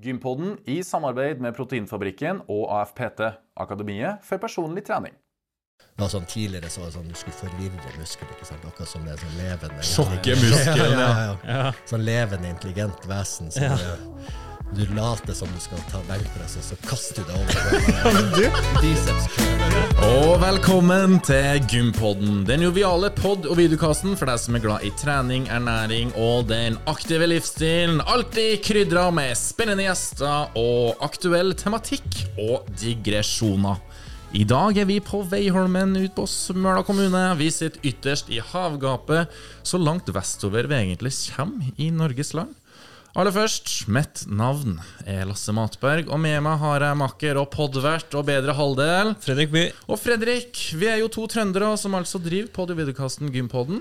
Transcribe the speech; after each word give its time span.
Gympodden 0.00 0.54
i 0.64 0.78
samarbeid 0.86 1.40
med 1.44 1.52
Proteinfabrikken 1.56 2.40
og 2.48 2.70
AFPT, 2.72 3.20
Akademiet 3.60 4.22
for 4.24 4.40
personlig 4.40 4.86
trening. 4.88 5.12
Det 5.80 6.04
var 6.06 6.10
sånn 6.12 6.28
Tidligere 6.28 6.70
så 6.72 6.80
var 6.82 6.88
det 6.90 6.94
sånn 6.96 7.08
du 7.12 7.16
skulle 7.18 7.36
forvirre 7.36 7.92
muskler. 7.98 8.30
ikke 8.32 8.46
sant? 8.48 8.64
Akkurat 8.68 8.88
som 8.88 9.04
det 9.04 9.12
er 9.14 9.20
sånn 9.20 9.36
levende 9.40 9.84
Sjokke 9.84 10.36
muskelen, 10.40 10.94
ja, 10.96 11.08
ja, 11.08 11.26
ja. 11.26 11.56
Ja. 11.56 11.72
Sånn 11.88 12.04
levende, 12.06 12.48
intelligent 12.54 13.04
vesen. 13.10 13.50
Som, 13.52 13.62
Ja. 13.68 13.96
Du, 14.76 14.86
later 14.94 15.34
som 15.34 15.48
du 15.54 15.60
skal 15.62 15.78
ta 15.90 15.98
benkpress, 16.08 16.56
og 16.60 16.64
så 16.64 16.76
kaster 16.86 17.22
du 17.22 17.24
deg 17.28 17.36
over. 17.40 17.56
Og 20.00 20.40
velkommen 20.40 21.18
til 21.26 21.60
Gympodden, 21.68 22.44
den 22.48 22.62
joviale 22.64 23.10
pod- 23.14 23.46
og 23.50 23.58
videokasten 23.58 24.16
for 24.18 24.30
deg 24.30 24.38
som 24.40 24.56
er 24.56 24.62
glad 24.64 24.86
i 24.86 24.92
trening, 24.98 25.48
ernæring 25.52 26.12
og 26.18 26.48
den 26.50 26.78
aktive 26.90 27.26
livsstilen. 27.28 28.00
Alltid 28.06 28.62
krydra 28.64 29.10
med 29.14 29.36
spennende 29.38 29.84
gjester 29.88 30.54
og 30.58 31.02
aktuell 31.04 31.52
tematikk 31.58 32.22
og 32.40 32.70
digresjoner. 32.80 33.76
I 34.30 34.44
dag 34.46 34.78
er 34.78 34.86
vi 34.86 35.00
på 35.02 35.24
Veiholmen 35.26 35.96
ut 35.98 36.14
på 36.14 36.24
Smøla 36.30 36.84
kommune. 36.86 37.24
Vi 37.40 37.50
sitter 37.50 37.82
ytterst 37.90 38.30
i 38.30 38.38
havgapet, 38.52 39.26
så 39.66 39.80
langt 39.82 40.06
vestover 40.14 40.70
vi 40.70 40.78
egentlig 40.78 41.10
kommer 41.34 41.66
i 41.76 41.90
Norges 41.90 42.30
land. 42.38 42.54
Aller 43.18 43.34
først, 43.34 43.70
mitt 43.90 44.20
navn 44.30 44.76
er 45.02 45.24
Lasse 45.26 45.50
Matberg, 45.54 46.06
og 46.14 46.20
med 46.22 46.36
meg 46.46 46.60
har 46.62 46.84
jeg 46.86 46.98
makker 47.00 47.40
og 47.40 47.48
podvert 47.50 48.12
og 48.14 48.28
bedre 48.28 48.54
halvdel. 48.54 49.16
Fredrik 49.24 49.50
By. 49.50 49.64
Og 49.90 49.98
Fredrik, 49.98 50.60
vi 50.78 50.86
er 50.86 51.00
jo 51.02 51.08
to 51.10 51.24
trøndere 51.30 51.72
som 51.80 51.96
altså 51.98 52.20
driver 52.22 52.52
pod- 52.54 52.70
og 52.70 52.78
videokasten 52.78 53.32
Gympodden. 53.34 53.80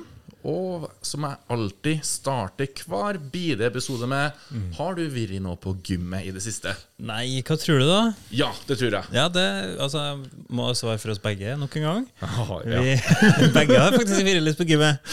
Og 0.49 0.87
som 1.05 1.27
jeg 1.27 1.37
alltid 1.51 2.01
starter 2.07 2.81
hver 2.87 3.17
bide 3.29 3.65
episode 3.67 4.07
med 4.07 4.37
Har 4.77 4.93
du 4.95 5.01
vært 5.11 5.33
nå 5.43 5.51
på 5.59 5.73
gymmet 5.83 6.29
i 6.29 6.31
det 6.31 6.39
siste? 6.45 6.71
Nei, 7.03 7.41
hva 7.43 7.57
tror 7.59 7.81
du, 7.83 7.85
da? 7.89 7.99
Ja, 8.31 8.47
det 8.69 8.79
tror 8.79 8.95
jeg. 8.97 9.11
Ja, 9.13 9.27
det 9.35 9.45
altså, 9.83 10.05
må 10.47 10.71
svare 10.79 10.97
for 11.03 11.11
oss 11.11 11.19
begge 11.21 11.57
nok 11.59 11.75
en 11.81 11.85
gang. 11.89 12.07
ja. 12.71 12.81
Vi 12.81 13.51
begge 13.59 13.77
har 13.83 13.93
faktisk 13.99 14.23
vært 14.25 14.45
litt 14.47 14.57
på 14.63 14.69
gymmet. 14.71 15.03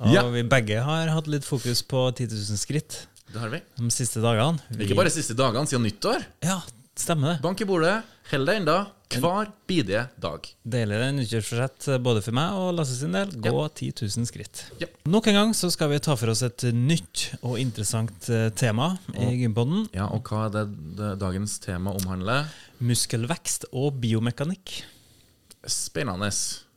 Og 0.00 0.14
Ja. 0.14 0.22
vi 0.32 0.46
begge 0.48 0.80
har 0.86 1.10
hatt 1.12 1.28
litt 1.28 1.44
fokus 1.44 1.82
på 1.84 2.06
10 2.14 2.30
000 2.30 2.62
skritt 2.62 3.02
Det 3.30 3.38
har 3.38 3.52
vi. 3.52 3.60
de 3.78 3.90
siste 3.94 4.22
dagene. 4.22 4.58
Vi, 4.70 4.84
Ikke 4.86 4.96
bare 4.98 5.10
de 5.10 5.14
siste 5.14 5.36
dagene 5.38 5.66
siden 5.70 5.84
nyttår. 5.86 6.24
Ja, 6.42 6.60
stemmer 6.98 7.34
det. 7.36 7.42
Bank 7.44 7.60
i 7.62 7.68
bordet, 7.68 8.00
hold 8.32 8.48
deg 8.50 8.62
enda 8.62 8.78
hver 9.10 9.48
bidige 9.66 10.04
dag. 10.22 10.44
Deler 10.70 11.02
en 11.08 11.18
utkjørsforsett 11.22 11.88
både 12.02 12.20
for 12.22 12.36
meg 12.36 12.54
og 12.54 12.68
Lasse 12.78 12.94
sin 13.00 13.14
del. 13.16 13.32
Gå 13.42 13.54
10 13.66 13.88
000 14.06 14.28
skritt. 14.28 14.62
Ja. 14.82 14.86
Nok 15.10 15.26
en 15.32 15.38
gang 15.40 15.54
så 15.58 15.70
skal 15.74 15.90
vi 15.90 15.98
ta 16.02 16.14
for 16.18 16.30
oss 16.30 16.44
et 16.46 16.62
nytt 16.74 17.24
og 17.40 17.58
interessant 17.58 18.28
eh, 18.30 18.48
tema 18.54 18.92
i 19.18 19.32
Gympoden. 19.42 19.88
Ja, 19.96 20.06
og 20.14 20.30
hva 20.30 20.44
er 20.46 20.54
det, 20.60 20.64
det 21.00 21.10
dagens 21.22 21.58
tema 21.64 21.94
omhandler? 21.98 22.50
Muskelvekst 22.78 23.66
og 23.72 23.98
biomekanikk. 24.02 24.76
Spennende. 25.66 26.30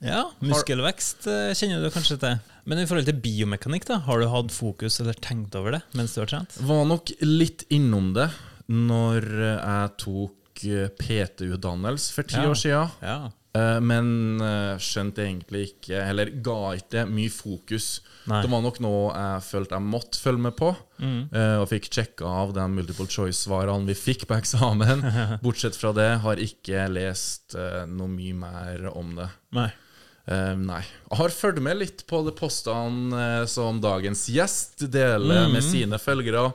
Ja, 0.03 0.23
muskelvekst 0.43 1.27
eh, 1.31 1.51
kjenner 1.55 1.83
du 1.83 1.89
kanskje 1.93 2.17
til. 2.21 2.39
Men 2.67 2.79
i 2.79 2.85
forhold 2.87 3.07
til 3.07 3.19
biomekanikk, 3.23 3.85
da, 3.89 3.97
har 4.05 4.19
du 4.23 4.27
hatt 4.31 4.51
fokus 4.55 4.99
eller 5.03 5.17
tenkt 5.19 5.55
over 5.59 5.77
det 5.77 5.81
mens 5.99 6.13
du 6.15 6.21
har 6.23 6.29
trent? 6.31 6.55
Var 6.63 6.85
nok 6.89 7.11
litt 7.23 7.65
innom 7.75 8.13
det 8.15 8.29
når 8.71 9.25
jeg 9.59 9.93
tok 10.03 10.65
eh, 10.71 10.89
PT-utdannelse 10.99 12.13
for 12.15 12.23
ti 12.27 12.39
Ja. 12.39 12.49
år 12.51 12.59
siden. 12.59 12.91
Ja. 13.03 13.17
Eh, 13.53 13.79
Men 13.85 14.39
skjønte 14.81 15.21
egentlig 15.27 15.67
ikke 15.75 15.99
Eller 16.09 16.31
ga 16.41 16.73
ikke 16.79 17.03
mye 17.05 17.29
fokus. 17.29 17.99
Nei. 18.25 18.39
Det 18.41 18.49
var 18.49 18.63
nok 18.63 18.79
noe 18.81 19.11
jeg 19.13 19.43
følte 19.45 19.75
jeg 19.77 19.85
måtte 19.91 20.19
følge 20.23 20.41
med 20.47 20.55
på. 20.57 20.71
mm. 21.03 21.21
Og 21.61 21.67
fikk 21.69 21.89
sjekka 21.91 22.25
av 22.25 22.53
de 22.55 22.65
multiple 22.71 23.05
choice-svarene 23.11 23.85
vi 23.85 23.93
fikk 23.99 24.25
på 24.29 24.37
eksamen. 24.39 25.03
Bortsett 25.43 25.75
fra 25.75 25.91
det 25.93 26.07
har 26.23 26.35
ikke 26.41 26.87
lest 26.89 27.53
noe 27.91 28.07
mye 28.07 28.33
mer 28.33 28.87
om 28.95 29.15
det. 29.19 29.27
Nei. 29.53 29.69
Eh, 30.27 30.53
nei. 30.55 30.81
Har 31.11 31.29
fulgt 31.35 31.59
med 31.61 31.77
litt 31.81 32.05
på 32.07 32.21
de 32.25 32.31
postene 32.37 33.23
eh, 33.41 33.45
som 33.51 33.81
dagens 33.83 34.27
gjest 34.31 34.85
deler 34.93 35.49
med 35.51 35.63
sine 35.65 35.99
følgere 35.99 36.51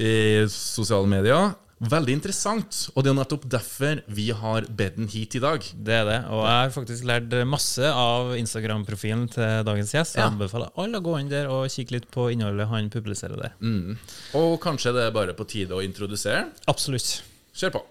i 0.00 0.46
sosiale 0.48 1.06
medier. 1.10 1.52
Veldig 1.82 2.14
interessant, 2.14 2.76
og 2.94 3.02
det 3.02 3.10
er 3.10 3.16
nettopp 3.18 3.44
derfor 3.50 3.98
vi 4.14 4.28
har 4.38 4.68
bedt 4.70 5.00
den 5.00 5.08
hit 5.10 5.34
i 5.34 5.40
dag. 5.42 5.64
Det 5.74 5.96
er 5.98 6.04
det. 6.06 6.18
Og 6.30 6.44
jeg 6.46 6.60
har 6.60 6.70
faktisk 6.76 7.08
lært 7.10 7.34
masse 7.50 7.82
av 7.90 8.36
Instagram-profilen 8.38 9.24
til 9.34 9.64
dagens 9.66 9.90
gjest. 9.92 10.14
Jeg 10.14 10.22
Ja. 10.22 10.30
anbefaler 10.30 10.70
alle 10.78 11.00
å 11.02 11.02
gå 11.02 11.18
inn 11.18 11.28
der 11.28 11.50
og 11.50 11.66
kikke 11.68 11.90
litt 11.98 12.08
på 12.14 12.30
innholdet 12.30 12.68
han 12.70 12.88
publiserer 12.88 13.34
der. 13.36 13.52
Mm. 13.60 13.98
Og 14.38 14.60
kanskje 14.62 14.94
det 14.94 15.08
er 15.08 15.10
bare 15.10 15.34
på 15.34 15.44
tide 15.44 15.74
å 15.74 15.82
introdusere? 15.82 16.52
Absolutt. 16.70 17.20
Kjør 17.52 17.72
på. 17.80 17.82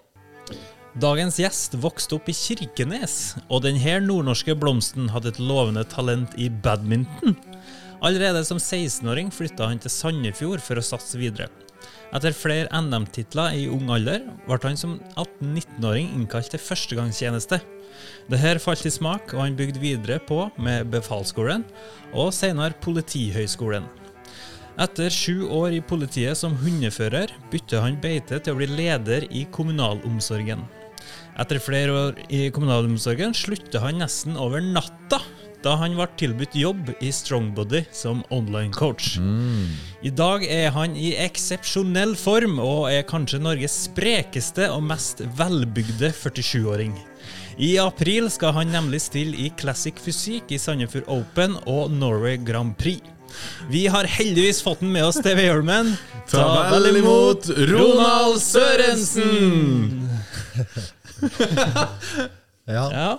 Dagens 1.00 1.38
gjest 1.40 1.72
vokste 1.80 2.18
opp 2.18 2.26
i 2.28 2.34
Kirkenes, 2.36 3.38
og 3.48 3.62
denne 3.64 3.94
nordnorske 4.04 4.52
blomsten 4.60 5.06
hadde 5.08 5.30
et 5.32 5.38
lovende 5.40 5.86
talent 5.88 6.34
i 6.36 6.50
badminton. 6.52 7.32
Allerede 8.04 8.42
som 8.44 8.58
16-åring 8.60 9.30
flytta 9.32 9.70
han 9.70 9.80
til 9.80 9.92
Sandefjord 9.94 10.60
for 10.60 10.76
å 10.76 10.84
satse 10.84 11.16
videre. 11.16 11.46
Etter 12.12 12.36
flere 12.36 12.68
NM-titler 12.76 13.56
i 13.56 13.70
ung 13.72 13.88
alder 13.94 14.26
ble 14.44 14.58
han 14.66 14.76
som 14.76 14.98
18-19-åring 15.14 16.10
innkalt 16.12 16.52
til 16.52 16.60
førstegangstjeneste. 16.60 17.62
Dette 18.28 18.52
falt 18.60 18.84
i 18.84 18.92
smak, 18.92 19.32
og 19.32 19.46
han 19.46 19.56
bygde 19.56 19.80
videre 19.80 20.20
på 20.20 20.44
med 20.60 20.92
befalsskolen 20.92 21.64
og 22.12 22.34
senere 22.36 22.76
Politihøgskolen. 22.84 23.88
Etter 24.80 25.08
sju 25.12 25.48
år 25.52 25.78
i 25.78 25.80
politiet 25.84 26.36
som 26.36 26.52
hundefører 26.60 27.32
bytter 27.52 27.80
han 27.84 28.00
beite 28.00 28.44
til 28.44 28.52
å 28.52 28.60
bli 28.60 28.68
leder 28.76 29.24
i 29.32 29.46
kommunalomsorgen. 29.52 30.68
Etter 31.40 31.60
flere 31.62 31.92
år 31.92 32.18
i 32.28 32.50
kommunalomsorgen 32.52 33.32
slutta 33.36 33.80
han 33.80 34.02
nesten 34.02 34.36
over 34.36 34.60
natta, 34.60 35.20
da 35.62 35.76
han 35.78 35.94
ble 35.96 36.08
tilbudt 36.18 36.56
jobb 36.58 36.90
i 37.00 37.12
Strongbody 37.14 37.84
som 37.94 38.24
online 38.34 38.74
coach. 38.74 39.14
I 40.02 40.10
dag 40.10 40.44
er 40.44 40.72
han 40.74 40.96
i 40.98 41.14
eksepsjonell 41.22 42.16
form 42.18 42.58
og 42.62 42.90
er 42.90 43.06
kanskje 43.06 43.40
Norges 43.42 43.84
sprekeste 43.86 44.68
og 44.74 44.82
mest 44.90 45.22
velbygde 45.38 46.10
47-åring. 46.10 46.96
I 47.62 47.76
april 47.78 48.30
skal 48.32 48.54
han 48.56 48.72
nemlig 48.72 49.02
stille 49.04 49.36
i 49.38 49.52
Classic 49.60 49.94
Fysikk 50.02 50.50
i 50.52 50.58
Sandefjord 50.58 51.08
Open 51.12 51.56
og 51.68 51.92
Norway 51.92 52.40
Grand 52.42 52.74
Prix. 52.80 53.04
Vi 53.70 53.86
har 53.88 54.04
heldigvis 54.04 54.60
fått 54.64 54.82
den 54.82 54.92
med 54.92 55.06
oss 55.06 55.20
TV 55.22 55.38
Veiholmen. 55.38 55.94
Ta 56.28 56.68
vel 56.72 56.96
imot 56.96 57.48
Ronald 57.70 58.40
Sørensen! 58.42 60.10
Ja, 62.64 62.84
Ja. 62.92 63.18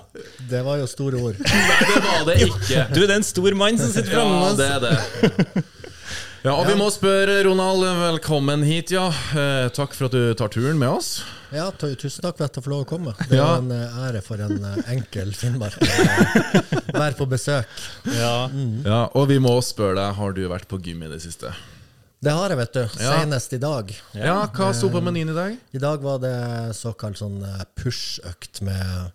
det 0.50 0.62
var 0.64 0.78
jo 0.80 0.86
store 0.88 1.20
ord. 1.20 1.36
Nei, 1.44 1.78
det 1.84 2.02
var 2.06 2.26
det 2.30 2.36
ikke. 2.46 2.84
Du, 2.96 3.02
det 3.04 3.10
er 3.12 3.18
en 3.20 3.26
stor 3.28 3.56
mann 3.60 3.78
som 3.82 3.90
sitter 3.92 4.14
framme 4.16 4.40
Ja, 4.40 4.54
det 4.56 4.68
er 4.72 4.80
det. 4.86 5.64
Ja, 6.44 6.54
og 6.60 6.66
vi 6.68 6.74
må 6.80 6.90
spørre 6.92 7.38
Ronald, 7.48 7.84
velkommen 8.02 8.64
hit, 8.68 8.92
ja. 8.96 9.06
Eh, 9.32 9.68
takk 9.76 9.94
for 9.96 10.10
at 10.10 10.16
du 10.16 10.34
tar 10.40 10.52
turen 10.52 10.80
med 10.80 10.90
oss. 10.92 11.12
Ja, 11.56 11.70
tusen 11.80 12.24
takk 12.24 12.36
for 12.40 12.48
at 12.50 12.56
jeg 12.60 12.64
får 12.66 12.72
lov 12.74 12.82
å 12.84 12.88
komme. 12.90 13.14
Det 13.30 13.38
er 13.38 13.44
Ja. 13.44 13.50
en 13.62 13.72
eh, 13.72 14.00
ære 14.08 14.24
for 14.26 14.42
en 14.44 14.58
eh, 14.68 14.82
enkel 14.96 15.32
finnmark 15.40 15.76
å 15.84 16.98
være 16.98 17.16
på 17.20 17.28
besøk. 17.32 17.68
Ja. 18.16 18.50
Ja, 18.84 19.02
Og 19.16 19.28
vi 19.32 19.40
må 19.44 19.56
spørre 19.64 19.96
deg, 20.02 20.16
har 20.20 20.36
du 20.36 20.44
vært 20.52 20.68
på 20.72 20.80
gym 20.84 21.04
i 21.08 21.12
det 21.14 21.22
siste? 21.24 21.52
Det 22.24 22.32
har 22.32 22.54
jeg, 22.54 22.60
vet 22.62 22.76
du. 22.78 22.84
Ja. 23.04 23.16
Senest 23.18 23.54
i 23.54 23.60
dag. 23.60 23.90
Ja, 24.16 24.36
hva 24.56 24.70
sto 24.76 24.88
på 24.94 25.02
menyen 25.04 25.34
i 25.34 25.36
dag? 25.36 25.58
I 25.76 25.82
dag 25.84 26.04
var 26.06 26.22
det 26.24 26.38
såkalt 26.78 27.20
sånn 27.20 27.42
eh, 27.44 27.66
push-økt 27.76 28.62
med 28.64 29.12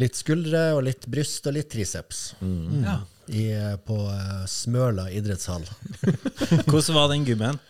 litt 0.00 0.16
skuldre 0.16 0.70
og 0.78 0.86
litt 0.86 1.04
bryst 1.12 1.50
og 1.50 1.58
litt 1.58 1.68
triceps. 1.72 2.30
Mm. 2.40 2.80
Ja. 2.86 2.96
I, 3.28 3.44
eh, 3.52 3.76
på 3.84 3.98
eh, 4.08 4.40
Smøla 4.48 5.10
idrettshall. 5.12 5.68
Hvordan 6.70 6.96
var 6.96 7.12
den 7.12 7.28
gymmen? 7.28 7.60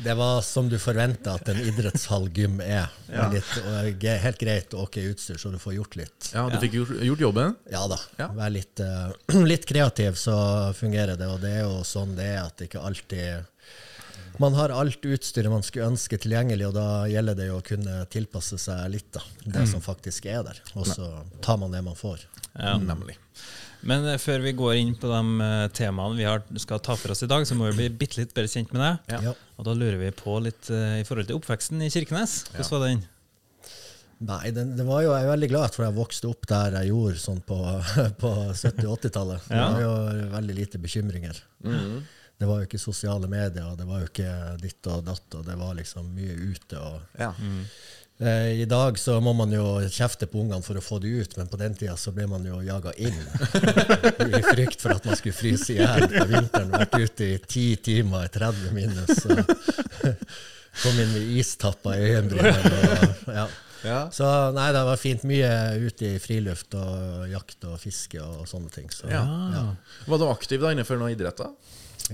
Det 0.00 0.14
var 0.14 0.38
som 0.46 0.70
du 0.70 0.78
forventa 0.78 1.34
at 1.34 1.50
en 1.50 1.58
idrettshallgym 1.66 2.62
er. 2.62 2.86
Ja. 3.10 3.26
Litt, 3.34 4.06
helt 4.22 4.38
greit 4.38 4.78
ok 4.78 5.02
utstyr, 5.10 5.42
så 5.42 5.50
du 5.50 5.58
får 5.58 5.74
gjort 5.80 5.98
litt. 5.98 6.30
Ja, 6.30 6.46
Du 6.46 6.60
fikk 6.62 6.78
gjort, 6.78 6.94
gjort 7.02 7.26
jobben? 7.26 7.58
Ja 7.74 7.82
da. 7.90 7.98
Ja. 8.22 8.30
Vær 8.38 8.54
litt, 8.54 8.78
uh, 8.78 9.10
litt 9.50 9.66
kreativ, 9.68 10.14
så 10.14 10.36
fungerer 10.78 11.18
det. 11.18 11.28
Og 11.34 11.42
det 11.42 11.56
er 11.58 11.64
jo 11.66 11.80
sånn 11.84 12.14
det 12.14 12.30
er, 12.30 12.44
at 12.46 12.56
det 12.62 12.70
ikke 12.70 12.86
alltid 12.86 13.49
Man 14.40 14.54
har 14.56 14.72
alt 14.72 15.04
utstyret 15.04 15.52
man 15.52 15.64
skulle 15.66 15.90
ønske 15.90 16.16
tilgjengelig, 16.20 16.70
og 16.70 16.76
da 16.78 16.86
gjelder 17.10 17.36
det 17.36 17.48
jo 17.50 17.58
å 17.58 17.64
kunne 17.64 17.98
tilpasse 18.12 18.56
seg 18.60 18.86
litt, 18.94 19.10
da. 19.12 19.20
Det 19.44 19.66
som 19.68 19.82
faktisk 19.84 20.30
er 20.32 20.44
der. 20.46 20.62
Og 20.80 20.88
så 20.88 21.10
tar 21.44 21.58
man 21.60 21.74
det 21.74 21.82
man 21.84 21.98
får. 21.98 22.24
Ja. 22.54 22.78
Nemlig. 22.80 23.18
Men 23.86 24.04
eh, 24.08 24.18
før 24.20 24.42
vi 24.44 24.54
går 24.56 24.74
inn 24.80 24.94
på 25.00 25.08
de 25.08 25.44
eh, 25.44 25.66
temaene 25.76 26.18
vi 26.18 26.26
har, 26.28 26.42
skal 26.60 26.82
ta 26.84 26.96
for 27.00 27.14
oss 27.14 27.24
i 27.24 27.30
dag, 27.30 27.46
så 27.48 27.56
må 27.56 27.70
vi 27.70 27.78
bli 27.82 27.88
bitte 28.02 28.20
litt 28.20 28.34
bedre 28.36 28.50
kjent 28.52 28.72
med 28.76 28.82
deg. 28.84 29.14
Ja. 29.28 29.34
Og 29.60 29.68
da 29.68 29.76
lurer 29.76 30.00
vi 30.00 30.12
på 30.16 30.36
litt 30.44 30.68
eh, 30.72 31.00
i 31.00 31.06
forhold 31.08 31.30
til 31.30 31.40
oppveksten 31.40 31.80
i 31.84 31.90
Kirkenes. 31.92 32.42
Hvordan 32.52 32.74
var 32.74 32.86
den? 32.86 33.02
Nei, 34.20 34.50
det, 34.52 34.66
det 34.76 34.84
var 34.84 35.00
jo, 35.00 35.14
jeg 35.16 35.24
er 35.24 35.32
veldig 35.32 35.48
glad 35.48 35.72
for 35.72 35.86
at 35.86 35.88
jeg 35.88 35.96
vokste 35.96 36.28
opp 36.28 36.48
der 36.48 36.74
jeg 36.76 36.90
gjorde, 36.90 37.20
sånn 37.22 37.40
på, 37.44 37.60
på 38.24 38.32
70- 38.52 38.88
og 38.88 38.96
80-tallet. 38.98 39.48
Det 39.48 39.60
var 39.64 39.84
jo 39.84 40.32
veldig 40.36 40.58
lite 40.58 40.80
bekymringer. 40.80 41.44
Det 42.40 42.48
var 42.48 42.62
jo 42.62 42.66
ikke 42.70 42.80
sosiale 42.80 43.28
medier, 43.28 43.66
og 43.68 43.76
det 43.76 43.84
var 43.88 44.00
jo 44.00 44.06
ikke 44.08 44.28
ditt 44.62 44.86
og 44.88 45.02
datt, 45.04 45.34
og 45.36 45.44
det 45.44 45.56
var 45.60 45.74
liksom 45.76 46.06
mye 46.16 46.36
ute. 46.54 46.78
og 46.80 47.20
Ja. 47.20 47.34
Eh, 48.20 48.60
I 48.60 48.64
dag 48.68 48.98
så 49.00 49.14
må 49.24 49.32
man 49.36 49.52
jo 49.52 49.64
kjefte 49.88 50.26
på 50.28 50.40
ungene 50.42 50.60
for 50.64 50.76
å 50.76 50.82
få 50.84 50.98
det 51.00 51.08
ut, 51.08 51.36
men 51.38 51.48
på 51.48 51.56
den 51.60 51.74
tida 51.76 51.94
så 51.96 52.12
ble 52.12 52.26
man 52.28 52.44
jo 52.44 52.58
jaga 52.64 52.92
inn. 53.00 53.16
I 54.40 54.42
frykt 54.44 54.80
for 54.82 54.92
at 54.92 55.04
man 55.08 55.16
skulle 55.16 55.36
fryse 55.36 55.72
i 55.72 55.78
hjel 55.78 56.04
på 56.08 56.26
vinteren. 56.28 56.72
Vært 56.74 56.98
ute 57.00 57.28
i 57.30 57.38
ti 57.48 57.64
timer 57.80 58.26
i 58.28 58.32
30 58.34 58.74
minus. 58.76 59.24
Og 59.24 59.40
kom 60.82 61.00
inn 61.00 61.12
med 61.14 61.32
istappa 61.40 61.96
i 61.96 62.10
øyenbrynene. 62.10 63.10
Ja. 63.40 63.46
Ja. 63.80 64.00
Så 64.12 64.26
nei, 64.52 64.66
det 64.76 64.82
var 64.84 65.00
fint. 65.00 65.22
Mye 65.24 65.48
ute 65.80 66.10
i 66.14 66.18
friluft 66.20 66.76
og 66.76 67.24
jakt 67.32 67.64
og 67.68 67.78
fiske 67.80 68.20
og 68.20 68.44
sånne 68.48 68.68
ting. 68.74 68.92
Så, 68.92 69.08
Ja. 69.08 69.24
Var 70.04 70.20
du 70.20 70.26
aktiv 70.28 70.60
da 70.60 70.74
innenfor 70.74 71.00
noen 71.00 71.16
idrett? 71.16 71.40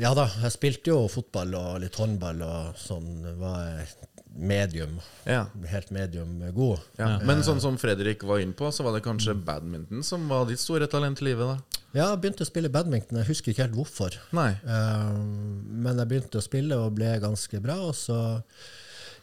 Ja 0.01 0.11
da, 0.15 0.27
jeg 0.43 0.53
spilte 0.53 0.91
jo 0.93 1.07
fotball 1.09 1.55
og 1.57 1.81
litt 1.81 1.97
håndball 1.97 2.43
og 2.45 2.77
sånn. 2.81 3.09
Var 3.41 3.87
medium. 4.37 4.99
Ja. 5.25 5.47
Helt 5.71 5.91
medium 5.97 6.35
god. 6.53 6.83
Ja. 7.01 7.15
Men 7.25 7.41
sånn 7.47 7.61
som 7.65 7.79
Fredrik 7.81 8.23
var 8.29 8.43
inne 8.43 8.53
på, 8.59 8.69
så 8.75 8.85
var 8.85 8.93
det 8.97 9.05
kanskje 9.07 9.33
badminton 9.47 10.03
som 10.05 10.27
var 10.29 10.45
ditt 10.51 10.61
store 10.61 10.87
talent 10.93 11.23
i 11.23 11.31
livet? 11.31 11.49
da? 11.49 11.81
Ja, 11.97 12.11
jeg 12.13 12.21
begynte 12.21 12.45
å 12.45 12.49
spille 12.51 12.69
badminton. 12.69 13.23
Jeg 13.23 13.31
husker 13.31 13.55
ikke 13.55 13.65
helt 13.65 13.79
hvorfor. 13.79 14.19
Nei. 14.37 14.51
Eh, 14.53 15.15
men 15.87 15.97
jeg 16.03 16.11
begynte 16.11 16.43
å 16.43 16.45
spille 16.45 16.77
og 16.77 16.93
ble 16.99 17.15
ganske 17.23 17.61
bra. 17.65 17.79
Og 17.89 17.95
så 17.97 18.19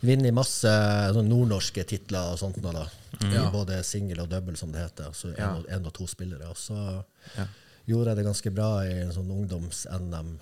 jeg 0.03 0.33
masse 0.35 0.71
sånn 1.13 1.29
nordnorske 1.29 1.85
titler 1.87 2.33
og 2.33 2.39
sånt 2.41 2.57
da. 2.75 2.87
I 3.21 3.43
både 3.53 3.77
singel 3.85 4.23
og 4.25 4.31
double, 4.33 4.57
som 4.57 4.73
det 4.73 4.81
heter. 4.87 5.11
Altså 5.13 5.29
Ja. 5.37 5.51
en, 5.51 5.61
og, 5.61 5.69
en 5.69 5.85
og 5.85 5.93
to 5.93 6.07
spillere. 6.09 6.49
Og 6.49 6.57
så 6.57 7.03
Ja. 7.37 7.45
gjorde 7.87 8.07
jeg 8.09 8.17
det 8.17 8.25
ganske 8.25 8.51
bra 8.55 8.71
i 8.87 8.97
en 9.03 9.11
sånn 9.13 9.29
ungdoms-NM. 9.29 10.39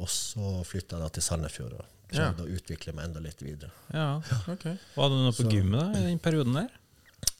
Og 0.00 0.08
så 0.08 0.62
flytta 0.64 0.96
jeg 0.96 1.04
da 1.04 1.08
til 1.12 1.22
Sandefjord 1.26 1.74
og 1.80 1.88
prøvde 2.12 2.44
å 2.46 2.52
utvikle 2.56 2.92
meg 2.96 3.08
enda 3.08 3.20
litt 3.24 3.40
videre. 3.44 3.70
Ja. 3.92 4.20
Ok. 4.52 4.64
Var 4.96 5.08
du 5.12 5.18
noe 5.22 5.32
på 5.36 5.46
gymmet 5.52 5.80
da, 5.80 6.00
i 6.00 6.06
den 6.10 6.18
perioden 6.22 6.56
der? 6.60 6.70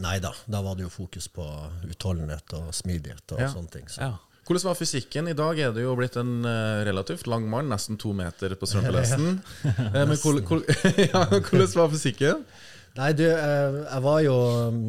Nei 0.02 0.18
da, 0.22 0.30
da 0.48 0.60
var 0.64 0.76
det 0.78 0.84
jo 0.86 0.92
fokus 0.92 1.26
på 1.32 1.44
utholdenhet 1.90 2.52
og 2.58 2.70
smidighet 2.76 3.34
og 3.36 3.40
Ja. 3.42 3.48
sånne 3.52 3.70
ting. 3.72 3.88
Så. 3.90 4.00
Ja. 4.04 4.12
Hvordan 4.46 4.64
var 4.70 4.74
fysikken? 4.74 5.28
I 5.30 5.36
dag 5.38 5.58
er 5.62 5.72
du 5.72 5.80
jo 5.84 5.92
blitt 5.96 6.16
en 6.18 6.44
eh, 6.44 6.82
relativt 6.88 7.26
lang 7.30 7.44
mann, 7.50 7.68
nesten 7.70 7.98
to 8.00 8.12
meter 8.16 8.54
på 8.58 8.66
strømpelesten. 8.70 9.40
Eh, 9.64 9.92
Men 9.92 10.16
hvordan, 10.18 10.42
hvordan, 10.48 10.98
ja, 11.12 11.24
hvordan 11.30 11.74
var 11.78 11.92
fysikken? 11.92 12.44
Nei, 12.98 13.12
du, 13.16 13.22
eh, 13.24 13.76
jeg 13.88 14.02
var 14.04 14.18
jo 14.20 14.32
mm, 14.74 14.80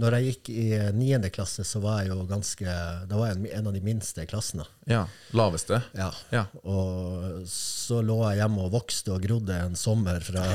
Når 0.00 0.14
jeg 0.16 0.26
gikk 0.30 0.48
i 0.54 0.62
eh, 0.78 0.86
niende 0.96 1.28
klasse, 1.34 1.60
så 1.68 1.82
var 1.84 1.98
jeg 2.00 2.08
jo 2.14 2.22
ganske 2.30 2.76
Da 3.10 3.18
var 3.18 3.28
jeg 3.28 3.36
en, 3.36 3.48
en 3.58 3.68
av 3.68 3.74
de 3.76 3.82
minste 3.84 4.24
i 4.24 4.28
klassen. 4.30 4.62
Ja, 4.88 5.02
Laveste? 5.36 5.82
Ja. 5.98 6.08
Ja. 6.32 6.46
Og 6.64 7.42
så 7.52 8.00
lå 8.06 8.16
jeg 8.30 8.40
hjemme 8.40 8.64
og 8.64 8.72
vokste 8.78 9.12
og 9.16 9.26
grodde 9.26 9.58
en 9.66 9.76
sommer 9.76 10.24
fra 10.24 10.46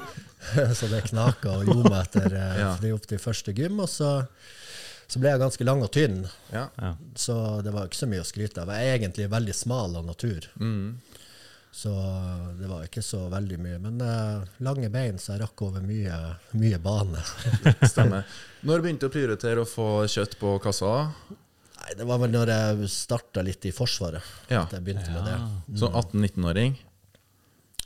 Så 0.74 0.88
det 0.90 1.04
knaka 1.10 1.52
og 1.60 1.68
gjorde 1.68 1.92
meg 1.92 2.08
etter 2.08 2.34
eh, 2.34 2.58
Ja. 2.64 2.72
opp 2.96 3.06
til 3.06 3.20
første 3.22 3.54
gym. 3.54 3.78
Og 3.84 3.90
så, 3.92 4.10
så 5.10 5.20
ble 5.22 5.34
jeg 5.34 5.42
ganske 5.42 5.66
lang 5.68 5.84
og 5.84 5.92
tynn, 5.94 6.22
Ja. 6.50 6.66
Ja. 6.80 6.94
så 7.14 7.36
det 7.62 7.74
var 7.76 7.86
ikke 7.86 8.00
så 8.00 8.08
mye 8.10 8.24
å 8.24 8.26
skryte 8.26 8.64
av. 8.64 8.72
Jeg 8.74 8.88
er 8.88 8.98
egentlig 8.98 9.28
veldig 9.30 9.54
smal 9.54 9.94
av 10.00 10.08
natur. 10.08 10.48
Mm. 10.58 10.96
Så 11.72 11.90
det 12.58 12.66
var 12.66 12.82
ikke 12.84 13.02
så 13.04 13.22
veldig 13.30 13.58
mye. 13.62 13.78
Men 13.82 14.00
uh, 14.02 14.42
lange 14.66 14.88
bein, 14.92 15.18
så 15.22 15.36
jeg 15.36 15.44
rakk 15.44 15.62
over 15.68 15.84
mye, 15.86 16.16
mye 16.58 16.80
bane. 16.82 17.22
Stemmer. 17.92 18.26
Når 18.66 18.82
begynte 18.84 19.06
du 19.06 19.10
å 19.12 19.14
prioritere 19.14 19.62
å 19.62 19.68
få 19.68 19.86
kjøtt 20.10 20.34
på 20.40 20.56
kassa? 20.64 20.90
Nei, 21.80 21.94
Det 21.96 22.06
var 22.10 22.20
vel 22.24 22.34
når 22.34 22.52
jeg 22.52 22.90
starta 22.92 23.44
litt 23.46 23.64
i 23.70 23.72
Forsvaret 23.72 24.22
Ja. 24.50 24.64
at 24.66 24.74
jeg 24.76 24.84
begynte 24.84 25.14
med 25.14 25.30
det. 25.30 25.38
Som 25.80 25.94
18-19-åring? 25.94 26.76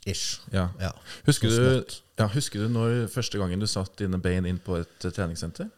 Ish. 0.09 0.41
Ja. 0.53 0.67
Ja. 0.81 0.91
Husker, 1.29 1.49
du, 1.49 1.95
ja, 2.21 2.27
husker 2.35 2.65
du 2.65 2.73
når 2.73 3.07
første 3.13 3.41
gangen 3.41 3.63
du 3.63 3.69
satt 3.71 3.95
dine 4.01 4.19
bein 4.21 4.45
inn 4.49 4.59
på 4.61 4.77
et 4.83 5.07
eh, 5.07 5.13
treningssenter? 5.15 5.71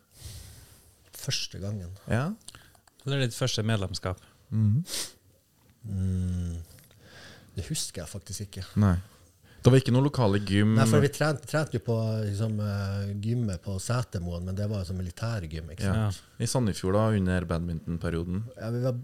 Første 1.14 1.60
gangen. 1.62 1.92
Ja. 2.10 2.30
Eller 3.06 3.26
ditt 3.26 3.36
første 3.38 3.62
medlemskap? 3.66 4.18
Det 7.56 7.64
husker 7.70 8.02
jeg 8.02 8.10
faktisk 8.10 8.48
ikke. 8.48 8.64
Nei. 8.82 8.96
Det 9.66 9.72
var 9.72 9.80
ikke 9.80 9.92
noe 9.96 10.06
lokale 10.06 10.38
gym? 10.46 10.76
Nei, 10.76 10.84
for 10.86 11.02
Vi 11.02 11.08
trente, 11.10 11.48
trente 11.50 11.74
jo 11.74 11.82
på 11.88 11.96
liksom, 12.22 12.60
eh, 12.62 13.08
gymmet 13.24 13.64
på 13.64 13.74
Setermoen, 13.82 14.44
men 14.46 14.54
det 14.54 14.68
var 14.70 14.84
jo 14.84 14.92
sånn 14.92 15.00
militærgym. 15.00 15.72
ikke 15.74 15.90
ja. 15.90 16.04
I 16.38 16.46
Sandefjord, 16.46 16.94
da, 16.94 17.06
under 17.18 17.48
badmintonperioden. 17.50 18.44
Ja, 18.60 18.70
vi 18.70 18.82
var 18.84 19.00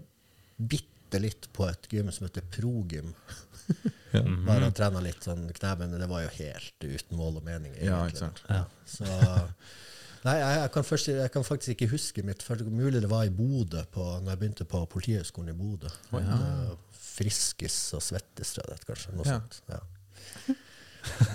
bitte 0.71 1.19
litt 1.19 1.49
på 1.51 1.67
et 1.67 1.89
gym 1.91 2.11
som 2.15 2.29
heter 2.29 2.47
Progym. 2.53 3.11
Bare 4.47 4.69
å 4.69 4.75
trena 4.75 5.01
litt 5.03 5.25
sånn 5.25 5.49
knebøy, 5.51 5.89
det 5.99 6.07
var 6.07 6.23
jo 6.23 6.31
helt 6.37 6.87
uten 6.87 7.19
mål 7.19 7.41
og 7.41 7.47
mening. 7.49 7.75
Ja, 7.83 7.99
ikke 8.07 8.23
sant. 8.23 8.39
Ja. 8.47 8.63
Så, 8.87 9.03
nei, 10.25 10.35
jeg, 10.39 10.57
jeg, 10.61 10.71
kan 10.73 10.83
først, 10.87 11.07
jeg 11.07 11.31
kan 11.33 11.43
faktisk 11.47 11.73
ikke 11.75 11.91
huske 11.91 12.23
mitt 12.23 12.43
første 12.45 12.65
Mulig 12.71 13.01
det 13.03 13.09
var 13.11 13.25
i 13.27 13.29
Bodø, 13.33 13.83
på, 13.91 14.05
når 14.23 14.29
jeg 14.33 14.39
begynte 14.43 14.65
på 14.69 14.85
Politihøgskolen 14.93 15.49
i 15.53 15.57
Bodø. 15.57 15.91
Det- 16.11 16.77
Friskis 17.13 17.75
og 17.93 18.01
Svettes, 18.01 18.55
tror 18.55 18.69
jeg 18.71 18.79
det 18.79 18.87
kanskje. 18.89 19.11
Noe 19.13 19.25
Ja. 19.27 19.35
sånt. 19.37 19.59
Ja. 19.69 19.79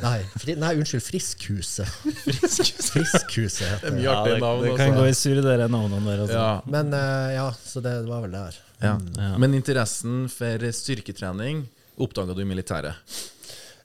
Nei, 0.03 0.23
fri, 0.41 0.55
nei, 0.57 0.71
unnskyld. 0.81 1.03
Friskhuset. 1.05 1.87
Friskhuset 2.89 3.67
heter 3.69 3.91
Det 3.95 4.03
Ja, 4.03 4.25
det. 4.25 4.39
det 4.41 4.77
kan 4.81 4.95
gå 4.97 5.05
i 5.07 5.15
surr, 5.15 5.43
de 5.45 5.69
navnene 5.69 6.01
der. 6.09 6.23
Altså. 6.25 6.39
Ja. 6.41 6.61
Men 6.67 6.93
uh, 6.95 7.29
ja, 7.35 7.49
så 7.53 7.83
det 7.85 7.93
var 8.09 8.25
vel 8.25 8.33
der. 8.33 8.57
Ja. 8.81 8.95
Ja. 9.19 9.33
Men 9.39 9.55
interessen 9.59 10.25
for 10.33 10.65
styrketrening 10.73 11.67
oppdaga 12.01 12.35
du 12.35 12.41
i 12.43 12.49
militæret? 12.49 12.95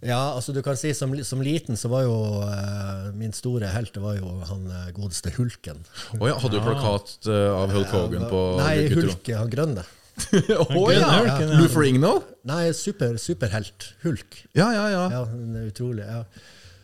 Ja, 0.03 0.19
altså 0.35 0.53
du 0.55 0.61
kan 0.65 0.77
si 0.79 0.91
som, 0.97 1.13
som 1.23 1.41
liten 1.43 1.79
så 1.79 1.89
var 1.91 2.05
jo 2.05 2.15
uh, 2.43 3.09
min 3.17 3.33
store 3.35 3.71
helt 3.73 3.93
det 3.95 4.03
var 4.03 4.17
jo 4.17 4.35
han 4.49 4.65
uh, 4.67 4.87
godeste 4.95 5.31
Hulken. 5.37 5.83
Oh, 6.19 6.27
ja, 6.27 6.37
hadde 6.39 6.59
du 6.59 6.65
plakat 6.65 7.13
uh, 7.29 7.51
av 7.55 7.73
Hulk 7.73 7.93
Hogan 7.95 8.25
på 8.31 8.41
Nei? 8.59 8.73
Hulk, 8.93 9.31
han 9.39 9.53
grønne. 9.53 9.85
Å 10.63 10.65
oh, 10.67 10.89
ja! 10.93 11.07
Hulken, 11.17 11.47
ja. 11.47 11.59
Lou 11.61 11.69
Ferrigno? 11.71 12.17
Nei, 12.49 12.65
super, 12.77 13.15
superhelt. 13.21 13.93
Hulk. 14.03 14.43
Ja, 14.53 14.69
ja, 14.75 14.89
ja. 14.93 15.05
Ja, 15.15 15.23
utrolig. 15.65 16.05
ja. 16.05 16.25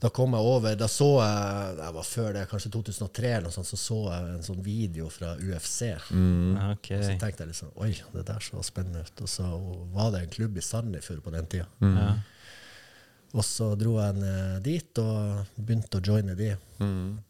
Da 0.00 0.08
kom 0.16 0.32
jeg 0.32 0.48
over, 0.48 0.76
da 0.80 0.86
så 0.88 1.08
jeg 1.20 1.76
det 1.76 1.88
var 1.92 2.06
før 2.08 2.30
det, 2.32 2.46
kanskje 2.48 2.70
2003, 2.72 3.30
eller 3.36 3.48
noe 3.50 3.52
sånt, 3.52 3.68
så 3.68 3.76
så 3.76 3.98
jeg 4.06 4.28
en 4.32 4.46
sånn 4.46 4.62
video 4.64 5.10
fra 5.12 5.34
UFC. 5.36 5.90
Mm. 6.08 6.54
Ok. 6.70 6.88
Så 6.94 7.16
tenkte 7.20 7.44
jeg 7.44 7.50
liksom 7.50 7.72
Oi, 7.84 7.90
det 8.14 8.24
der 8.30 8.44
så 8.44 8.62
spennende 8.64 9.04
ut. 9.04 9.24
Og 9.26 9.28
så 9.28 9.48
var 9.92 10.14
det 10.14 10.22
en 10.24 10.32
klubb 10.32 10.56
i 10.56 10.64
Sandefjord 10.64 11.20
på 11.26 11.34
den 11.34 11.50
tida. 11.52 11.68
Ja. 11.84 12.12
Og 13.30 13.44
så 13.46 13.74
dro 13.78 13.98
jeg 14.00 14.16
en 14.16 14.62
dit 14.64 15.00
og 15.02 15.58
begynte 15.60 16.00
å 16.00 16.04
joine 16.04 16.36
de. 16.38 16.54
Mm. 16.80 17.20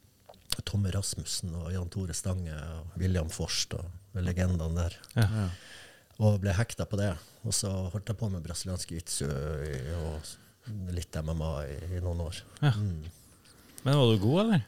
Tomme 0.67 0.93
Rasmussen 0.95 1.53
og 1.59 1.73
Jan 1.75 1.91
Tore 1.91 2.15
Stange 2.15 2.55
og 2.55 2.95
William 3.00 3.31
Forst 3.33 3.75
og 3.79 4.23
legendene 4.23 4.71
der. 4.77 4.97
Ja. 5.19 5.49
Og 6.23 6.39
ble 6.43 6.55
hekta 6.55 6.87
på 6.87 7.00
det. 7.00 7.12
Og 7.43 7.57
så 7.57 7.71
holdt 7.91 8.12
jeg 8.12 8.21
på 8.21 8.31
med 8.31 8.45
brasiliansk 8.45 8.95
jitsu 8.95 9.27
og 9.27 10.31
litt 10.95 11.17
MMA 11.17 11.52
i, 11.67 11.76
i 11.97 12.02
noen 12.05 12.25
år. 12.26 12.40
Ja. 12.61 12.75
Men 13.83 13.97
var 13.97 14.11
du 14.11 14.19
god, 14.23 14.40
eller? 14.45 14.67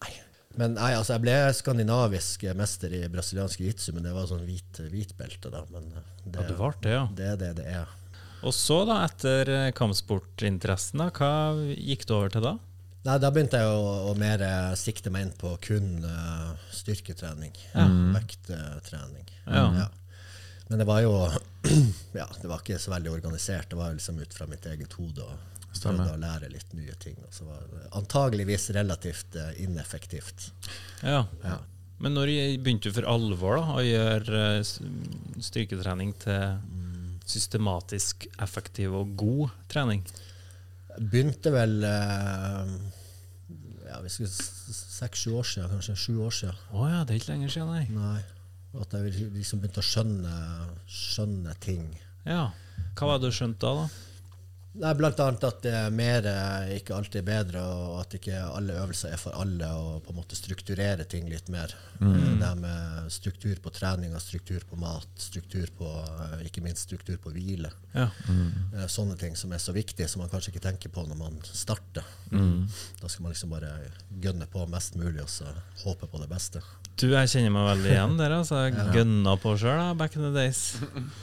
Nei. 0.00 0.12
Men 0.54 0.76
nei, 0.76 0.92
altså, 0.94 1.16
jeg 1.16 1.24
ble 1.24 1.34
skandinavisk 1.58 2.44
mester 2.54 2.92
i 2.94 3.02
brasiliansk 3.10 3.64
jitsu, 3.64 3.90
men 3.96 4.06
det 4.06 4.12
var 4.14 4.28
sånn 4.30 4.44
hvit, 4.46 4.78
hvitbelte, 4.90 5.50
da. 5.50 5.64
Men 5.72 5.90
det, 5.90 6.38
Ja, 6.38 6.46
du 6.46 6.54
ble 6.58 6.70
det, 6.84 6.92
ja. 6.94 7.06
det 7.18 7.30
er 7.32 7.40
det 7.40 7.50
det 7.58 7.66
er. 7.74 7.90
Og 8.44 8.54
så, 8.54 8.82
da, 8.86 9.00
etter 9.08 9.50
eh, 9.50 9.72
kampsportinteressen, 9.76 11.00
da, 11.00 11.08
hva 11.16 11.32
gikk 11.74 12.06
du 12.06 12.14
over 12.18 12.32
til 12.34 12.44
da? 12.44 12.54
Nei, 13.04 13.18
Da 13.20 13.30
begynte 13.32 13.60
jeg 13.60 13.68
å, 13.68 13.88
å 14.08 14.14
mer 14.20 14.44
eh, 14.44 14.70
sikte 14.80 15.10
meg 15.12 15.26
inn 15.26 15.34
på 15.40 15.50
kun 15.64 16.06
uh, 16.06 16.54
styrketrening. 16.72 17.52
Vekttrening. 18.14 19.26
Ja. 19.44 19.88
Men 20.70 20.80
det 20.80 20.86
var 20.88 21.02
jo 21.04 21.12
Ja, 22.20 22.28
det 22.40 22.48
var 22.50 22.60
ikke 22.62 22.78
så 22.78 22.92
veldig 22.94 23.10
organisert. 23.14 23.70
Det 23.70 23.78
var 23.78 23.94
liksom 23.96 24.18
ut 24.20 24.34
fra 24.36 24.46
mitt 24.50 24.66
eget 24.70 24.92
hode 24.98 25.24
og 25.24 25.36
Stemmer. 25.74 26.04
prøvde 26.04 26.14
å 26.14 26.20
lære 26.22 26.50
litt 26.52 26.74
nye 26.76 26.94
ting. 27.02 27.16
Og 27.26 27.32
så 27.34 27.46
var 27.48 27.64
det 27.72 27.88
antageligvis 27.98 28.68
relativt 28.76 29.38
eh, 29.40 29.54
ineffektivt. 29.64 30.50
Ja. 31.02 31.24
Ja. 31.42 31.58
Men 32.04 32.14
når 32.18 32.30
begynte 32.62 32.90
du 32.90 32.96
for 32.96 33.06
alvor 33.08 33.58
da, 33.60 33.78
å 33.78 33.82
gjøre 33.86 34.44
eh, 34.58 35.40
styrketrening 35.48 36.14
til 36.22 36.58
systematisk, 37.24 38.26
effektiv 38.44 38.94
og 38.98 39.14
god 39.18 39.54
trening? 39.72 40.02
Begynte 41.00 41.50
vel 41.54 41.78
eh, 41.88 42.74
ja, 43.88 44.02
seks-sju 44.10 45.32
år 45.40 45.48
siden, 45.48 45.70
kanskje. 45.72 45.96
Sju 45.98 46.14
år 46.26 46.34
siden. 46.42 46.62
Å 46.76 46.86
ja, 46.90 47.02
det 47.06 47.16
er 47.16 47.22
ikke 47.22 47.32
lenger 47.32 47.54
siden, 47.56 47.72
nei. 47.72 47.86
Nei. 47.94 48.22
At 48.80 48.94
jeg 48.96 49.30
liksom 49.34 49.60
begynte 49.62 49.82
å 49.82 49.86
skjønne, 49.86 50.34
skjønne 50.90 51.54
ting. 51.62 51.86
Ja. 52.26 52.48
Hva 52.98 53.12
var 53.12 53.20
det 53.22 53.30
du 53.30 53.36
skjønte 53.36 53.70
da? 53.70 53.84
da? 53.84 54.13
Nei, 54.74 54.90
blant 54.98 55.20
annet 55.22 55.44
at 55.46 55.60
det 55.62 55.72
er 55.78 55.92
mer 55.94 56.26
eh, 56.26 56.72
ikke 56.80 56.96
alltid 56.96 57.20
er 57.20 57.26
bedre, 57.28 57.60
og 57.62 58.00
at 58.00 58.16
ikke 58.18 58.40
alle 58.42 58.74
øvelser 58.82 59.12
er 59.14 59.20
for 59.22 59.36
alle, 59.38 59.68
og 59.70 60.00
på 60.02 60.10
en 60.10 60.18
måte 60.18 60.38
strukturere 60.38 61.06
ting 61.06 61.28
litt 61.30 61.50
mer. 61.54 61.70
Mm. 62.00 62.40
Det 62.40 62.50
med 62.58 63.12
struktur 63.14 63.60
på 63.62 63.70
trening, 63.74 64.16
og 64.18 64.22
struktur 64.24 64.66
på 64.66 64.78
mat, 64.82 65.10
struktur 65.22 65.70
på, 65.78 65.90
eh, 66.26 66.46
ikke 66.48 66.64
minst 66.64 66.88
struktur 66.88 67.20
på 67.22 67.30
hvile. 67.36 67.70
Ja. 67.94 68.08
Mm. 68.26 68.88
Sånne 68.90 69.14
ting 69.20 69.38
som 69.38 69.54
er 69.54 69.62
så 69.62 69.74
viktige, 69.76 70.08
som 70.10 70.24
man 70.24 70.32
kanskje 70.32 70.50
ikke 70.50 70.64
tenker 70.66 70.90
på 70.90 71.06
når 71.06 71.20
man 71.22 71.38
starter. 71.46 72.02
Da 72.34 73.08
skal 73.10 73.28
man 73.28 73.34
liksom 73.34 73.54
bare 73.54 73.76
gønne 74.24 74.50
på 74.50 74.66
mest 74.72 74.98
mulig, 74.98 75.22
og 75.22 75.30
så 75.30 75.54
håpe 75.84 76.10
på 76.10 76.18
det 76.22 76.30
beste. 76.32 76.64
Du, 76.98 77.08
jeg 77.10 77.30
kjenner 77.30 77.50
meg 77.54 77.64
veldig 77.72 77.90
igjen 77.90 78.18
der. 78.18 78.34
Altså. 78.40 78.60
Jeg 78.68 78.90
gønna 78.94 79.34
på 79.42 79.54
sjøl 79.58 79.94
back 79.98 80.14
in 80.18 80.26
the 80.26 80.34
days. 80.34 80.76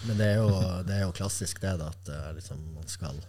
Men 0.08 0.17
det 0.20 0.34
er 0.34 0.41
jo, 0.41 0.50
det 0.88 0.98
er 0.98 1.05
jo 1.05 1.13
klassisk 1.15 1.62
det, 1.63 1.77
da, 1.79 1.91
at 1.91 2.12
eh, 2.12 2.34
liksom, 2.39 2.63
man 2.75 2.88
skal 2.91 3.20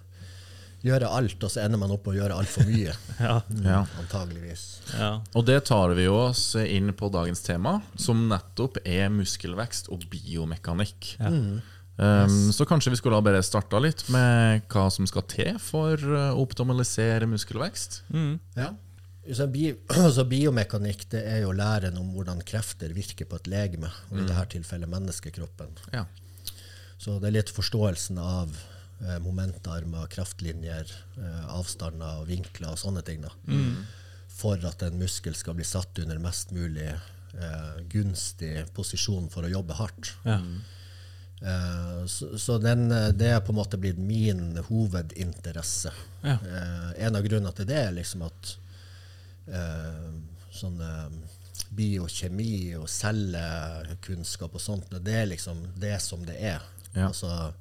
gjøre 0.86 1.10
alt, 1.14 1.38
og 1.42 1.52
så 1.52 1.62
ender 1.64 1.80
man 1.80 1.92
opp 1.94 2.06
med 2.06 2.16
å 2.16 2.20
gjøre 2.22 2.38
altfor 2.42 2.68
mye. 2.68 2.94
Ja. 3.22 3.36
Ja. 3.62 3.82
Antageligvis. 4.00 4.62
ja. 4.96 5.12
Og 5.38 5.44
det 5.46 5.60
tar 5.68 5.92
vi 5.94 6.08
oss 6.10 6.56
inn 6.58 6.90
på 6.96 7.10
dagens 7.12 7.44
tema, 7.44 7.76
som 7.94 8.24
nettopp 8.30 8.80
er 8.82 9.12
muskelvekst 9.14 9.92
og 9.94 10.08
biomekanikk. 10.10 11.12
Um, 12.02 12.50
så 12.52 12.64
kanskje 12.66 12.94
vi 12.94 12.98
skulle 12.98 13.18
ha 13.18 13.22
bare 13.22 13.42
starta 13.44 13.78
litt 13.82 14.06
med 14.10 14.64
hva 14.72 14.86
som 14.90 15.06
skal 15.06 15.26
til 15.30 15.58
for 15.62 16.00
uh, 16.00 16.32
å 16.32 16.40
optimalisere 16.42 17.28
muskelvekst? 17.30 18.00
Mm. 18.10 18.32
Ja. 18.56 18.72
Så, 19.30 19.46
bi, 19.46 19.68
så 20.16 20.24
biomekanikk 20.26 21.06
det 21.12 21.22
er 21.30 21.44
jo 21.44 21.52
læren 21.54 22.00
om 22.00 22.10
hvordan 22.16 22.42
krefter 22.48 22.94
virker 22.96 23.28
på 23.28 23.38
et 23.38 23.52
legeme, 23.52 23.92
og 24.10 24.18
i 24.18 24.26
dette 24.26 24.48
tilfellet 24.56 24.90
menneskekroppen. 24.90 25.76
Ja. 25.94 26.06
Så 27.02 27.18
det 27.22 27.30
er 27.30 27.38
litt 27.40 27.50
forståelsen 27.50 28.18
av 28.22 28.50
eh, 28.56 28.71
momentarmer, 29.24 30.06
kraftlinjer, 30.12 30.92
eh, 31.18 31.48
avstander, 31.56 32.22
og 32.22 32.28
vinkler 32.30 32.74
og 32.74 32.78
sånne 32.78 33.02
ting. 33.06 33.24
da. 33.24 33.32
For 34.32 34.62
at 34.68 34.82
en 34.86 35.00
muskel 35.00 35.34
skal 35.36 35.58
bli 35.58 35.66
satt 35.66 35.98
under 36.02 36.20
mest 36.22 36.54
mulig 36.54 36.88
eh, 36.88 37.82
gunstig 37.92 38.66
posisjon 38.76 39.28
for 39.32 39.44
å 39.44 39.52
jobbe 39.52 39.76
hardt. 39.78 40.12
Ja. 40.24 40.38
Eh, 41.42 42.06
så 42.06 42.38
så 42.38 42.58
den, 42.62 42.90
eh, 42.92 43.10
det 43.12 43.30
er 43.34 43.40
på 43.40 43.52
en 43.52 43.58
måte 43.58 43.78
blitt 43.80 43.98
min 43.98 44.56
hovedinteresse. 44.68 45.92
Ja. 46.22 46.38
Eh, 46.38 47.06
en 47.06 47.16
av 47.16 47.22
grunnene 47.26 47.54
til 47.56 47.66
det 47.66 47.80
er 47.88 47.96
liksom 47.96 48.26
at 48.28 48.58
sånne 49.42 50.20
sånn 50.54 50.82
eh, 50.86 51.38
biokjemi 51.72 52.76
og 52.78 52.86
cellekunnskap 52.88 54.54
og 54.54 54.62
sånt, 54.62 54.92
det 55.02 55.16
er 55.22 55.30
liksom 55.32 55.64
det 55.80 55.96
som 56.04 56.22
det 56.28 56.36
er. 56.36 56.62
Ja. 56.92 57.08
Altså 57.08 57.52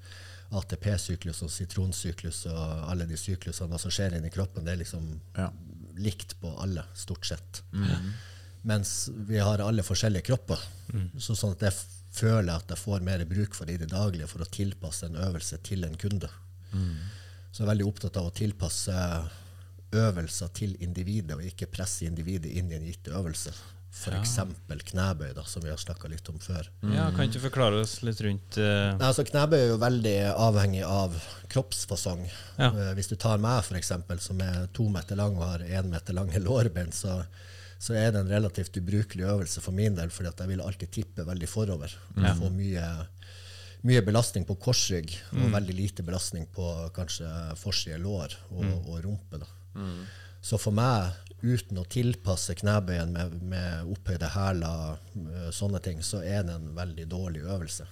ATP-syklus 0.51 1.41
og 1.45 1.51
sitronsyklus 1.53 2.45
og 2.51 2.89
alle 2.91 3.05
de 3.07 3.17
syklusene, 3.17 3.79
som 3.79 3.91
skjer 3.93 4.17
inni 4.17 4.29
kroppen, 4.33 4.65
det 4.65 4.73
er 4.73 4.81
liksom 4.83 5.05
Ja. 5.37 5.49
likt 5.95 6.35
på 6.41 6.51
alle, 6.59 6.83
stort 6.95 7.25
sett. 7.25 7.61
Mens 8.63 9.09
vi 9.27 9.37
har 9.37 9.59
alle 9.59 9.81
forskjellige 9.83 10.23
kropper. 10.27 10.59
Så 11.17 11.35
sånn 11.35 11.51
at 11.55 11.59
jeg 11.61 11.73
føler 12.11 12.53
at 12.55 12.67
jeg 12.67 12.77
får 12.77 13.01
mer 13.01 13.23
bruk 13.25 13.53
for 13.55 13.65
det 13.65 13.73
i 13.73 13.77
det 13.85 13.89
daglige 13.89 14.27
for 14.27 14.39
å 14.43 14.49
tilpasse 14.51 15.05
en 15.07 15.15
øvelse 15.15 15.57
til 15.63 15.83
en 15.87 15.95
kunde. 15.95 16.29
Så 17.51 17.63
jeg 17.63 17.67
er 17.67 17.71
veldig 17.75 17.87
opptatt 17.87 18.17
av 18.17 18.27
å 18.29 18.33
tilpasse 18.35 19.29
øvelser 19.91 20.47
til 20.55 20.75
individet, 20.79 21.35
og 21.35 21.43
ikke 21.43 21.67
presse 21.71 22.05
individet 22.07 22.51
inn 22.55 22.71
i 22.71 22.75
en 22.75 22.85
gitt 22.87 23.07
øvelse. 23.11 23.51
F.eks. 23.91 24.37
knebøy, 24.87 25.33
da, 25.35 25.43
som 25.45 25.63
vi 25.65 25.69
har 25.69 25.79
snakka 25.79 26.07
litt 26.07 26.27
om 26.31 26.39
før. 26.39 26.69
ja, 26.93 27.09
Kan 27.11 27.27
ikke 27.27 27.43
forklare 27.43 27.81
oss 27.83 27.97
litt 28.07 28.21
rundt 28.23 28.57
uh... 28.57 28.95
Nei, 28.95 29.09
altså 29.09 29.25
Knebøy 29.27 29.57
er 29.59 29.71
jo 29.73 29.79
veldig 29.81 30.15
avhengig 30.31 30.85
av 30.87 31.17
kroppsfasong. 31.51 32.23
Ja. 32.55 32.69
Uh, 32.71 32.91
hvis 32.95 33.11
du 33.11 33.17
tar 33.19 33.41
meg, 33.43 33.65
f.eks., 33.65 33.91
som 34.23 34.39
er 34.45 34.69
to 34.75 34.87
meter 34.93 35.19
lang 35.19 35.35
og 35.35 35.43
har 35.43 35.65
én 35.67 35.91
meter 35.91 36.15
lange 36.15 36.39
lårbein, 36.47 36.93
så, 36.95 37.19
så 37.83 37.97
er 37.99 38.15
det 38.15 38.23
en 38.23 38.31
relativt 38.31 38.79
ubrukelig 38.79 39.27
øvelse 39.27 39.63
for 39.63 39.75
min 39.75 39.99
del, 39.99 40.13
fordi 40.13 40.31
jeg 40.39 40.53
vil 40.53 40.63
alltid 40.63 40.93
tippe 40.95 41.27
veldig 41.27 41.51
forover. 41.51 41.97
Og 42.15 42.29
få 42.39 42.53
mye, 42.55 42.87
mye 43.91 44.05
belastning 44.07 44.47
på 44.47 44.55
korsrygg, 44.69 45.11
og 45.35 45.51
veldig 45.51 45.75
lite 45.75 46.07
belastning 46.07 46.47
på 46.55 46.71
kanskje 46.95 47.27
forside 47.59 47.99
lår 47.99 48.39
og, 48.55 48.71
og 48.87 49.03
rumpe. 49.03 49.43
Da. 49.43 49.51
Så 50.41 50.57
for 50.57 50.73
meg, 50.73 51.11
uten 51.41 51.77
å 51.81 51.85
tilpasse 51.89 52.53
knebøyen 52.59 53.11
med, 53.15 53.35
med 53.49 53.89
opphøyde 53.95 54.29
hæler, 54.35 54.97
eh, 55.17 55.49
sånne 55.55 55.81
ting, 55.81 56.01
så 56.05 56.21
er 56.23 56.43
det 56.47 56.53
en 56.59 56.71
veldig 56.77 57.07
dårlig 57.09 57.41
øvelse. 57.45 57.87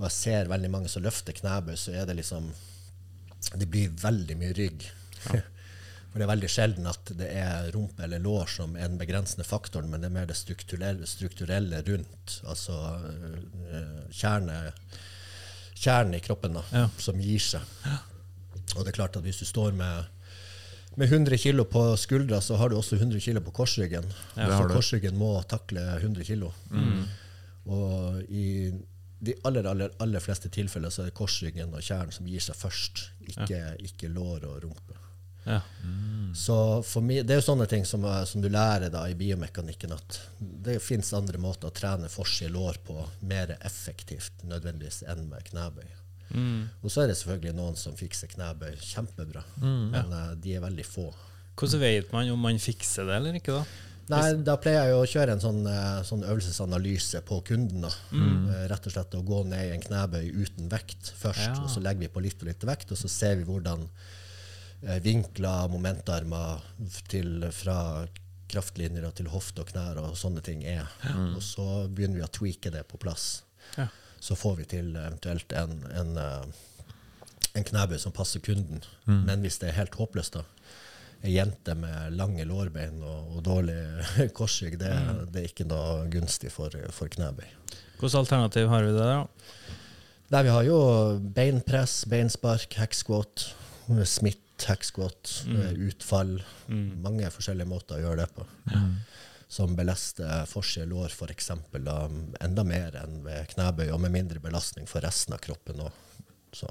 Og 0.00 0.04
jeg 0.06 0.14
ser 0.16 0.48
veldig 0.48 0.70
mange 0.72 0.88
som 0.88 1.02
løfter 1.04 1.36
knebøy, 1.36 1.74
så 1.76 1.92
er 2.00 2.06
det 2.08 2.16
liksom 2.22 2.50
Det 3.56 3.66
blir 3.72 3.88
veldig 3.96 4.36
mye 4.36 4.52
rygg. 4.56 4.84
For 6.10 6.18
det 6.18 6.24
er 6.26 6.30
veldig 6.32 6.48
sjelden 6.50 6.86
at 6.90 7.12
det 7.16 7.28
er 7.38 7.68
rumpe 7.72 8.02
eller 8.02 8.18
lår 8.18 8.48
som 8.50 8.72
er 8.76 8.88
den 8.90 8.98
begrensende 8.98 9.44
faktoren, 9.46 9.88
men 9.92 10.00
det 10.02 10.08
er 10.10 10.14
mer 10.16 10.26
det 10.26 10.34
strukturelle, 10.36 11.06
strukturelle 11.06 11.82
rundt, 11.86 12.40
altså 12.50 12.74
øh, 13.06 14.08
kjerne 14.10 14.56
kjernen 15.80 16.16
i 16.18 16.20
kroppen 16.20 16.58
da, 16.58 16.64
Ja. 16.74 16.88
som 16.98 17.20
gir 17.22 17.38
seg. 17.40 17.62
Og 18.76 18.82
det 18.84 18.90
er 18.92 18.98
klart 18.98 19.16
at 19.16 19.22
hvis 19.24 19.38
du 19.40 19.46
står 19.48 19.72
med, 19.78 20.04
med 20.96 21.12
100 21.12 21.36
kilo 21.38 21.64
på 21.64 21.96
skuldra, 21.96 22.40
så 22.40 22.56
har 22.56 22.68
du 22.68 22.76
også 22.76 22.96
100 22.98 23.20
kilo 23.20 23.40
på 23.40 23.52
korsryggen. 23.54 24.04
Ja, 24.36 24.48
så 24.58 24.68
korsryggen 24.68 25.16
må 25.18 25.36
takle 25.48 25.84
100 26.00 26.24
kilo. 26.24 26.52
Og 27.70 28.22
i 28.28 28.72
de 29.20 29.34
aller, 29.44 29.66
aller, 29.68 29.92
aller 30.00 30.20
fleste 30.24 30.48
tilfeller 30.48 30.90
så 30.90 31.02
er 31.04 31.10
det 31.10 31.16
korsryggen 31.18 31.74
og 31.76 31.84
kjernen 31.84 32.12
som 32.14 32.26
gir 32.28 32.40
seg 32.40 32.56
først, 32.56 33.04
ikke, 33.28 33.60
ikke 33.84 34.08
lår 34.08 34.46
og 34.48 34.62
rumpe. 34.64 34.96
ja. 35.44 35.60
Så 36.34 36.56
for 36.86 37.02
meg, 37.02 37.26
Det 37.26 37.34
er 37.34 37.40
jo 37.40 37.46
sånne 37.50 37.66
ting 37.68 37.84
som, 37.84 38.04
eh, 38.04 38.24
som 38.24 38.40
du 38.40 38.48
lærer 38.48 38.88
da 38.90 39.04
i 39.08 39.14
biomekanikken, 39.18 39.92
at 39.92 40.20
det 40.38 40.76
fins 40.82 41.12
andre 41.12 41.38
måter 41.42 41.68
å 41.68 41.74
trene 41.74 42.08
forside 42.08 42.52
lår 42.54 42.78
på 42.86 42.96
mer 43.22 43.56
effektivt 43.60 44.44
nødvendigvis 44.46 45.02
enn 45.10 45.28
med 45.28 45.42
knebøy. 45.50 45.88
Og 46.82 46.90
så 46.90 47.02
er 47.02 47.10
det 47.10 47.16
selvfølgelig 47.18 47.54
noen 47.58 47.76
som 47.76 47.96
fikser 47.98 48.28
knebøy 48.34 48.76
kjempebra, 48.80 49.42
men 49.60 50.12
uh, 50.14 50.34
de 50.38 50.54
er 50.56 50.60
veldig 50.64 50.84
få. 50.86 51.08
Hvordan 51.60 51.80
vet 51.82 52.12
man 52.14 52.30
om 52.32 52.38
man 52.40 52.58
fikser 52.62 53.04
det 53.08 53.16
eller 53.18 53.34
ikke, 53.40 53.52
da? 53.58 53.64
Nei, 54.10 54.42
Da 54.42 54.56
pleier 54.58 54.86
jeg 54.88 54.90
jo 54.94 55.00
å 55.04 55.08
kjøre 55.10 55.34
en 55.36 55.42
sånn, 55.42 55.58
eh, 55.70 56.00
sånn 56.02 56.24
øvelsesanalyse 56.26 57.20
på 57.28 57.36
kunden. 57.46 57.84
da. 57.84 57.90
Eh, 58.12 58.64
Rett 58.72 58.86
og 58.88 58.92
slett 58.94 59.12
å 59.14 59.20
gå 59.22 59.44
ned 59.46 59.68
i 59.68 59.74
en 59.76 59.84
knebøy 59.84 60.32
uten 60.34 60.68
vekt 60.72 61.12
først, 61.20 61.44
Ja. 61.46 61.60
og 61.62 61.68
så 61.70 61.82
legger 61.84 62.00
vi 62.00 62.08
på 62.08 62.22
litt 62.24 62.40
og 62.42 62.48
litt 62.48 62.64
vekt, 62.66 62.90
og 62.90 62.98
så 62.98 63.08
ser 63.08 63.36
vi 63.36 63.44
hvordan 63.44 63.84
eh, 64.82 64.98
vinkler, 65.04 65.68
momentarmer 65.70 66.60
til, 67.08 67.44
fra 67.52 68.06
kraftlinjer 68.50 69.12
til 69.14 69.26
hofte 69.30 69.60
og 69.62 69.68
knær 69.70 69.98
og 70.02 70.16
sånne 70.18 70.42
ting 70.42 70.64
er. 70.64 70.88
Og 71.36 71.42
så 71.44 71.86
begynner 71.92 72.16
vi 72.18 72.26
å 72.26 72.32
tweake 72.32 72.72
det 72.72 72.88
på 72.88 72.98
plass. 72.98 73.42
Ja. 73.76 73.86
Så 74.20 74.36
får 74.36 74.58
vi 74.60 74.68
til 74.76 74.92
eventuelt 74.94 75.52
en, 75.56 75.78
en, 75.96 76.16
eh, 76.20 76.94
en 77.56 77.66
knebøy 77.66 77.98
som 77.98 78.14
passer 78.14 78.42
kunden. 78.44 78.82
Men 79.08 79.40
hvis 79.44 79.58
det 79.62 79.70
er 79.70 79.78
helt 79.80 79.96
håpløst, 79.96 80.36
da, 80.36 80.44
ei 81.24 81.34
jente 81.34 81.74
med 81.76 82.14
lange 82.16 82.44
lårbein 82.48 83.00
og, 83.04 83.36
og 83.36 83.44
dårlig 83.44 83.78
korsrygg, 84.38 84.78
det, 84.80 84.92
det 85.32 85.42
er 85.42 85.48
ikke 85.50 85.68
noe 85.68 86.06
gunstig 86.12 86.52
for, 86.54 86.76
for 86.94 87.12
knebøy. 87.12 87.48
Hvilke 88.00 88.22
alternativ 88.22 88.70
har 88.72 88.86
vi 88.86 88.92
der, 88.96 89.10
da? 89.18 89.74
Nei, 90.30 90.44
vi 90.46 90.52
har 90.54 90.64
jo 90.64 90.78
beinpress, 91.34 92.04
beinspark, 92.08 92.76
hacksquat, 92.78 93.48
smitt, 94.06 94.62
hacksquat, 94.68 95.32
mm. 95.50 95.80
utfall. 95.88 96.36
Mange 97.02 97.32
forskjellige 97.34 97.68
måter 97.68 97.98
å 97.98 98.04
gjøre 98.04 98.22
det 98.22 98.28
på. 98.36 98.46
Som 99.50 99.74
belaster 99.78 100.44
forside 100.46 100.86
lår 100.86 101.10
f.eks. 101.10 101.50
enda 102.40 102.64
mer 102.66 103.00
enn 103.02 103.22
ved 103.24 103.50
knebøy, 103.54 103.88
og 103.90 103.98
med 104.04 104.14
mindre 104.14 104.42
belastning 104.42 104.86
for 104.86 105.02
resten 105.02 105.34
av 105.34 105.42
kroppen 105.42 105.82
òg. 105.88 106.04
Så 106.54 106.70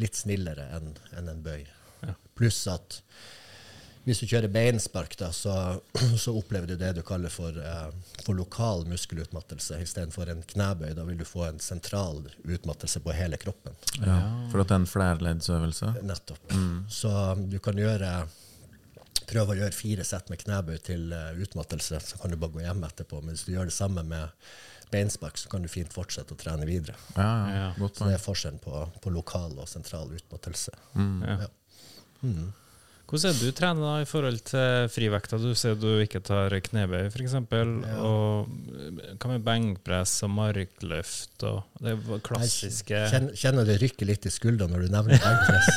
litt 0.00 0.16
snillere 0.18 0.70
enn 0.76 0.94
en, 1.18 1.28
en 1.28 1.44
bøy. 1.44 1.62
Ja. 2.02 2.16
Pluss 2.38 2.64
at 2.70 3.02
hvis 4.06 4.22
du 4.22 4.30
kjører 4.30 4.48
beinspark, 4.48 5.12
da, 5.20 5.28
så, 5.36 5.52
så 6.22 6.32
opplever 6.34 6.70
du 6.70 6.78
det 6.80 6.94
du 6.96 7.02
kaller 7.06 7.32
for, 7.32 7.54
eh, 7.54 7.90
for 8.24 8.34
lokal 8.38 8.86
muskelutmattelse 8.88 9.76
istedenfor 9.84 10.32
en 10.32 10.40
knebøy. 10.54 10.94
Da 10.96 11.04
vil 11.06 11.20
du 11.20 11.26
få 11.28 11.44
en 11.50 11.60
sentral 11.62 12.24
utmattelse 12.42 13.02
på 13.04 13.14
hele 13.14 13.38
kroppen. 13.40 13.76
Ja, 14.00 14.16
for 14.52 14.62
at 14.62 14.70
det 14.70 14.78
er 14.78 14.82
en 14.82 14.90
flerleddsøvelse? 14.90 15.92
Nettopp. 16.08 16.54
Så 16.90 17.12
du 17.52 17.58
kan 17.62 17.78
gjøre 17.78 18.14
prøve 19.30 19.54
å 19.54 19.58
gjøre 19.60 19.76
fire 19.76 20.04
sett 20.06 20.28
med 20.32 20.42
knebøy 20.42 20.78
til 20.86 21.12
eh, 21.16 21.30
utmattelse, 21.44 22.00
så 22.02 22.18
kan 22.20 22.30
du 22.34 22.36
bare 22.40 22.54
gå 22.58 22.64
hjem 22.66 22.84
etterpå. 22.88 23.22
Men 23.22 23.34
hvis 23.36 23.46
du 23.48 23.52
gjør 23.54 23.70
det 23.70 23.76
samme 23.76 24.02
med 24.06 24.30
beinspark, 24.90 25.38
så 25.38 25.50
kan 25.52 25.62
du 25.62 25.68
fint 25.70 25.92
fortsette 25.94 26.34
å 26.34 26.38
trene 26.40 26.66
videre. 26.66 26.96
Ja, 27.14 27.22
ja, 27.26 27.58
Ja. 27.60 27.68
godt 27.78 27.96
Så 28.00 28.08
det 28.10 28.16
er 28.18 28.24
forskjellen 28.24 28.58
på, 28.62 28.80
på 29.02 29.12
lokal 29.14 29.54
og 29.62 29.68
sentral 29.70 30.10
utmattelse. 30.16 30.74
Ja. 30.96 31.36
Ja. 31.46 31.50
Hvordan 33.10 33.32
er 33.32 33.38
det 33.40 33.48
du 33.48 33.56
trener 33.58 33.82
da 33.82 33.92
i 33.98 34.06
forhold 34.06 34.36
til 34.46 34.84
frivekta? 34.94 35.38
Du 35.42 35.48
sier 35.58 35.74
du 35.74 35.88
ikke 35.98 36.20
tar 36.22 36.54
knebøy, 36.68 37.08
f.eks. 37.10 37.32
Og 37.34 38.52
eh, 38.70 39.16
hva 39.18 39.30
med 39.32 39.42
benkpress 39.48 40.12
og 40.28 40.30
markløft 40.36 41.42
og 41.48 41.82
det 41.82 41.96
klassiske 42.28 43.00
Jeg 43.00 43.34
kjenner, 43.40 43.66
det 43.66 43.80
rykker 43.82 44.06
litt 44.06 44.30
i 44.30 44.32
skuldrene 44.34 44.76
når 44.76 44.86
du 44.86 44.94
nevner 44.94 45.26
benkpress. 45.26 45.68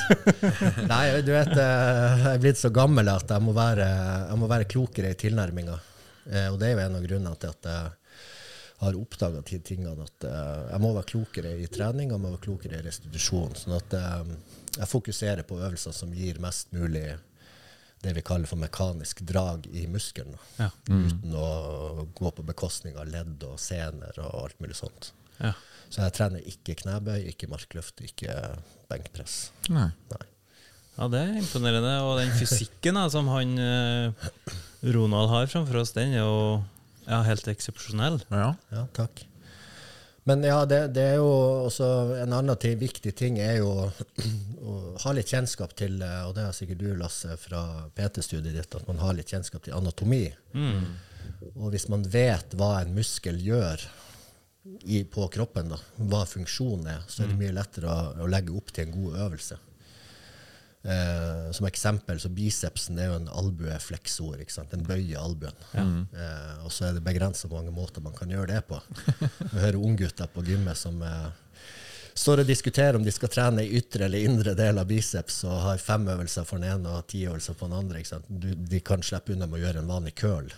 Nei, 0.93 1.01
du 1.25 1.33
vet, 1.33 1.55
eh, 1.57 2.21
jeg 2.21 2.29
er 2.35 2.45
blitt 2.45 2.61
så 2.61 2.69
gammel 2.75 3.09
at 3.09 3.33
jeg 3.33 3.45
må 3.49 3.57
være, 3.57 3.89
jeg 4.29 4.41
må 4.43 4.53
være 4.53 4.69
klokere 4.69 5.15
i 5.15 5.19
tilnærminga. 5.25 5.81
Eh, 6.29 6.47
Og 6.53 6.61
det 6.61 6.69
er 6.69 6.77
jo 6.77 6.85
en 6.85 7.01
av 7.01 7.07
grunnene 7.09 7.37
til 7.41 7.55
at 7.57 7.71
jeg 7.73 7.93
har 8.83 8.99
oppdaga 8.99 9.41
tingene. 9.49 10.05
At 10.05 10.29
eh, 10.29 10.65
jeg 10.69 10.85
må 10.85 10.93
være 10.99 11.09
klokere 11.15 11.57
i 11.57 11.65
trening 11.65 12.11
og 12.13 12.19
jeg 12.19 12.27
må 12.27 12.35
være 12.37 12.45
klokere 12.45 12.77
i 12.77 12.85
restitusjon. 12.91 13.57
Sånn 13.57 13.79
at 13.81 13.97
jeg 14.77 14.89
fokuserer 14.89 15.45
på 15.47 15.59
øvelser 15.61 15.95
som 15.95 16.13
gir 16.15 16.39
mest 16.41 16.71
mulig 16.73 17.05
det 18.03 18.11
vi 18.17 18.23
kaller 18.25 18.49
for 18.49 18.59
mekanisk 18.59 19.21
drag 19.23 19.67
i 19.71 19.85
muskelen. 19.87 20.35
Ja. 20.57 20.69
Mm. 20.89 21.05
Uten 21.07 21.35
å 21.39 22.07
gå 22.15 22.31
på 22.35 22.43
bekostning 22.43 22.97
av 22.99 23.07
ledd 23.07 23.43
og 23.47 23.55
sener 23.63 24.17
og 24.19 24.41
alt 24.41 24.59
mulig 24.63 24.75
sånt. 24.75 25.13
Ja. 25.37 25.53
Så 25.87 26.01
jeg 26.03 26.15
trener 26.17 26.49
ikke 26.49 26.75
knebøy, 26.81 27.21
ikke 27.31 27.47
markløft, 27.51 28.03
ikke 28.03 28.35
benkpress. 28.91 29.37
Nei. 29.71 29.87
Nei. 30.11 30.23
ja, 30.97 31.09
det 31.13 31.21
er 31.21 31.35
imponerende. 31.39 31.95
Og 32.03 32.17
den 32.19 32.33
fysikken 32.35 32.99
da, 32.99 33.05
som 33.13 33.29
han 33.31 33.55
eh, 33.61 34.31
Ronald 34.83 35.31
har 35.31 35.51
framfor 35.51 35.83
oss, 35.83 35.93
den 35.95 36.17
er 36.17 36.25
jo 36.25 36.37
ja, 37.05 37.21
helt 37.27 37.47
eksepsjonell. 37.51 38.19
Ja. 38.33 38.49
Ja, 38.73 38.87
takk. 38.97 39.23
Men 40.23 40.43
ja, 40.47 40.61
det, 40.65 40.79
det 40.95 41.03
er 41.03 41.17
jo 41.19 41.31
også 41.67 41.87
en 42.23 42.35
annen 42.35 42.59
ting, 42.59 42.77
viktig 42.79 43.11
ting 43.19 43.39
er 43.43 43.57
jo 43.59 43.89
å 44.69 44.75
ha 45.03 45.15
litt 45.15 45.33
kjennskap 45.33 45.75
til, 45.79 45.97
eh, 46.01 46.21
og 46.27 46.37
det 46.37 46.47
har 46.47 46.55
sikkert 46.55 46.79
du, 46.79 46.93
Lasse, 46.99 47.35
fra 47.41 47.63
PT-studiet 47.97 48.55
ditt, 48.55 48.77
at 48.79 48.87
man 48.87 49.01
har 49.03 49.17
litt 49.17 49.33
kjennskap 49.33 49.65
til 49.65 49.75
anatomi. 49.75 50.25
Og 51.59 51.73
hvis 51.73 51.89
man 51.91 52.05
vet 52.07 52.55
hva 52.55 52.77
en 52.79 52.95
muskel 52.95 53.39
gjør 53.43 53.83
i, 54.63 55.03
på 55.03 55.27
kroppen, 55.33 55.73
da, 55.73 55.79
hva 56.07 56.23
funksjonen 56.29 56.87
er, 56.95 57.03
så 57.11 57.23
er 57.23 57.33
det 57.33 57.39
mye 57.41 57.55
lettere 57.55 57.91
å, 57.91 58.23
å 58.23 58.31
legge 58.31 58.55
opp 58.55 58.71
til 58.71 58.87
en 58.87 58.95
god 58.95 59.19
øvelse. 59.27 59.59
Eh, 60.83 61.51
som 61.55 61.67
eksempel, 61.69 62.19
så 62.19 62.27
bicepsen 62.27 62.97
er 62.99 63.07
jo 63.07 63.19
en 63.21 63.29
albuefleksor. 63.31 64.41
ikke 64.43 64.55
sant? 64.55 64.73
Den 64.73 64.83
bøyer 64.87 65.21
albuen. 65.21 65.55
Eh, 66.11 66.65
og 66.65 66.73
så 66.75 66.89
er 66.89 66.97
det 66.97 67.05
begrensa 67.05 67.47
mange 67.51 67.71
måter 67.71 68.03
man 68.03 68.15
kan 68.17 68.31
gjøre 68.31 68.51
det 68.51 68.65
på. 68.67 68.81
Vi 69.53 69.61
hører 69.61 69.79
unggutter 69.79 70.27
på 70.33 70.43
gymmet 70.43 70.79
som 70.79 70.99
eh, 71.01 71.29
står 72.15 72.43
og 72.43 72.47
diskuterer 72.49 72.95
om 72.97 73.03
de 73.05 73.11
skal 73.13 73.29
trene 73.33 73.63
i 73.65 73.77
ytre 73.79 74.05
eller 74.05 74.23
indre 74.27 74.53
del 74.57 74.77
av 74.81 74.85
biceps, 74.89 75.41
og 75.47 75.55
har 75.65 75.77
fem 75.81 76.05
øvelser 76.13 76.45
for 76.45 76.61
den 76.61 76.69
ene 76.75 76.91
og 76.99 77.07
ti 77.11 77.23
øvelser 77.27 77.55
for 77.57 77.67
den 77.71 77.79
andre. 77.79 77.99
ikke 78.03 78.11
sant? 78.15 78.25
Du, 78.29 78.51
de 78.53 78.79
kan 78.85 79.01
slippe 79.05 79.33
unna 79.33 79.47
med 79.49 79.59
å 79.61 79.63
gjøre 79.65 79.81
en 79.83 79.89
vanlig 79.89 80.13
curl. 80.19 80.51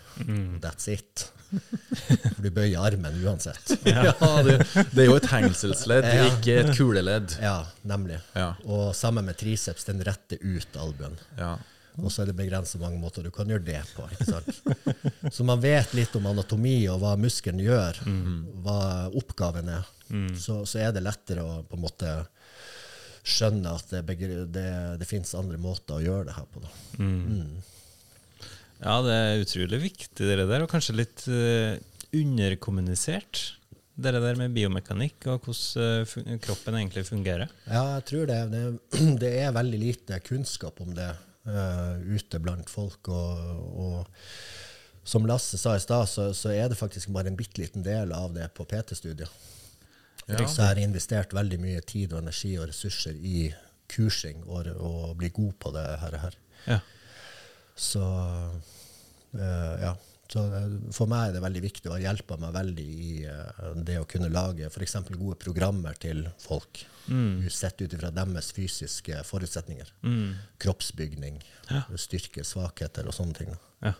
That's 0.63 0.89
it. 0.91 1.29
For 1.55 2.41
du 2.43 2.49
bøyer 2.51 2.81
armen 2.83 3.15
uansett. 3.23 3.75
ja 3.85 4.11
det, 4.43 4.57
det 4.91 5.05
er 5.05 5.07
jo 5.07 5.15
et 5.19 5.29
hengselsledd, 5.31 6.07
Ja. 6.09 6.25
ikke 6.33 6.57
et 6.63 6.73
kuleledd. 6.75 7.37
Ja, 7.43 7.59
nemlig. 7.87 8.17
Ja. 8.35 8.49
Og 8.65 8.89
sammen 8.97 9.25
med 9.29 9.37
triceps, 9.39 9.85
den 9.87 10.03
retter 10.03 10.41
ut 10.43 10.75
albuen. 10.81 11.15
Ja. 11.39 11.53
Og 12.01 12.11
så 12.11 12.23
er 12.23 12.29
det 12.29 12.37
begrenset 12.37 12.81
mange 12.81 12.99
måter 12.99 13.23
du 13.23 13.31
kan 13.33 13.49
gjøre 13.49 13.63
det 13.65 13.81
på. 13.95 14.05
ikke 14.11 14.27
sant? 14.27 15.33
Så 15.33 15.45
man 15.47 15.61
vet 15.63 15.93
litt 15.95 16.15
om 16.19 16.27
anatomi 16.27 16.77
og 16.91 16.99
hva 17.03 17.15
muskelen 17.19 17.61
gjør, 17.63 18.01
hva 18.65 18.79
oppgaven 19.15 19.71
er. 19.77 19.91
Så, 20.37 20.61
så 20.69 20.83
er 20.83 20.91
det 20.95 21.05
lettere 21.05 21.45
å 21.45 21.61
på 21.65 21.79
en 21.79 21.85
måte 21.85 22.15
skjønne 23.25 23.71
at 23.73 23.89
det, 23.89 24.17
det, 24.53 24.67
det 25.01 25.07
finnes 25.09 25.31
andre 25.37 25.57
måter 25.61 25.97
å 25.97 26.03
gjøre 26.03 26.27
det 26.27 26.35
her 26.35 26.51
på. 26.51 26.61
Da. 26.61 26.73
Ja, 28.83 28.99
det 29.01 29.15
er 29.15 29.41
utrolig 29.41 29.81
viktig, 29.87 30.27
det 30.27 30.45
der, 30.45 30.63
og 30.65 30.69
kanskje 30.69 30.99
litt 30.99 31.23
uh, 31.31 31.77
underkommunisert. 32.15 33.45
Det 33.95 34.11
der 34.11 34.35
med 34.35 34.51
biomekanikk 34.51 35.23
og 35.31 35.45
hvordan 35.47 36.03
eh, 36.03 36.39
kroppen 36.43 36.75
egentlig 36.75 37.05
fungerer. 37.07 37.51
Ja, 37.63 37.93
jeg 37.93 38.03
tror 38.09 38.25
det. 38.27 38.39
Det, 38.51 38.63
det 39.23 39.29
er 39.39 39.55
veldig 39.55 39.79
lite 39.79 40.19
kunnskap 40.19 40.81
om 40.83 40.91
det 40.97 41.13
eh, 41.47 42.15
ute 42.15 42.39
blant 42.43 42.69
folk. 42.69 43.09
Og, 43.09 43.81
og 43.85 45.05
som 45.05 45.27
Lasse 45.29 45.59
sa 45.61 45.75
i 45.77 45.83
stad, 45.83 46.09
så, 46.09 46.31
så 46.33 46.53
er 46.53 46.69
det 46.71 46.79
faktisk 46.79 47.11
bare 47.13 47.29
en 47.31 47.37
bitte 47.37 47.61
liten 47.61 47.85
del 47.85 48.13
av 48.15 48.33
det 48.33 48.49
på 48.57 48.65
PT-studiet. 48.69 49.29
Ja. 50.25 50.41
Så 50.47 50.63
jeg 50.63 50.67
har 50.71 50.81
investert 50.81 51.35
veldig 51.37 51.59
mye 51.61 51.81
tid 51.85 52.13
og 52.15 52.23
energi 52.23 52.55
og 52.57 52.71
ressurser 52.71 53.13
i 53.13 53.51
kursing 53.91 54.41
og, 54.47 54.71
og 54.81 55.13
bli 55.19 55.29
god 55.29 55.53
på 55.61 55.71
det 55.75 55.85
her. 56.01 56.17
her. 56.23 56.37
Ja. 56.65 56.79
Så 57.75 58.01
uh, 58.01 59.75
ja. 59.83 59.93
Så 60.35 60.43
eh, 60.51 60.71
for 60.95 61.07
meg 61.07 61.29
er 61.29 61.37
det 61.37 61.43
veldig 61.45 61.61
viktig 61.63 61.87
og 61.87 61.95
har 61.95 62.03
hjulpet 62.09 62.41
meg 62.43 62.55
veldig 62.57 62.85
i 62.85 63.11
eh, 63.31 63.67
det 63.87 63.97
å 64.01 64.07
kunne 64.09 64.27
lage 64.33 64.67
f.eks. 64.67 64.97
gode 65.15 65.37
programmer 65.39 65.95
til 66.01 66.25
folk. 66.43 66.83
Sett 67.53 67.79
ut 67.79 67.93
ifra 67.95 68.09
deres 68.11 68.49
fysiske 68.55 69.21
forutsetninger. 69.27 69.91
Kroppsbygning, 70.59 71.37
styrke, 72.01 72.43
svakheter 72.47 73.07
og 73.07 73.15
sånne 73.15 73.37
ting. 73.37 73.53
Ja. 73.85 73.93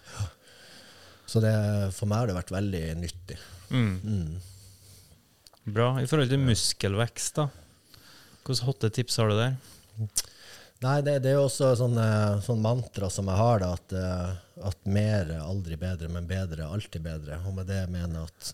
Så 1.30 1.42
det, 1.42 1.54
for 1.96 2.10
meg 2.10 2.24
har 2.24 2.32
det 2.32 2.38
vært 2.38 2.54
veldig 2.54 2.84
nyttig. 3.00 3.38
Bra. 5.66 5.96
I 6.02 6.10
forhold 6.10 6.30
til 6.34 6.44
muskelvekst, 6.46 7.40
da. 7.40 7.48
Hvilke 8.46 8.68
hotte 8.68 8.92
tips 8.94 9.16
har 9.22 9.32
du 9.32 9.38
der? 9.40 9.56
Nei, 10.84 10.98
det, 11.06 11.16
det 11.24 11.32
er 11.32 11.40
jo 11.40 11.48
også 11.48 11.72
sånn 11.80 12.62
mantra 12.62 13.10
som 13.14 13.30
jeg 13.32 13.40
har, 13.40 13.64
da, 13.64 13.72
at, 13.78 13.96
eh, 13.98 14.34
at 14.64 14.86
mer 14.88 15.32
er 15.36 15.42
aldri 15.44 15.76
bedre, 15.80 16.08
men 16.12 16.28
bedre 16.30 16.64
er 16.64 16.72
alltid 16.72 17.04
bedre. 17.04 17.42
Og 17.48 17.58
med 17.58 17.68
det 17.68 17.82
mener 17.92 18.22
jeg 18.22 18.30
at 18.32 18.52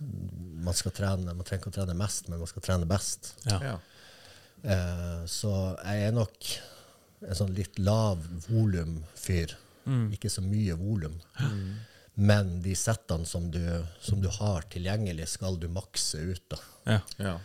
man 0.66 0.74
skal 0.78 0.96
trene, 0.98 1.36
man 1.36 1.46
trenger 1.46 1.62
ikke 1.62 1.74
å 1.74 1.78
trene 1.78 1.98
mest, 1.98 2.30
men 2.30 2.42
man 2.42 2.50
skal 2.50 2.66
trene 2.66 2.90
best. 2.90 3.34
Ja. 3.46 3.60
Ja. 3.62 3.76
Eh, 4.64 5.22
så 5.30 5.52
jeg 5.84 6.08
er 6.08 6.16
nok 6.16 6.52
en 7.22 7.38
sånn 7.38 7.54
litt 7.54 7.78
lav 7.82 8.24
volumfyr. 8.50 9.54
Ikke 10.14 10.30
så 10.30 10.44
mye 10.46 10.76
volum. 10.78 11.16
Men 12.22 12.60
de 12.62 12.74
settene 12.78 13.26
som 13.26 13.48
du, 13.54 13.62
som 14.02 14.22
du 14.22 14.28
har 14.30 14.66
tilgjengelig, 14.74 15.28
skal 15.38 15.58
du 15.62 15.68
makse 15.74 16.20
ut. 16.22 16.44
da. 16.52 16.60
Ja. 16.86 17.00
Ja. 17.18 17.36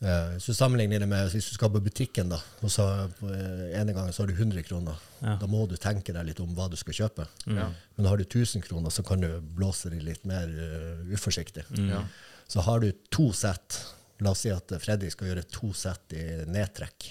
Eh, 0.00 0.30
Hvis 0.38 0.46
du 0.48 0.54
sammenligner 0.56 1.02
det 1.02 1.08
med 1.10 1.26
hvis 1.28 1.50
du 1.50 1.54
skal 1.58 1.68
på 1.74 1.80
butikken, 1.84 2.30
da, 2.32 2.38
og 2.64 2.70
så 2.72 2.86
eh, 3.28 3.66
ene 3.76 3.92
gangen 3.92 4.14
så 4.16 4.22
har 4.22 4.30
du 4.30 4.34
100 4.38 4.62
kroner, 4.64 4.96
Ja. 5.20 5.34
da 5.36 5.46
må 5.46 5.66
du 5.68 5.74
tenke 5.76 6.14
deg 6.16 6.24
litt 6.30 6.40
om 6.40 6.54
hva 6.56 6.70
du 6.72 6.76
skal 6.80 6.94
kjøpe. 6.96 7.26
Ja. 7.46 7.66
Men 7.98 8.06
har 8.08 8.16
du 8.16 8.24
1000 8.24 8.62
kroner, 8.64 8.88
så 8.90 9.04
kan 9.04 9.20
du 9.20 9.28
blåse 9.40 9.90
det 9.92 10.00
litt 10.02 10.24
mer 10.24 10.48
uh, 10.48 11.02
uforsiktig. 11.12 11.66
Ja. 11.76 12.00
Så 12.48 12.64
har 12.64 12.80
du 12.80 12.88
to 13.12 13.28
sett, 13.36 13.76
la 14.24 14.30
oss 14.32 14.40
si 14.46 14.50
at 14.54 14.72
Fredrik 14.80 15.12
skal 15.12 15.28
gjøre 15.34 15.44
to 15.52 15.72
sett 15.76 16.12
i 16.16 16.24
nedtrekk, 16.48 17.10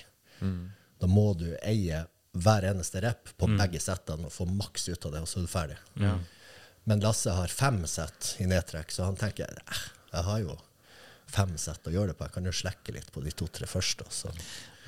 da 0.99 1.08
må 1.08 1.34
du 1.38 1.45
eie 1.62 2.02
hver 2.39 2.65
eneste 2.69 3.02
rep 3.04 3.30
på 3.38 3.47
begge 3.58 3.80
settene 3.84 4.25
og 4.30 4.34
få 4.34 4.45
maks 4.49 4.89
ut 4.89 5.06
av 5.06 5.12
det, 5.13 5.21
og 5.21 5.28
så 5.30 5.39
er 5.39 5.45
du 5.45 5.52
ferdig. 5.52 5.78
Men 6.89 7.02
Lasse 7.04 7.30
har 7.36 7.47
fem 7.54 7.84
sett 7.88 8.36
i 8.39 8.47
nedtrekk, 8.49 8.89
så 8.91 9.06
han 9.06 9.15
tenker 9.19 9.45
jeg 10.10 10.23
har 10.25 10.39
jo 10.41 10.58
fem 11.30 11.56
sett 11.62 11.88
å 11.88 11.94
gjøre 11.94 12.12
det 12.13 12.18
på. 12.20 12.28
Jeg 12.28 12.36
kan 12.38 12.50
jo 12.50 12.54
slekke 12.56 12.96
litt 12.96 13.10
på 13.13 13.24
de 13.26 13.34
to-tre 13.38 13.68
første. 13.70 14.08
Så, 14.13 14.32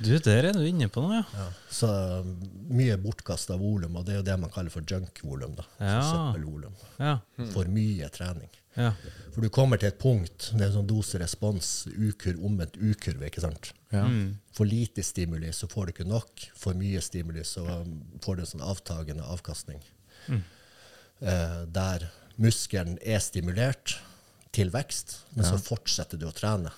Du, 0.01 0.09
der 0.17 0.47
er 0.49 0.57
du 0.57 0.63
inne 0.65 0.87
på 0.89 1.03
noe, 1.03 1.19
ja. 1.19 1.25
ja. 1.37 1.47
så 1.69 1.89
um, 2.23 2.31
mye 2.73 2.95
bortkasta 2.97 3.53
volum, 3.61 3.99
og 3.99 4.07
det 4.07 4.15
er 4.15 4.21
jo 4.21 4.27
det 4.31 4.37
man 4.41 4.53
kaller 4.53 4.73
for 4.73 4.81
junk-volum. 4.87 5.53
da. 5.59 5.67
Ja. 5.77 5.99
Søppelvolum. 6.07 6.73
Ja. 6.97 7.13
For 7.53 7.69
mye 7.69 8.09
trening. 8.13 8.49
ja. 8.79 8.93
For 9.31 9.45
du 9.45 9.51
kommer 9.53 9.77
til 9.79 9.91
et 9.91 9.99
punkt, 10.01 10.49
det 10.55 10.65
er 10.65 10.71
en 10.71 10.79
sånn 10.79 10.89
dose-respons, 10.89 11.69
omvendt 12.33 12.79
ukurve, 12.81 13.29
ikke 13.29 13.43
sant? 13.45 13.73
Ja. 13.93 14.07
For 14.57 14.65
lite 14.67 15.05
stimuli, 15.05 15.53
så 15.53 15.69
får 15.71 15.85
du 15.85 15.93
ikke 15.93 16.09
nok. 16.09 16.47
For 16.57 16.75
mye 16.75 16.99
stimuli, 17.05 17.45
så 17.47 17.63
um, 17.83 17.99
får 18.25 18.39
du 18.39 18.43
en 18.47 18.51
sånn 18.55 18.65
avtagende 18.73 19.27
avkastning. 19.29 19.85
Eh, 21.21 21.61
der 21.69 22.07
muskelen 22.41 22.97
er 23.05 23.21
stimulert 23.21 23.99
til 24.51 24.71
vekst, 24.73 25.17
men 25.35 25.47
så 25.47 25.57
fortsetter 25.61 26.19
du 26.19 26.27
å 26.27 26.35
trene. 26.35 26.71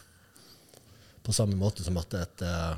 På 1.23 1.33
samme 1.33 1.57
måte 1.57 1.85
som 1.85 1.97
at 1.97 2.13
et, 2.19 2.43
eh, 2.45 2.75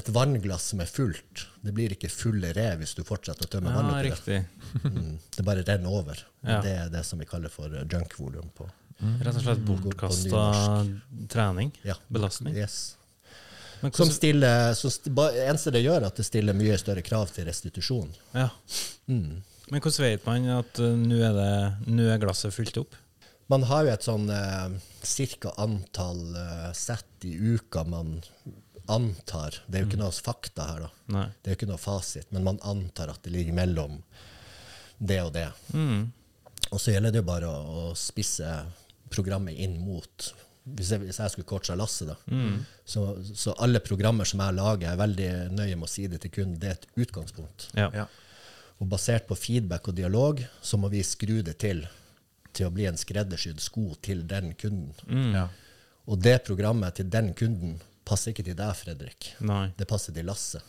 et 0.00 0.08
vannglass 0.14 0.70
som 0.72 0.80
er 0.80 0.88
fullt, 0.90 1.46
det 1.64 1.74
blir 1.76 1.92
ikke 1.92 2.10
fulle 2.12 2.52
rev 2.56 2.80
hvis 2.80 2.94
du 2.96 3.02
fortsetter 3.04 3.48
å 3.48 3.52
tømme 3.56 3.72
ja 3.72 3.82
vann 3.82 3.92
oppi 3.92 4.14
det. 4.30 4.40
Mm, 4.84 5.18
det 5.36 5.44
bare 5.46 5.62
renner 5.66 5.90
over. 5.90 6.18
Ja. 6.42 6.60
Det 6.64 6.72
er 6.72 6.90
det 6.92 7.04
som 7.06 7.20
vi 7.20 7.28
kaller 7.28 7.52
for 7.52 7.72
eh, 7.72 7.86
junk-volum 7.90 8.50
på 8.56 8.70
Rett 9.04 9.34
og 9.34 9.42
slett 9.42 9.64
bortkasta 9.66 10.42
trening. 11.28 11.72
ja. 11.82 11.96
Belastning. 12.08 12.54
Yes. 12.56 12.96
Som 13.92 14.08
stiller, 14.08 14.72
så 14.78 14.88
st 14.88 15.10
eneste 15.12 15.72
det 15.74 15.82
gjør, 15.84 15.98
er 15.98 16.06
at 16.08 16.16
det 16.16 16.24
stiller 16.24 16.56
mye 16.56 16.76
større 16.80 17.02
krav 17.04 17.32
til 17.34 17.44
restitusjon. 17.50 18.14
ja. 18.32 18.48
Men 19.72 19.80
hvordan 19.80 20.04
vet 20.04 20.26
man 20.28 20.46
at 20.58 20.78
uh, 20.80 20.90
nå 20.92 21.18
er, 21.24 21.38
er 22.14 22.20
glasset 22.22 22.52
fylt 22.54 22.76
opp? 22.82 22.96
Man 23.52 23.66
har 23.68 23.84
jo 23.84 23.92
et 23.92 24.06
sånn 24.06 24.28
eh, 24.32 24.76
cirka 25.04 25.52
antall 25.60 26.36
eh, 26.38 26.70
sett 26.76 27.26
i 27.28 27.34
uka 27.36 27.84
man 27.84 28.18
antar 28.88 29.62
Det 29.66 29.78
er 29.78 29.84
jo 29.84 29.88
ikke 29.88 30.00
noe 30.00 30.12
fakta 30.12 30.68
her, 30.68 30.84
da. 30.84 30.90
Nei. 31.14 31.26
Det 31.40 31.48
er 31.48 31.54
jo 31.54 31.58
ikke 31.60 31.70
noe 31.70 31.80
fasit, 31.80 32.28
men 32.36 32.44
man 32.44 32.60
antar 32.68 33.12
at 33.12 33.22
det 33.24 33.32
ligger 33.32 33.56
mellom 33.56 33.98
det 34.98 35.20
og 35.24 35.32
det. 35.34 35.48
Mm. 35.72 36.10
Og 36.70 36.80
så 36.80 36.92
gjelder 36.92 37.14
det 37.14 37.22
jo 37.22 37.28
bare 37.28 37.48
å, 37.48 37.84
å 37.88 37.94
spisse 37.98 38.48
programmet 39.12 39.56
inn 39.60 39.78
mot 39.84 40.32
Hvis 40.64 40.94
jeg, 40.94 41.04
hvis 41.04 41.18
jeg 41.20 41.32
skulle 41.32 41.48
coacha 41.48 41.74
Lasse, 41.76 42.06
da. 42.08 42.14
Så, 42.88 43.02
så 43.36 43.52
alle 43.60 43.82
programmer 43.84 44.28
som 44.28 44.40
jeg 44.40 44.56
lager, 44.56 44.86
jeg 44.86 44.92
er 44.94 45.00
veldig 45.00 45.30
nøye 45.58 45.76
med 45.76 45.88
å 45.88 45.92
si 45.92 46.06
det 46.08 46.22
til 46.22 46.32
kunden, 46.32 46.60
det 46.60 46.70
er 46.70 46.78
et 46.78 46.86
utgangspunkt. 47.04 47.68
Ja. 47.76 47.90
Ja. 47.92 48.06
Og 48.80 48.88
basert 48.88 49.28
på 49.28 49.36
feedback 49.36 49.90
og 49.92 49.98
dialog, 49.98 50.40
så 50.64 50.80
må 50.80 50.88
vi 50.92 51.04
skru 51.04 51.42
det 51.44 51.58
til 51.60 51.84
til 52.54 52.68
å 52.68 52.74
bli 52.74 52.86
en 52.88 52.98
skreddersydd 52.98 53.62
sko 53.62 53.92
til 54.04 54.24
den 54.30 54.52
kunden. 54.58 55.34
Ja. 55.34 55.48
Og 56.10 56.20
det 56.20 56.42
programmet 56.46 56.98
til 56.98 57.08
den 57.12 57.32
kunden 57.38 57.78
passer 58.04 58.34
ikke 58.34 58.44
til 58.46 58.56
deg, 58.58 58.74
Fredrik. 58.76 59.32
Nei. 59.44 59.68
Det 59.78 59.88
passer 59.88 60.14
til 60.16 60.28
Lasse. 60.28 60.60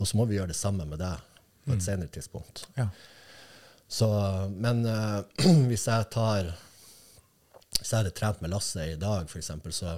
Og 0.00 0.08
så 0.08 0.18
må 0.18 0.26
vi 0.26 0.38
gjøre 0.38 0.52
det 0.52 0.58
samme 0.58 0.86
med 0.88 1.00
deg 1.02 1.22
på 1.66 1.76
et 1.76 1.84
senere 1.84 2.10
tidspunkt. 2.12 2.64
Ja. 2.78 2.88
Så, 3.90 4.08
men 4.54 4.84
uh, 4.86 5.22
hvis 5.70 5.88
jeg 5.90 6.06
tar 6.14 6.52
Hvis 7.80 7.90
jeg 7.90 7.96
hadde 7.98 8.12
trent 8.14 8.42
med 8.42 8.52
Lasse 8.52 8.84
i 8.92 8.98
dag, 9.00 9.26
f.eks., 9.26 9.50
så 9.74 9.96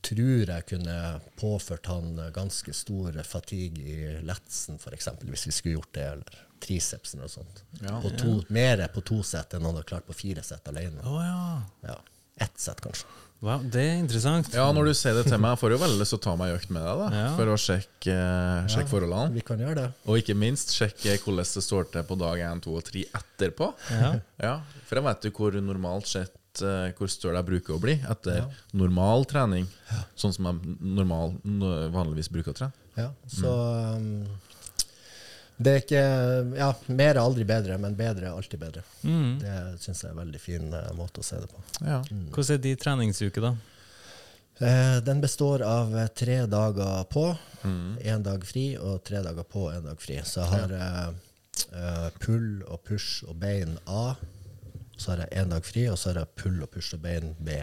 tror 0.00 0.48
jeg 0.48 0.66
kunne 0.68 0.96
påført 1.36 1.88
han 1.90 2.14
ganske 2.32 2.72
stor 2.72 3.18
fatigue 3.26 3.82
i 3.84 4.20
letsen, 4.24 4.78
f.eks., 4.80 5.10
hvis 5.26 5.46
vi 5.48 5.52
skulle 5.52 5.74
gjort 5.74 5.92
det, 5.96 6.06
eller 6.14 6.38
tricepsen 6.60 7.24
og 7.24 7.32
sånt. 7.32 7.64
Ja. 7.80 7.96
på 8.02 8.12
to, 8.20 8.36
Mer 8.52 8.86
på 8.94 9.02
to 9.06 9.22
sett 9.26 9.54
enn 9.56 9.64
han 9.66 9.74
hadde 9.74 9.88
klart 9.88 10.06
på 10.08 10.16
fire 10.16 10.44
sett 10.46 10.68
alene. 10.70 11.02
Oh, 11.08 11.20
ja. 11.24 11.90
Ja. 11.90 11.98
Ett 12.40 12.56
sett, 12.60 12.80
kanskje. 12.84 13.08
Wow, 13.40 13.62
det 13.72 13.80
er 13.80 13.94
interessant. 13.96 14.50
ja, 14.52 14.66
når 14.76 14.90
du 14.90 14.94
sier 14.98 15.14
det 15.16 15.22
til 15.24 15.38
meg, 15.40 15.54
jeg 15.54 15.60
får 15.62 15.72
jo 15.72 15.76
veldig 15.80 15.96
lyst 16.02 16.12
til 16.12 16.18
å 16.18 16.24
ta 16.26 16.32
meg 16.36 16.50
en 16.50 16.58
økt 16.58 16.72
med 16.76 16.82
deg, 16.84 16.98
da. 17.00 17.06
Ja. 17.22 17.28
For 17.38 17.48
å 17.48 17.54
sjekke, 17.60 18.16
sjekke 18.68 18.90
forholdene. 18.90 19.32
Vi 19.38 19.44
kan 19.48 19.62
gjøre 19.64 19.76
det. 19.78 19.86
Og 20.04 20.20
ikke 20.20 20.36
minst 20.36 20.74
sjekke 20.76 21.14
hvordan 21.22 21.48
det 21.48 21.62
står 21.64 21.88
til 21.94 22.04
på 22.10 22.18
dag 22.20 22.42
1, 22.50 22.60
2 22.66 22.74
og 22.76 22.84
3 22.90 23.04
etterpå. 23.20 23.70
Ja. 23.96 24.10
Ja, 24.44 24.52
For 24.90 25.00
jeg 25.00 25.06
vet 25.08 25.24
jo 25.24 25.32
hvor 25.38 25.56
normalt 25.64 26.10
sett 26.12 26.60
eh, 26.68 26.92
hvor 26.98 27.08
støl 27.12 27.38
jeg 27.38 27.48
bruker 27.48 27.78
å 27.78 27.80
bli 27.80 27.96
etter 28.12 28.44
normal 28.76 29.24
trening. 29.30 29.64
Sånn 30.20 30.36
som 30.36 30.50
jeg 30.50 30.76
normal, 31.00 31.38
vanligvis 31.96 32.28
bruker 32.36 32.52
å 32.52 32.60
trene. 32.60 32.76
Ja, 33.00 33.08
så 33.30 33.50
um, 33.96 34.26
Det 35.60 35.72
er 35.72 35.82
ikke 35.82 36.04
Ja, 36.56 36.70
mer 36.88 37.10
er 37.14 37.20
aldri 37.20 37.44
bedre, 37.44 37.76
men 37.78 37.96
bedre 37.98 38.30
er 38.30 38.36
alltid 38.36 38.62
bedre. 38.62 38.84
Mm. 39.04 39.34
Det 39.42 39.56
syns 39.82 40.00
jeg 40.02 40.08
er 40.08 40.14
en 40.14 40.22
veldig 40.22 40.40
fin 40.40 40.70
uh, 40.72 40.86
måte 40.96 41.20
å 41.20 41.26
se 41.26 41.40
det 41.42 41.50
på. 41.52 41.60
Ja. 41.84 41.98
Hvordan 42.32 42.54
er 42.56 42.62
de 42.64 42.72
treningsuke, 42.80 43.42
da? 43.44 43.52
Eh, 44.60 44.96
den 45.04 45.20
består 45.20 45.62
av 45.64 45.94
eh, 45.96 46.06
tre 46.12 46.42
dager 46.46 47.04
på, 47.08 47.22
én 48.04 48.22
dag 48.24 48.42
fri, 48.44 48.74
og 48.76 48.98
tre 49.08 49.22
dager 49.24 49.46
på, 49.48 49.70
én 49.72 49.86
dag 49.86 50.00
fri. 50.02 50.18
Så 50.24 50.42
jeg 50.42 50.50
har 50.52 50.74
eh, 50.76 51.06
eh, 51.80 52.08
pull 52.20 52.60
og 52.66 52.82
push 52.84 53.24
og 53.24 53.38
bein 53.40 53.78
A. 53.88 54.14
Så 55.00 55.14
har 55.14 55.22
jeg 55.24 55.40
én 55.40 55.54
dag 55.54 55.64
fri, 55.64 55.86
og 55.88 55.96
så 55.96 56.10
har 56.10 56.20
jeg 56.20 56.32
pull 56.42 56.58
og 56.60 56.68
push 56.74 56.92
og 56.92 57.00
bein 57.06 57.32
B. 57.40 57.56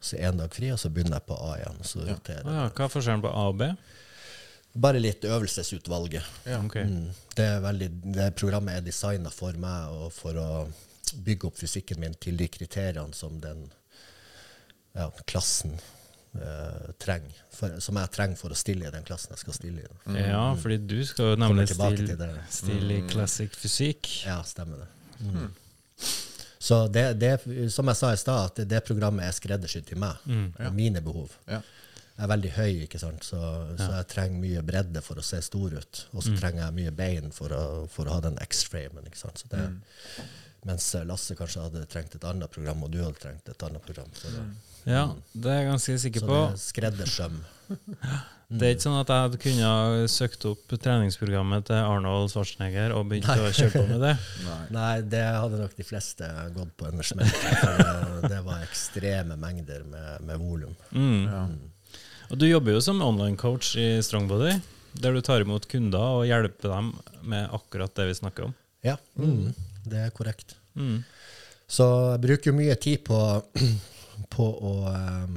Så 0.00 0.16
én 0.16 0.40
dag 0.40 0.52
fri, 0.56 0.72
og 0.72 0.80
så 0.80 0.88
begynner 0.92 1.20
jeg 1.20 1.28
på 1.28 1.36
A 1.36 1.52
igjen. 1.58 1.84
Så 1.84 2.00
roterer 2.00 2.48
Å 2.48 2.54
jeg. 2.56 2.62
ja, 2.62 2.64
hva 2.78 2.88
er 2.88 2.94
forskjellen 2.96 3.24
på 3.24 3.34
A 3.36 3.44
og 3.52 3.60
B? 3.60 3.68
Bare 4.74 4.98
litt 4.98 5.24
øvelsesutvalget. 5.24 6.24
Ok. 6.58 6.76
Mm. 6.82 7.10
Det, 7.36 7.44
er 7.46 7.60
veldig, 7.62 7.88
det 8.16 8.30
programmet 8.38 8.80
er 8.80 8.86
designa 8.86 9.30
for 9.30 9.54
meg 9.60 9.94
og 9.94 10.08
for 10.14 10.38
å 10.40 10.48
bygge 11.24 11.46
opp 11.46 11.60
fysikken 11.60 12.00
min 12.02 12.16
til 12.18 12.38
de 12.40 12.48
kriteriene 12.50 13.14
som 13.14 13.36
den 13.42 13.68
ja, 14.94 15.06
klassen 15.30 15.76
eh, 16.34 16.90
trenger. 16.98 17.38
For, 17.54 17.78
som 17.84 18.00
jeg 18.02 18.12
trenger 18.16 18.40
for 18.40 18.54
å 18.54 18.58
stille 18.58 18.88
i 18.88 18.94
den 18.94 19.06
klassen 19.06 19.34
jeg 19.36 19.44
skal 19.44 19.58
stille 19.60 19.84
i. 19.84 20.18
Ja, 20.18 20.42
fordi 20.58 20.80
du 20.82 20.98
skal 21.06 21.34
jo 21.34 21.40
nemlig 21.44 21.68
stille, 21.70 22.08
til. 22.10 22.26
Mm. 22.34 22.42
stille 22.58 22.98
i 22.98 23.06
classic 23.10 23.54
fysikk. 23.58 24.10
Ja, 24.26 24.40
stemmer 24.48 24.82
det. 24.82 24.90
Mm. 25.22 25.48
Så 26.64 26.80
det, 26.88 27.06
det, 27.20 27.34
som 27.70 27.86
jeg 27.92 28.00
sa 28.00 28.10
i 28.10 28.18
stad, 28.18 28.50
at 28.50 28.58
det, 28.58 28.68
det 28.72 28.82
programmet 28.86 29.26
er 29.26 29.34
skreddersydd 29.36 29.86
til 29.90 30.00
meg 30.00 30.18
og 30.26 30.70
mine 30.74 31.02
behov. 31.04 31.34
Ja. 31.46 31.62
Jeg 32.14 32.24
er 32.24 32.30
veldig 32.30 32.50
høy, 32.54 32.72
ikke 32.86 32.98
sant? 33.02 33.24
Så, 33.26 33.38
så 33.76 33.88
jeg 33.96 34.06
trenger 34.12 34.38
mye 34.44 34.60
bredde 34.62 35.00
for 35.02 35.18
å 35.18 35.24
se 35.26 35.40
stor 35.42 35.72
ut. 35.74 36.02
Og 36.14 36.22
så 36.22 36.36
trenger 36.38 36.62
jeg 36.68 36.76
mye 36.76 36.92
bein 36.94 37.32
for 37.34 37.50
å, 37.50 37.62
for 37.90 38.06
å 38.06 38.14
ha 38.14 38.20
den 38.28 38.38
X-framen. 38.44 39.06
ikke 39.10 39.18
sant? 39.18 39.42
Så 39.42 39.50
det, 39.50 39.64
Mens 40.64 40.86
Lasse 41.04 41.34
kanskje 41.36 41.60
hadde 41.66 41.82
trengt 41.92 42.14
et 42.16 42.22
annet 42.24 42.48
program, 42.54 42.86
og 42.86 42.90
du 42.94 43.02
hadde 43.02 43.18
trengt 43.20 43.48
et 43.52 43.64
annet 43.66 43.82
program. 43.84 44.08
Så 44.16 44.30
det, 44.32 44.44
Ja, 44.88 45.02
det 45.34 45.50
er 45.50 45.58
jeg 45.62 45.68
ganske 45.72 45.98
sikker 46.06 46.24
på. 46.24 46.28
så 46.30 46.38
det 46.38 46.54
er 46.54 46.62
skreddersøm. 46.68 47.42
Det 48.54 48.66
er 48.68 48.74
ikke 48.74 48.84
sånn 48.84 48.98
at 49.00 49.08
jeg 49.10 49.22
hadde 49.24 49.38
kunnet 49.40 50.10
søkt 50.12 50.44
opp 50.46 50.72
treningsprogrammet 50.84 51.64
til 51.66 51.78
Arnold 51.80 52.28
Schwarzenegger 52.30 52.92
og 52.94 53.06
begynt 53.10 53.26
å 53.32 53.48
kjøre 53.56 53.72
på 53.72 53.84
med 53.88 54.02
det. 54.04 54.10
Nei, 54.76 54.90
det 55.10 55.22
hadde 55.24 55.58
nok 55.62 55.72
de 55.78 55.86
fleste 55.88 56.28
gått 56.54 56.74
på 56.78 56.86
en 56.90 57.00
smell. 57.02 57.32
det- 57.32 58.28
Det 58.28 58.40
var 58.46 58.60
ekstreme 58.62 59.36
mengder 59.40 59.82
med, 59.88 60.20
med 60.28 60.38
volum. 60.44 60.76
Mm. 60.92 61.24
Ja. 61.24 61.40
Og 62.30 62.38
du 62.40 62.46
jobber 62.48 62.76
jo 62.76 62.80
som 62.84 63.02
online-coach 63.04 63.74
i 63.80 63.88
Strongbody, 64.02 64.54
der 64.96 65.14
du 65.16 65.20
tar 65.24 65.42
imot 65.44 65.66
kunder 65.70 66.20
og 66.20 66.26
hjelper 66.28 66.70
dem 66.72 66.92
med 67.26 67.50
akkurat 67.54 67.94
det 67.98 68.08
vi 68.10 68.14
snakker 68.20 68.48
om. 68.48 68.54
Ja, 68.84 68.96
mm, 69.18 69.50
det 69.88 70.04
er 70.06 70.14
korrekt. 70.14 70.56
Mm. 70.78 71.02
Så 71.70 71.86
jeg 72.14 72.22
bruker 72.24 72.50
jo 72.50 72.56
mye 72.58 72.76
tid 72.80 73.02
på, 73.06 73.18
på 74.34 74.46
å 74.70 74.72
um, 74.88 75.36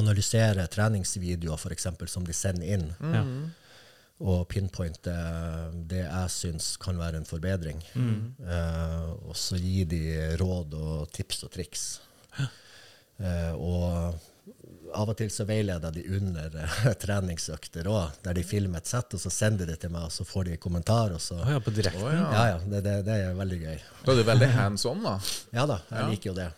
analysere 0.00 0.66
treningsvideoer, 0.72 1.58
f.eks., 1.60 1.88
som 2.12 2.26
de 2.26 2.36
sender 2.36 2.76
inn, 2.76 2.86
Ja. 3.00 3.24
og 4.20 4.42
pinpointe 4.52 5.12
det 5.88 6.02
jeg 6.04 6.32
syns 6.34 6.74
kan 6.80 6.98
være 7.00 7.20
en 7.22 7.28
forbedring. 7.28 7.78
Eh, 7.96 9.06
og 9.24 9.32
så 9.38 9.56
gi 9.56 9.84
de 9.88 10.02
råd 10.40 10.76
og 10.76 11.06
tips 11.16 11.44
og 11.46 11.54
triks. 11.54 11.86
Uh, 13.20 13.52
og 13.56 14.29
av 14.94 15.08
og 15.12 15.16
til 15.20 15.28
så 15.30 15.44
veileder 15.46 15.92
de 15.94 16.02
under 16.16 16.54
eh, 16.64 16.78
treningsøkter 17.04 17.86
òg, 17.90 18.16
der 18.24 18.34
de 18.34 18.42
filmer 18.46 18.82
et 18.82 18.90
sett, 18.90 19.14
og 19.14 19.20
så 19.22 19.30
sender 19.30 19.66
de 19.68 19.74
det 19.74 19.80
til 19.84 19.92
meg, 19.94 20.08
og 20.08 20.14
så 20.14 20.24
får 20.26 20.48
de 20.50 20.56
kommentar, 20.62 21.12
og 21.14 21.20
så 21.22 21.36
Oh, 21.40 21.50
ja, 21.52 21.60
på 21.62 21.70
direkten? 21.76 22.02
Oh, 22.02 22.10
ja. 22.14 22.24
Ja, 22.34 22.46
ja, 22.54 22.58
det, 22.72 22.80
det, 22.86 22.94
det 23.06 23.18
er 23.28 23.36
veldig 23.38 23.60
gøy. 23.62 23.76
Da 24.06 24.12
er 24.12 24.18
du 24.18 24.24
veldig 24.32 24.48
hands 24.56 24.86
on, 24.90 25.04
da. 25.06 25.14
Ja 25.60 25.66
da, 25.70 25.78
jeg 25.90 26.00
Ja. 26.02 26.08
liker 26.10 26.30
jo 26.32 26.38
det. 26.40 26.48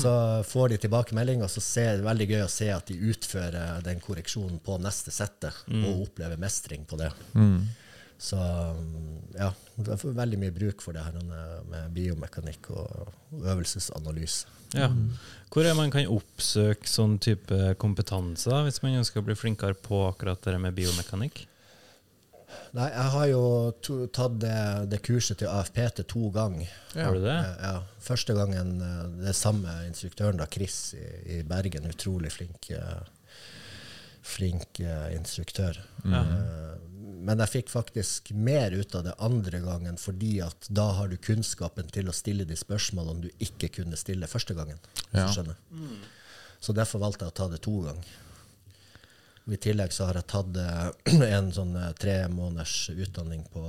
Så 0.00 0.10
får 0.46 0.68
de 0.70 0.76
tilbakemelding, 0.84 1.40
og 1.42 1.50
så 1.50 1.60
er 1.82 1.96
det 1.98 2.04
veldig 2.06 2.26
gøy 2.30 2.42
å 2.44 2.50
se 2.50 2.68
at 2.70 2.86
de 2.86 2.94
utfører 3.10 3.80
den 3.82 3.98
korreksjonen 4.04 4.60
på 4.62 4.76
neste 4.78 5.10
settet, 5.10 5.56
og 5.66 6.04
opplever 6.04 6.38
mestring 6.38 6.84
på 6.86 6.98
det. 7.00 7.08
Så 8.22 8.38
ja, 9.34 9.48
det 9.80 9.96
får 9.98 10.14
veldig 10.14 10.38
mye 10.44 10.54
bruk 10.54 10.82
for 10.84 10.94
det 10.94 11.02
her 11.08 11.18
med 11.72 11.90
biomekanikk 11.96 12.70
og 12.70 13.10
øvelsesanalyse. 13.40 14.46
Ja. 14.76 14.90
Hvor 15.50 15.66
er 15.66 15.74
man 15.74 15.90
kan 15.90 16.06
oppsøke 16.06 16.86
sånn 16.86 17.16
type 17.22 17.74
kompetanse, 17.82 18.50
da, 18.52 18.62
hvis 18.66 18.82
man 18.84 19.00
ønsker 19.00 19.22
å 19.22 19.26
bli 19.26 19.34
flinkere 19.38 19.74
på 19.74 20.04
akkurat 20.06 20.42
det 20.46 20.58
med 20.62 20.76
biomekanikk? 20.76 21.46
Nei, 22.74 22.86
jeg 22.90 23.10
har 23.14 23.26
jo 23.30 23.42
to, 23.82 23.96
tatt 24.14 24.36
det, 24.42 24.58
det 24.90 25.00
kurset 25.06 25.40
til 25.42 25.50
AFP 25.50 25.80
til 25.96 26.06
to 26.10 26.30
ganger. 26.34 26.70
Ja. 26.94 27.08
Har 27.08 27.18
du 27.18 27.24
det? 27.24 27.38
Ja, 27.62 27.72
første 28.02 28.34
gangen 28.38 28.76
eh, 28.86 29.00
det 29.24 29.34
samme 29.38 29.74
instruktøren, 29.88 30.38
da, 30.38 30.46
Chris 30.50 30.94
i, 30.98 31.06
i 31.36 31.40
Bergen. 31.46 31.88
Utrolig 31.90 32.30
flink, 32.34 32.70
eh, 32.74 33.40
flink 34.26 34.82
eh, 34.84 35.08
instruktør. 35.16 35.82
Ja. 36.04 36.22
Men 37.20 37.40
jeg 37.44 37.52
fikk 37.52 37.68
faktisk 37.72 38.30
mer 38.32 38.72
ut 38.72 38.94
av 38.96 39.04
det 39.04 39.14
andre 39.20 39.60
gangen, 39.64 39.98
fordi 40.00 40.38
at 40.44 40.66
da 40.72 40.86
har 40.96 41.10
du 41.12 41.16
kunnskapen 41.20 41.90
til 41.92 42.08
å 42.08 42.14
stille 42.16 42.46
de 42.48 42.56
spørsmålene 42.56 43.26
du 43.26 43.44
ikke 43.44 43.68
kunne 43.80 43.98
stille 44.00 44.28
første 44.30 44.54
gangen. 44.56 44.78
hvis 45.10 45.20
Ja. 45.20 45.26
du 45.26 45.34
skjønner. 45.36 45.56
Så 46.60 46.74
derfor 46.76 47.00
valgte 47.00 47.24
jeg 47.26 47.32
å 47.32 47.36
ta 47.40 47.48
det 47.48 47.60
to 47.64 47.76
ganger. 47.82 48.04
I 49.50 49.56
tillegg 49.56 49.90
så 49.92 50.06
har 50.06 50.14
jeg 50.20 50.26
tatt 50.30 50.56
eh, 50.56 50.90
en 51.36 51.50
sånn 51.52 51.74
eh, 51.76 51.92
tre 51.98 52.28
måneders 52.30 52.90
utdanning 52.94 53.44
på, 53.50 53.62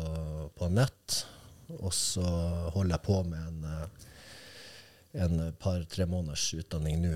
på 0.59 0.69
nett. 0.69 1.23
Og 1.79 1.93
så 1.95 2.21
holder 2.75 2.97
jeg 2.97 3.05
på 3.07 3.21
med 3.25 3.47
en, 3.47 3.63
eh, 3.65 4.09
en 5.25 5.53
par-tre 5.59 6.05
måneders 6.05 6.49
utdanning 6.59 7.01
nå. 7.01 7.15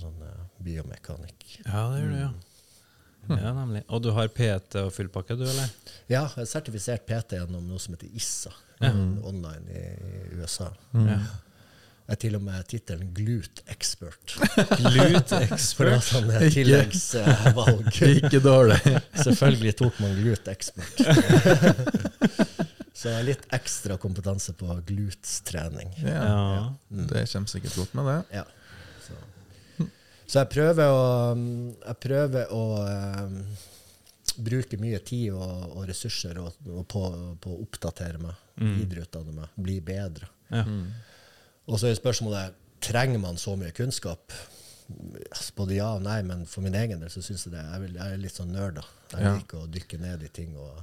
Sånn 0.00 0.18
biomekanikk. 0.64 1.46
Ja, 1.66 1.86
det 1.92 2.02
gjør 2.02 2.10
du, 2.12 2.18
ja. 2.20 2.30
Ja, 3.28 3.52
nemlig. 3.54 3.84
Og 3.88 4.02
du 4.02 4.10
har 4.16 4.28
PT 4.34 4.80
og 4.82 4.90
fullpakke, 4.94 5.36
du, 5.38 5.44
eller? 5.46 5.70
Ja, 6.10 6.24
jeg 6.34 6.42
er 6.44 6.50
sertifisert 6.50 7.06
PT 7.06 7.38
gjennom 7.38 7.64
noe 7.70 7.80
som 7.82 7.94
heter 7.94 8.10
ISSA, 8.18 8.52
en 8.82 9.18
online 9.24 9.70
i, 9.70 9.86
i 9.94 10.40
USA. 10.40 10.72
Ja. 10.96 11.20
Jeg 12.12 12.18
til 12.18 12.34
og 12.36 12.42
med 12.44 12.64
tittelen 12.68 13.12
Glute 13.14 13.62
Expert. 13.70 14.34
Glut 14.82 15.30
For 15.30 15.38
det 15.38 15.52
expert. 15.54 16.02
sånn 16.08 16.32
eh, 16.34 16.48
tilleggsvalg. 16.52 17.86
Ikke 18.18 18.40
dårlig. 18.42 18.80
Selvfølgelig 19.24 19.74
tok 19.78 20.00
man 20.02 20.16
Glute 20.18 20.52
Expert. 20.52 20.98
Så 22.92 23.14
har 23.14 23.24
litt 23.26 23.46
ekstra 23.54 23.96
kompetanse 24.02 24.52
på 24.58 24.74
glutstrening. 24.90 25.94
Ja. 26.02 26.26
Ja. 26.26 26.66
Det 26.90 27.24
kommer 27.32 27.54
sikkert 27.54 27.78
godt 27.80 27.94
med 27.98 28.10
det. 28.10 28.18
Ja. 28.42 28.44
Så. 30.26 30.38
Jeg 30.42 30.48
prøver 30.54 30.88
å, 30.88 31.02
jeg 31.86 31.96
prøver 32.00 32.52
å 32.54 32.62
um, 32.86 33.36
bruke 34.46 34.78
mye 34.80 34.98
tid 35.04 35.32
og, 35.34 35.76
og 35.76 35.86
ressurser 35.90 36.38
og, 36.40 36.54
og 36.72 36.86
på, 36.88 37.02
på 37.42 37.52
å 37.52 37.60
oppdatere 37.66 38.18
meg, 38.22 38.34
videreutdanne 38.62 39.34
meg, 39.36 39.48
bli 39.56 39.80
bedre. 39.84 40.28
Ja. 40.52 40.64
Og 41.66 41.78
så 41.80 41.90
er 41.90 41.98
spørsmålet 41.98 42.56
trenger 42.82 43.20
man 43.22 43.36
så 43.38 43.54
mye 43.56 43.74
kunnskap. 43.76 44.32
Både 45.56 45.76
ja 45.78 45.92
og 45.96 46.02
nei, 46.04 46.18
men 46.26 46.46
for 46.50 46.64
min 46.64 46.74
egen 46.76 47.00
del 47.00 47.10
så 47.12 47.22
syns 47.24 47.46
jeg 47.46 47.54
det. 47.54 47.62
Jeg, 47.62 47.80
vil, 47.84 47.94
jeg 48.00 48.16
er 48.16 48.22
litt 48.24 48.34
sånn 48.38 48.50
nerd. 48.52 48.80
da. 48.80 48.86
Jeg 49.12 49.22
Ja. 49.28 49.34
liker 49.38 49.62
å 49.62 49.68
dykke 49.70 50.00
ned 50.02 50.24
i 50.26 50.32
ting 50.32 50.56
og 50.56 50.82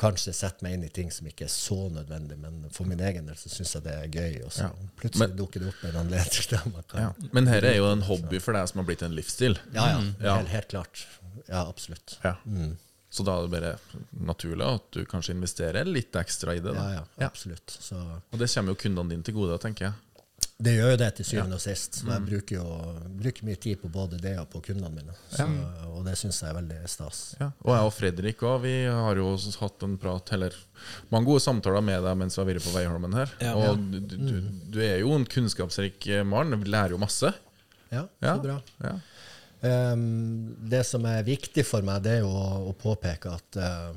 kanskje 0.00 0.32
sette 0.34 0.64
meg 0.64 0.74
inn 0.78 0.84
i 0.86 0.88
ting 0.96 1.10
som 1.12 1.26
ikke 1.28 1.44
er 1.44 1.52
så 1.52 1.76
nødvendig, 1.92 2.38
men 2.40 2.62
for 2.72 2.88
min 2.88 3.00
egen 3.04 3.26
del 3.28 3.36
så 3.36 3.50
syns 3.52 3.74
jeg 3.76 3.84
det 3.84 3.94
er 3.98 4.08
gøy. 4.08 4.38
Og 4.46 4.52
så 4.56 4.66
Ja. 4.66 4.70
plutselig 4.96 5.28
Men- 5.28 5.36
dukker 5.36 5.60
det 5.60 5.68
opp 5.74 5.84
en 5.84 5.96
anledning 6.04 6.48
der 6.50 6.70
man 6.72 6.84
kan 6.88 7.00
Ja. 7.02 7.12
Men 7.32 7.46
her 7.46 7.64
er 7.64 7.76
jo 7.76 7.90
en 7.92 8.02
hobby 8.08 8.38
for 8.40 8.52
deg 8.56 8.68
som 8.68 8.78
har 8.80 8.86
blitt 8.88 9.02
en 9.02 9.14
livsstil. 9.14 9.58
Ja, 9.74 9.86
ja. 9.92 10.00
Ja. 10.20 10.36
Helt, 10.38 10.48
helt 10.48 10.68
klart. 10.68 11.06
Ja, 11.48 11.66
absolutt. 11.68 12.16
Ja. 12.24 12.36
Mm. 12.46 12.76
Så 13.12 13.24
da 13.26 13.36
er 13.38 13.48
det 13.48 13.50
bare 13.50 13.78
naturlig 14.22 14.62
at 14.74 14.90
du 14.92 15.04
kanskje 15.04 15.34
investerer 15.34 15.84
litt 15.84 16.12
ekstra 16.14 16.54
i 16.56 16.60
det. 16.60 16.74
Da. 16.74 16.92
ja, 16.94 17.04
Ja. 17.18 17.26
absolutt. 17.26 17.66
Så 17.66 17.96
Og 18.32 18.38
det 18.38 18.48
kommer 18.54 18.68
jo 18.70 18.74
kundene 18.76 19.10
dine 19.10 19.22
til 19.22 19.34
gode, 19.34 19.58
tenker 19.58 19.86
jeg. 19.90 19.94
Det 20.60 20.74
gjør 20.76 20.90
jo 20.92 20.98
det 21.00 21.08
til 21.16 21.26
syvende 21.26 21.56
og 21.56 21.62
sist. 21.62 22.00
Så 22.02 22.08
jeg 22.10 22.24
bruker 22.26 22.56
jo 22.58 22.64
bruker 23.20 23.46
mye 23.48 23.60
tid 23.60 23.80
på 23.80 23.90
både 23.92 24.18
det 24.20 24.34
og 24.40 24.48
på 24.52 24.60
kundene 24.66 24.90
mine. 24.92 25.14
Så, 25.32 25.46
Og 25.88 26.02
det 26.04 26.16
syns 26.20 26.40
jeg 26.42 26.50
er 26.52 26.58
veldig 26.58 26.80
stas. 26.90 27.20
Ja. 27.40 27.50
Og 27.64 27.72
jeg 27.74 27.88
og 27.88 27.94
Fredrik 27.96 28.44
også, 28.44 28.62
vi 28.66 28.74
har 28.84 29.20
jo 29.20 29.30
hatt 29.62 29.86
en 29.86 29.96
prat, 30.00 30.34
eller 30.36 30.56
mange 31.12 31.30
gode 31.30 31.44
samtaler 31.44 31.84
med 31.84 32.04
deg 32.04 32.18
mens 32.20 32.36
vi 32.36 32.42
har 32.42 32.50
vært 32.50 32.66
på 32.66 32.74
Veiholmen 32.76 33.16
her. 33.16 33.32
Ja. 33.40 33.54
Og 33.56 33.80
du, 33.80 34.00
du, 34.12 34.34
du 34.76 34.82
er 34.84 35.00
jo 35.00 35.14
en 35.16 35.28
kunnskapsrik 35.28 36.10
mann, 36.28 36.52
vi 36.60 36.72
lærer 36.72 36.96
jo 36.96 37.00
masse. 37.00 37.32
Ja, 37.90 38.04
så 38.20 38.36
bra. 38.44 38.60
Ja. 38.84 38.98
Um, 39.60 40.54
det 40.72 40.86
som 40.88 41.04
er 41.08 41.24
viktig 41.26 41.66
for 41.68 41.84
meg, 41.84 42.04
det 42.04 42.18
er 42.18 42.22
jo 42.22 42.30
å, 42.32 42.46
å 42.70 42.76
påpeke 42.80 43.32
at 43.36 43.58
uh, 43.60 43.90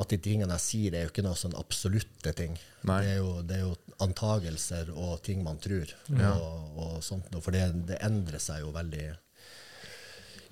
at 0.00 0.08
de 0.08 0.18
tingene 0.24 0.56
jeg 0.56 0.64
sier, 0.64 0.94
er 0.96 1.04
jo 1.04 1.12
ikke 1.12 1.24
noe 1.24 1.36
sånn 1.36 1.56
absolutte 1.58 2.32
ting. 2.36 2.54
Det 2.80 2.94
er, 2.96 3.18
jo, 3.18 3.32
det 3.44 3.58
er 3.58 3.66
jo 3.66 3.74
antagelser 4.02 4.90
og 4.92 5.20
ting 5.26 5.42
man 5.44 5.60
tror. 5.62 5.90
Og, 6.10 6.78
og 6.78 6.96
sånt, 7.04 7.30
noe, 7.32 7.42
for 7.44 7.54
det, 7.54 7.68
det 7.88 8.00
endrer 8.04 8.42
seg 8.42 8.64
jo 8.64 8.72
veldig 8.74 9.10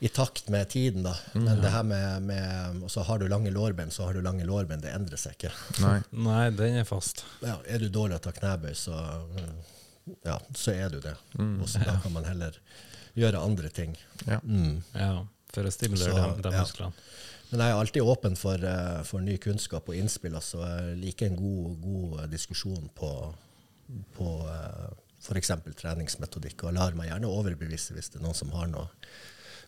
i 0.00 0.08
takt 0.08 0.48
med 0.48 0.68
tiden. 0.68 1.02
da. 1.02 1.16
Men 1.32 1.60
det 1.60 1.70
her 1.74 1.82
med, 1.84 2.22
med 2.22 2.82
Og 2.82 2.90
så 2.90 3.02
har 3.04 3.18
du 3.18 3.28
lange 3.28 3.50
lårbein, 3.50 3.90
så 3.90 4.06
har 4.08 4.14
du 4.16 4.22
lange 4.24 4.44
lårbein. 4.48 4.80
Det 4.80 4.94
endrer 4.96 5.20
seg 5.20 5.36
ikke. 5.36 5.52
Nei. 5.84 5.98
Nei, 6.10 6.44
den 6.56 6.78
er 6.80 6.88
fast. 6.88 7.24
Ja, 7.44 7.58
er 7.68 7.84
du 7.84 7.90
dårlig 7.92 8.16
til 8.16 8.30
å 8.30 8.32
ta 8.32 8.38
knebøy, 8.38 8.72
så, 8.74 8.96
mm, 9.36 9.58
ja, 10.24 10.38
så 10.56 10.72
er 10.72 10.94
du 10.94 11.02
det. 11.04 11.16
Og 11.36 11.68
så 11.68 11.84
da 11.84 11.98
kan 12.00 12.16
man 12.16 12.24
heller 12.24 12.56
gjøre 13.18 13.44
andre 13.44 13.68
ting. 13.76 13.92
Ja. 14.24 14.40
Mm. 14.40 14.80
Ja, 14.94 15.26
for 15.52 15.68
å 15.68 15.74
stimulere 15.74 16.14
Så, 16.16 16.30
de, 16.38 16.48
de 16.48 16.54
ja. 16.54 16.64
musklene. 16.64 17.08
Men 17.50 17.64
jeg 17.64 17.72
er 17.72 17.80
alltid 17.80 18.06
åpen 18.06 18.36
for, 18.38 18.62
eh, 18.62 19.00
for 19.06 19.24
ny 19.24 19.36
kunnskap 19.42 19.88
og 19.90 19.98
innspill. 19.98 20.36
Altså. 20.38 20.62
Jeg 20.62 20.98
liker 21.00 21.30
en 21.30 21.38
god, 21.38 21.80
god 21.82 22.20
eh, 22.20 22.28
diskusjon 22.30 22.90
på, 22.94 23.10
på 24.14 24.30
uh, 24.46 24.92
f.eks. 25.20 25.50
treningsmetodikk, 25.80 26.64
og 26.64 26.76
lar 26.78 26.94
meg 26.98 27.10
gjerne 27.10 27.30
overbevise 27.30 27.96
hvis 27.96 28.12
det 28.12 28.20
er 28.20 28.26
noen 28.28 28.38
som 28.38 28.54
har 28.54 28.70
noen 28.70 29.10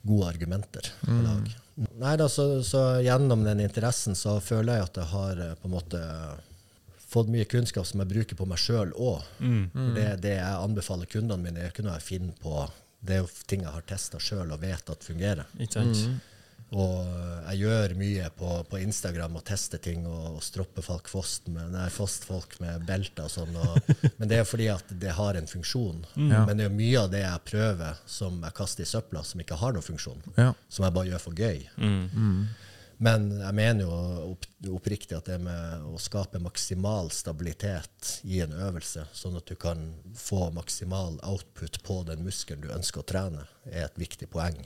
gode 0.03 0.31
argumenter 0.33 0.89
på 1.03 1.19
lag. 1.23 1.51
Nei 2.03 2.15
da, 2.19 2.27
så, 2.29 2.63
så 2.67 3.01
gjennom 3.03 3.45
den 3.47 3.63
interessen 3.63 4.17
så 4.19 4.37
føler 4.43 4.79
jeg 4.81 4.89
at 4.89 4.99
jeg 5.03 5.11
har 5.13 5.43
eh, 5.43 5.55
på 5.59 5.71
en 5.71 5.77
måte 5.77 6.03
fått 7.13 7.31
mye 7.33 7.47
kunnskap 7.51 7.87
som 7.87 8.01
jeg 8.01 8.11
bruker 8.15 8.39
på 8.39 8.47
meg 8.49 8.61
sjøl 8.61 8.95
òg. 8.97 9.27
Det, 9.99 10.07
det 10.25 10.37
jeg 10.39 10.63
anbefaler 10.63 11.11
kundene 11.13 11.45
mine, 11.45 11.61
er 11.61 11.75
ikke 11.75 11.85
noe 11.85 11.99
jeg 11.99 12.07
finner 12.07 12.39
på. 12.41 12.63
Det 13.03 13.19
er 13.19 13.21
jo 13.21 13.29
ting 13.51 13.67
jeg 13.67 13.75
har 13.75 13.85
testa 13.85 14.21
sjøl 14.23 14.55
og 14.55 14.63
vet 14.63 14.93
at 14.95 15.05
fungerer. 15.05 15.51
Ikke 15.61 15.83
sant? 15.83 16.07
Og 16.73 17.01
jeg 17.51 17.67
gjør 17.67 17.93
mye 18.01 18.29
på, 18.37 18.51
på 18.71 18.81
Instagram 18.81 19.37
og 19.37 19.45
tester 19.45 19.81
ting 19.83 20.07
og, 20.09 20.39
og 20.39 20.43
stropper 20.45 20.85
folk 20.87 21.11
fost 21.13 21.51
med, 21.53 21.75
nei, 21.75 21.89
fost 21.93 22.25
folk 22.25 22.57
med 22.63 22.87
belter 22.89 23.29
og 23.29 23.35
sånn. 23.35 23.59
Og, 23.61 23.93
men 24.19 24.31
det 24.31 24.41
er 24.41 24.49
fordi 24.49 24.71
at 24.73 24.95
det 25.03 25.13
har 25.19 25.37
en 25.37 25.51
funksjon. 25.51 26.01
Ja. 26.17 26.47
Men 26.49 26.57
det 26.57 26.69
er 26.71 26.75
mye 26.75 27.05
av 27.05 27.13
det 27.13 27.25
jeg 27.27 27.47
prøver 27.53 28.03
som 28.09 28.41
jeg 28.41 28.57
kaster 28.57 28.87
i 28.87 28.89
søpla, 28.89 29.25
som 29.27 29.45
ikke 29.45 29.61
har 29.61 29.77
noen 29.77 29.89
funksjon. 29.91 30.25
Ja. 30.39 30.53
Som 30.73 30.89
jeg 30.89 30.97
bare 30.97 31.13
gjør 31.13 31.27
for 31.29 31.37
gøy. 31.45 31.67
Men 33.03 33.25
jeg 33.35 33.57
mener 33.59 33.83
jo 33.83 33.97
opp, 34.31 34.47
oppriktig 34.79 35.17
at 35.17 35.27
det 35.27 35.41
med 35.43 35.89
å 35.91 35.99
skape 35.99 36.39
maksimal 36.39 37.11
stabilitet 37.11 38.13
i 38.23 38.39
en 38.45 38.55
øvelse, 38.55 39.09
sånn 39.17 39.41
at 39.41 39.51
du 39.51 39.57
kan 39.59 39.89
få 40.17 40.53
maksimal 40.55 41.19
output 41.27 41.81
på 41.83 41.99
den 42.07 42.23
muskelen 42.23 42.63
du 42.63 42.71
ønsker 42.71 43.03
å 43.03 43.09
trene, 43.09 43.49
er 43.67 43.89
et 43.89 43.99
viktig 43.99 44.31
poeng. 44.31 44.61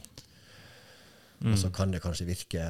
Og 1.45 1.59
så 1.61 1.71
kan 1.75 1.93
det 1.93 2.01
kanskje 2.05 2.27
virke, 2.29 2.65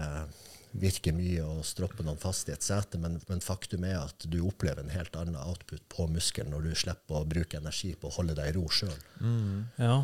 virke 0.76 1.12
mye 1.14 1.44
å 1.46 1.62
stroppe 1.64 2.05
noen 2.05 2.18
fast 2.20 2.50
i 2.50 2.55
et 2.55 2.64
sete, 2.66 2.98
men, 3.00 3.18
men 3.29 3.42
faktum 3.44 3.87
er 3.87 4.00
at 4.00 4.26
du 4.31 4.40
opplever 4.44 4.83
en 4.83 4.92
helt 4.92 5.16
annen 5.18 5.38
output 5.38 5.85
på 5.92 6.09
muskelen 6.11 6.52
når 6.52 6.66
du 6.66 6.72
slipper 6.83 7.20
å 7.20 7.29
bruke 7.29 7.61
energi 7.61 7.94
på 7.94 8.11
å 8.11 8.16
holde 8.18 8.37
deg 8.38 8.50
i 8.50 8.57
ro 8.57 8.66
sjøl. 8.68 8.96
Ja. 9.79 10.00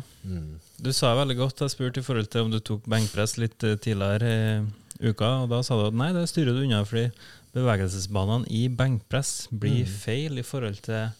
Du 0.79 0.91
sa 0.95 1.13
veldig 1.19 1.37
godt, 1.41 1.65
jeg 1.65 1.75
spurte 1.75 2.01
i 2.01 2.07
forhold 2.07 2.31
til 2.33 2.47
om 2.47 2.53
du 2.53 2.61
tok 2.63 2.87
benkpress 2.89 3.37
litt 3.41 3.67
eh, 3.67 3.75
tidligere 3.75 4.31
i 4.33 5.09
uka, 5.11 5.43
og 5.43 5.49
da 5.51 5.63
sa 5.65 5.77
du 5.79 5.87
at 5.89 5.97
nei, 5.97 6.13
det 6.15 6.29
styrer 6.31 6.55
du 6.55 6.63
unna 6.63 6.83
fordi 6.87 7.09
bevegelsesbanene 7.53 8.49
i 8.49 8.65
benkpress 8.73 9.49
blir 9.51 9.85
feil 9.89 10.39
i 10.41 10.45
forhold 10.45 10.79
til 10.87 11.11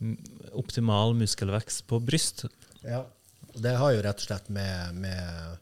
mm, 0.00 0.16
optimal 0.56 1.12
muskelvekst 1.18 1.84
på 1.90 2.00
bryst. 2.04 2.46
Ja. 2.84 3.04
Det 3.54 3.76
har 3.78 3.92
jo 3.94 4.00
rett 4.02 4.18
og 4.18 4.26
slett 4.26 4.48
med, 4.50 4.96
med 4.98 5.60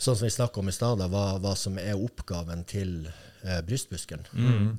Sånn 0.00 0.16
som 0.16 0.24
vi 0.24 0.32
snakka 0.32 0.62
om 0.62 0.68
i 0.70 0.72
stad, 0.72 1.02
hva, 1.12 1.24
hva 1.44 1.50
som 1.60 1.76
er 1.80 1.98
oppgaven 2.00 2.62
til 2.68 3.02
eh, 3.44 3.58
brystmuskelen. 3.66 4.24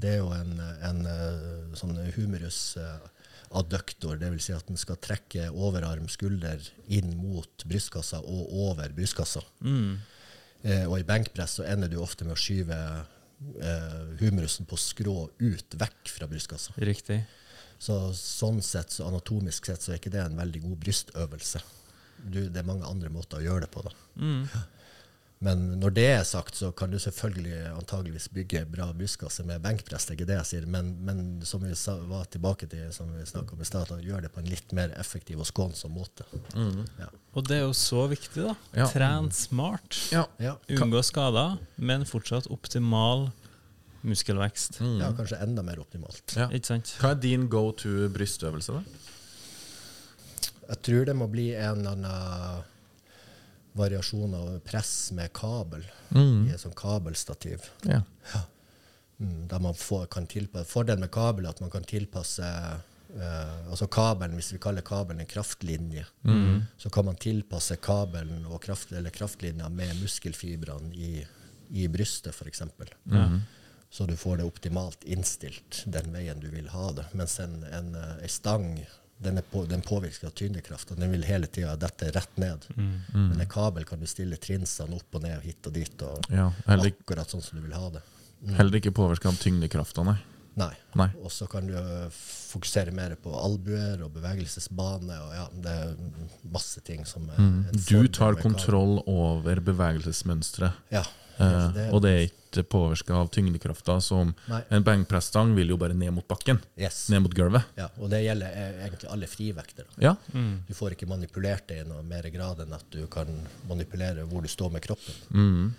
Det 0.02 0.16
er 0.16 0.22
jo 0.24 0.32
en, 0.34 0.56
en 0.82 1.02
eh, 1.06 1.76
sånn 1.78 1.94
humerus 2.16 2.62
eh, 2.82 3.04
adductor, 3.60 4.18
dvs. 4.18 4.48
Si 4.48 4.56
at 4.56 4.66
den 4.72 4.80
skal 4.82 4.98
trekke 5.04 5.50
overarm, 5.52 6.08
skulder 6.10 6.64
inn 6.90 7.14
mot 7.20 7.66
brystkassa 7.70 8.22
og 8.24 8.50
over 8.70 8.96
brystkassa. 8.98 9.44
Eh, 10.64 10.86
og 10.88 10.98
i 11.00 11.06
benkpress 11.06 11.60
så 11.60 11.68
ender 11.70 11.92
du 11.92 12.00
ofte 12.02 12.26
med 12.26 12.34
å 12.34 12.42
skyve 12.42 12.80
eh, 13.62 14.02
humerusen 14.24 14.66
på 14.70 14.80
skrå 14.80 15.16
ut, 15.38 15.78
vekk 15.78 16.16
fra 16.16 16.30
brystkassa. 16.32 16.74
Riktig. 16.82 17.22
Så 17.82 18.00
sånn 18.18 18.62
sett, 18.62 18.94
så 18.94 19.08
anatomisk 19.10 19.66
sett, 19.70 19.82
så 19.86 19.94
er 19.94 20.02
ikke 20.02 20.14
det 20.14 20.22
en 20.26 20.38
veldig 20.38 20.66
god 20.66 20.78
brystøvelse. 20.84 21.62
Du, 22.22 22.44
det 22.50 22.62
er 22.62 22.68
mange 22.68 22.86
andre 22.90 23.10
måter 23.10 23.40
å 23.40 23.46
gjøre 23.46 23.66
det 23.66 23.72
på. 23.74 23.82
da. 23.86 23.94
Men 25.42 25.62
når 25.82 25.94
det 25.96 26.04
er 26.06 26.24
sagt, 26.28 26.54
så 26.60 26.68
kan 26.78 26.92
du 26.94 27.00
selvfølgelig 27.02 27.72
antageligvis 27.72 28.28
bygge 28.30 28.60
bra 28.70 28.92
buskaser 28.94 29.48
med 29.50 29.64
benkpress. 29.64 30.06
Det 30.06 30.14
er 30.14 30.20
ikke 30.20 30.28
det 30.30 30.36
jeg 30.38 30.50
sier, 30.52 30.68
men, 30.70 30.92
men 31.02 31.24
som 31.50 31.64
vi 31.66 31.74
sa, 31.78 31.96
var 32.06 32.28
tilbake 32.30 32.70
til, 32.70 32.84
som 32.94 33.10
vi 33.10 33.26
om 33.42 33.64
i 33.64 33.66
stad, 33.66 33.90
at 33.90 34.06
gjør 34.06 34.22
det 34.22 34.30
på 34.36 34.44
en 34.44 34.52
litt 34.52 34.76
mer 34.78 34.94
effektiv 35.02 35.42
og 35.42 35.50
skånsom 35.50 35.98
måte. 35.98 36.28
Ja. 36.54 37.10
Og 37.34 37.50
det 37.50 37.58
er 37.58 37.64
jo 37.66 37.74
så 37.74 38.06
viktig, 38.12 38.46
da. 38.52 38.54
Ja. 38.84 38.88
Tren 38.94 39.32
smart. 39.34 39.98
Ja. 40.14 40.28
Ja. 40.38 40.60
Unngå 40.78 41.02
skader, 41.10 41.58
men 41.82 42.06
fortsatt 42.06 42.46
optimal 42.54 43.32
muskelvekst. 44.06 44.78
ja, 45.02 45.10
kanskje 45.18 45.42
enda 45.42 45.66
mer 45.66 45.82
optimalt. 45.82 46.22
Ja. 46.38 46.52
Ikke 46.54 46.76
sant? 46.76 46.94
Hva 47.02 47.16
er 47.16 47.24
din 47.26 47.50
go 47.50 47.72
to 47.74 48.12
brystøvelse, 48.14 48.78
da? 48.78 48.86
Jeg 50.72 50.86
tror 50.86 51.10
det 51.10 51.18
må 51.18 51.26
bli 51.34 51.50
en 51.58 51.82
eller 51.82 51.98
annen 51.98 52.70
variasjon 53.74 54.34
av 54.36 54.60
press 54.66 55.12
med 55.16 55.32
kabel 55.34 55.84
i 56.48 56.52
et 56.54 56.62
sånt 56.62 56.76
kabelstativ. 56.76 57.70
Ja. 57.88 58.02
Mm, 59.22 59.48
der 59.48 59.60
man 59.60 59.76
får, 59.78 60.06
kan 60.06 60.28
tilpasse, 60.28 60.72
Fordelen 60.72 61.04
med 61.06 61.12
kabel 61.14 61.46
er 61.46 61.54
at 61.54 61.60
man 61.62 61.70
kan 61.70 61.84
tilpasse 61.86 62.46
eh, 62.46 63.70
altså 63.70 63.88
kabelen, 63.88 64.36
Hvis 64.36 64.54
vi 64.54 64.60
kaller 64.60 64.82
kabelen 64.82 65.22
en 65.22 65.30
kraftlinje, 65.30 66.06
så 66.78 66.90
kan 66.90 67.06
man 67.06 67.16
tilpasse 67.16 67.76
kabelen 67.76 68.46
og 68.46 68.62
kraft, 68.62 68.92
eller 68.92 69.10
kraftlinja 69.10 69.70
med 69.70 70.02
muskelfibrene 70.02 70.96
i, 70.96 71.28
i 71.70 71.88
brystet, 71.88 72.34
f.eks. 72.34 72.64
Så 73.92 74.06
du 74.06 74.16
får 74.18 74.38
det 74.38 74.48
optimalt 74.48 75.04
innstilt 75.04 75.84
den 75.86 76.14
veien 76.14 76.40
du 76.40 76.48
vil 76.50 76.70
ha 76.72 76.92
det. 76.96 77.06
Mens 77.12 77.40
en, 77.40 77.64
en, 77.64 77.96
eh, 77.96 78.24
en 78.24 78.30
stang 78.30 78.86
den, 79.22 79.38
er 79.38 79.46
på, 79.46 79.64
den 79.70 79.84
påvirkes 79.86 80.24
av 80.28 80.34
tyngdekraft, 80.38 80.92
og 80.94 81.02
den 81.02 81.14
vil 81.14 81.26
hele 81.28 81.48
tida 81.48 81.76
dette 81.80 82.10
rett 82.16 82.42
ned. 82.42 82.66
Men 82.76 83.38
en 83.38 83.50
kabel 83.50 83.86
kan 83.86 84.02
du 84.02 84.10
stille 84.10 84.40
trinsene 84.42 84.98
opp 84.98 85.20
og 85.20 85.26
ned, 85.26 85.38
hit 85.46 85.70
og 85.70 85.78
dit, 85.78 86.04
og 86.08 86.34
Ja, 86.34 86.50
heller, 86.68 86.94
akkurat 86.94 87.30
sånn 87.30 87.44
som 87.46 87.60
du 87.60 87.66
vil 87.68 87.78
ha 87.78 87.90
det. 87.94 88.04
heller 88.58 88.82
ikke 88.82 88.94
påvirka 88.98 89.30
av 89.30 89.38
tyngdekrafta, 89.42 90.06
nei. 90.08 90.18
Nei. 90.60 90.74
Nei. 91.00 91.08
Og 91.24 91.32
så 91.32 91.46
kan 91.48 91.68
du 91.68 91.76
fokusere 92.12 92.92
mer 92.92 93.14
på 93.24 93.32
albuer 93.40 94.02
og 94.04 94.12
bevegelsesbane. 94.18 95.16
og 95.24 95.36
ja, 95.38 95.46
Det 95.64 95.76
er 95.86 95.94
masse 96.52 96.82
ting 96.84 97.06
som 97.08 97.30
er 97.32 97.40
mm. 97.40 97.60
Du 97.88 98.08
tar 98.12 98.36
kontroll 98.42 99.00
over 99.08 99.62
bevegelsesmønsteret. 99.64 100.76
Ja, 100.92 101.06
Eh, 101.42 101.72
det- 101.74 101.88
og 101.94 102.02
det 102.04 102.12
er 102.12 102.24
ikke 102.28 102.64
påvirka 102.68 103.14
av 103.16 103.30
tyngdekrafta 103.32 104.02
som 104.02 104.34
Nei. 104.48 104.62
En 104.72 104.84
benkpressstang 104.84 105.54
vil 105.56 105.70
jo 105.70 105.78
bare 105.78 105.94
ned 105.94 106.12
mot 106.14 106.28
bakken. 106.28 106.60
Yes. 106.78 107.10
Ned 107.10 107.22
mot 107.24 107.34
gulvet. 107.34 107.64
Ja, 107.78 107.90
og 108.00 108.10
det 108.10 108.24
gjelder 108.26 108.52
eh, 108.52 108.88
egentlig 108.88 109.10
alle 109.12 109.28
frivekter. 109.28 109.86
da. 109.96 110.02
Ja. 110.02 110.16
Du 110.68 110.74
får 110.74 110.92
ikke 110.98 111.08
manipulert 111.08 111.68
det 111.68 111.80
i 111.86 111.88
noe 111.88 112.04
mer 112.04 112.24
grad 112.30 112.60
enn 112.60 112.74
at 112.74 112.84
du 112.92 113.06
kan 113.08 113.28
manipulere 113.70 114.26
hvor 114.28 114.42
du 114.42 114.48
står 114.52 114.72
med 114.72 114.82
kroppen. 114.82 115.14
Mm. 115.32 115.74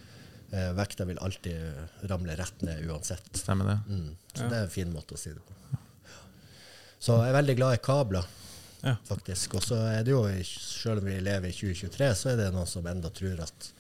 Eh, 0.53 0.73
vekta 0.77 1.05
vil 1.09 1.17
alltid 1.19 2.09
ramle 2.11 2.37
rett 2.37 2.63
ned 2.63 2.85
uansett. 2.89 3.33
Stemmer 3.37 3.65
det. 3.65 3.79
Mm. 3.89 4.17
Så 4.35 4.49
det 4.49 4.53
er 4.59 4.63
en 4.65 4.69
fin 4.69 4.93
måte 4.93 5.15
å 5.15 5.19
si 5.19 5.31
det 5.31 5.41
på. 5.41 5.79
Så 7.03 7.17
jeg 7.19 7.33
er 7.33 7.39
veldig 7.43 7.57
glad 7.59 7.75
i 7.75 7.83
kabler, 7.83 8.25
Ja. 8.85 8.97
faktisk. 9.09 9.55
Og 9.57 9.63
så 9.63 9.75
er 9.99 10.05
det 10.05 10.13
jo, 10.13 10.23
selv 10.45 10.99
om 10.99 11.05
vi 11.05 11.19
lever 11.21 11.49
i 11.49 11.53
2023, 11.53 12.15
så 12.15 12.31
er 12.33 12.37
det 12.37 12.53
noen 12.55 12.67
som 12.67 12.87
enda 12.87 13.11
tror 13.11 13.41
at, 13.43 13.73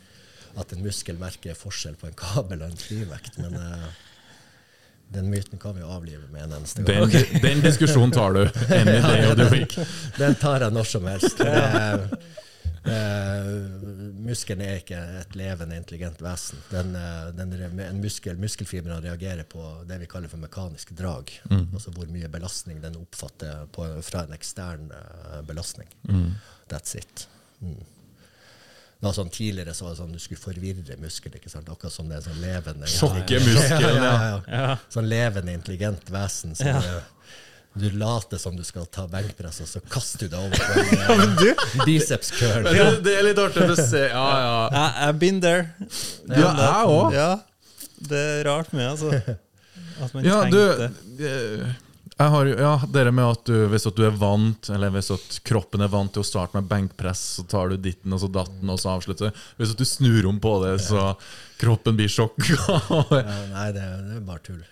at 0.58 0.72
en 0.72 0.82
muskel 0.84 1.18
merker 1.20 1.54
forskjell 1.58 1.94
på 2.00 2.06
en 2.10 2.16
kabel 2.18 2.62
og 2.62 2.70
en 2.72 2.80
flyvekt, 2.80 3.38
Men 3.38 3.54
uh, 3.56 3.86
den 5.12 5.28
myten 5.30 5.58
kan 5.60 5.76
vi 5.76 5.82
avlive 5.84 6.28
med 6.32 6.42
en 6.46 6.52
eneste 6.58 6.82
gang. 6.82 7.10
Den, 7.12 7.40
den 7.42 7.60
diskusjonen 7.60 8.14
tar 8.14 8.32
du. 8.32 8.46
Any 8.72 8.96
day 9.04 9.26
of 9.28 9.36
the 9.36 9.48
week. 9.52 9.76
Den 10.16 10.34
tar 10.40 10.64
jeg 10.64 10.72
når 10.72 10.88
som 10.88 11.04
helst. 11.10 11.40
Uh, 11.40 12.06
eh, 12.88 13.50
muskelen 14.24 14.64
er 14.64 14.80
ikke 14.80 15.02
et 15.20 15.36
levende, 15.36 15.76
intelligent 15.76 16.22
vesen. 16.24 16.64
Den, 16.70 16.96
uh, 16.96 17.28
den, 17.36 17.52
re- 17.60 17.88
en 17.90 18.00
muskel, 18.00 18.40
muskelfibrene 18.40 19.02
reagerer 19.04 19.44
på 19.44 19.66
det 19.88 20.00
vi 20.00 20.08
kaller 20.08 20.32
for 20.32 20.40
mekanisk 20.40 20.94
drag. 20.96 21.34
Altså 21.52 21.92
hvor 21.92 22.08
mye 22.08 22.32
belastning 22.32 22.80
den 22.80 22.96
oppfatter 23.02 23.66
på, 23.72 23.88
fra 24.08 24.24
en 24.24 24.32
ekstern 24.38 24.88
eh, 24.96 25.40
belastning. 25.44 25.92
That's 26.72 26.96
it. 26.96 27.28
Mm. 27.60 27.82
Det 29.02 29.08
var 29.08 29.14
sånn 29.16 29.30
Tidligere 29.34 29.72
så 29.74 29.84
var 29.88 29.96
det 29.96 29.98
sånn 29.98 30.12
du 30.14 30.18
skulle 30.22 30.38
forvirre 30.38 30.94
muskelen. 31.02 31.40
ikke 31.40 31.50
sant? 31.50 31.66
Akkurat 31.72 31.90
som 31.90 32.06
det 32.06 32.20
er 32.20 32.22
sånn 32.28 32.38
levende 32.38 32.86
Sjokke 32.86 33.40
muskelen, 33.42 33.96
ja, 33.98 34.04
ja. 34.04 34.12
ja, 34.12 34.28
ja. 34.46 34.60
Ja. 34.60 34.76
Sånn 34.94 35.08
levende, 35.10 35.56
intelligent 35.58 36.06
vesen. 36.14 36.54
Så 36.54 36.70
du, 36.70 37.82
du 37.82 37.98
later 37.98 38.38
som 38.38 38.54
du 38.54 38.62
skal 38.62 38.86
ta 38.94 39.08
benkpress, 39.10 39.58
og 39.64 39.70
så 39.72 39.82
kaster 39.90 40.28
du 40.28 40.36
deg 40.36 40.46
over 40.46 40.54
på 40.54 40.86
en 41.16 41.34
eh, 41.50 41.66
biceps 41.82 42.30
curl. 42.38 42.70
Det, 42.70 42.86
det 43.08 43.16
er 43.18 43.26
litt 43.26 43.42
artig 43.42 43.66
å 43.74 43.78
se. 43.80 44.04
Ja, 44.06 44.26
ja. 44.46 44.56
Jeg, 44.70 44.94
I've 45.08 45.18
been 45.26 45.42
there. 45.42 45.66
Ja, 46.30 46.52
jeg 46.62 46.94
òg. 46.94 47.18
Ja, 47.18 47.30
det 48.12 48.26
er 48.38 48.44
rart 48.52 48.70
med, 48.70 48.86
altså. 48.94 49.10
At 49.98 50.14
man 50.14 50.30
Ja, 50.30 50.44
du 50.46 50.60
tenkte 50.62 51.32
eh, 51.34 51.80
jeg 52.22 52.32
har, 52.34 52.48
jo- 52.50 52.58
ja, 52.62 52.72
Dere 52.94 53.12
med 53.14 53.24
at 53.34 53.44
du, 53.48 53.54
hvis 53.72 53.86
at 53.90 53.96
du 53.98 54.04
er 54.06 54.14
vant 54.18 54.68
Eller 54.74 54.90
hvis 54.94 55.10
at 55.14 55.38
kroppen 55.48 55.82
er 55.84 55.90
vant 55.92 56.12
til 56.14 56.22
å 56.24 56.26
starte 56.26 56.56
med 56.58 56.68
benkpress, 56.70 57.22
så 57.38 57.44
tar 57.48 57.72
du 57.72 57.76
ditten 57.82 58.12
og 58.16 58.22
så 58.22 58.30
datten, 58.32 58.70
og 58.72 58.78
så 58.82 58.94
avslutter 58.96 59.34
Hvis 59.58 59.74
at 59.74 59.80
du 59.82 59.86
snur 59.88 60.26
om 60.30 60.38
på 60.42 60.54
det, 60.64 60.76
så 60.86 61.12
kroppen 61.62 61.98
blir 61.98 62.10
sjokka. 62.10 62.56
Ja, 62.58 63.40
nei, 63.56 63.68
det, 63.76 63.84
det 64.08 64.16
er 64.20 64.24
bare 64.26 64.42
tull. 64.46 64.62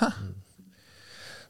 Hæ? 0.00 0.10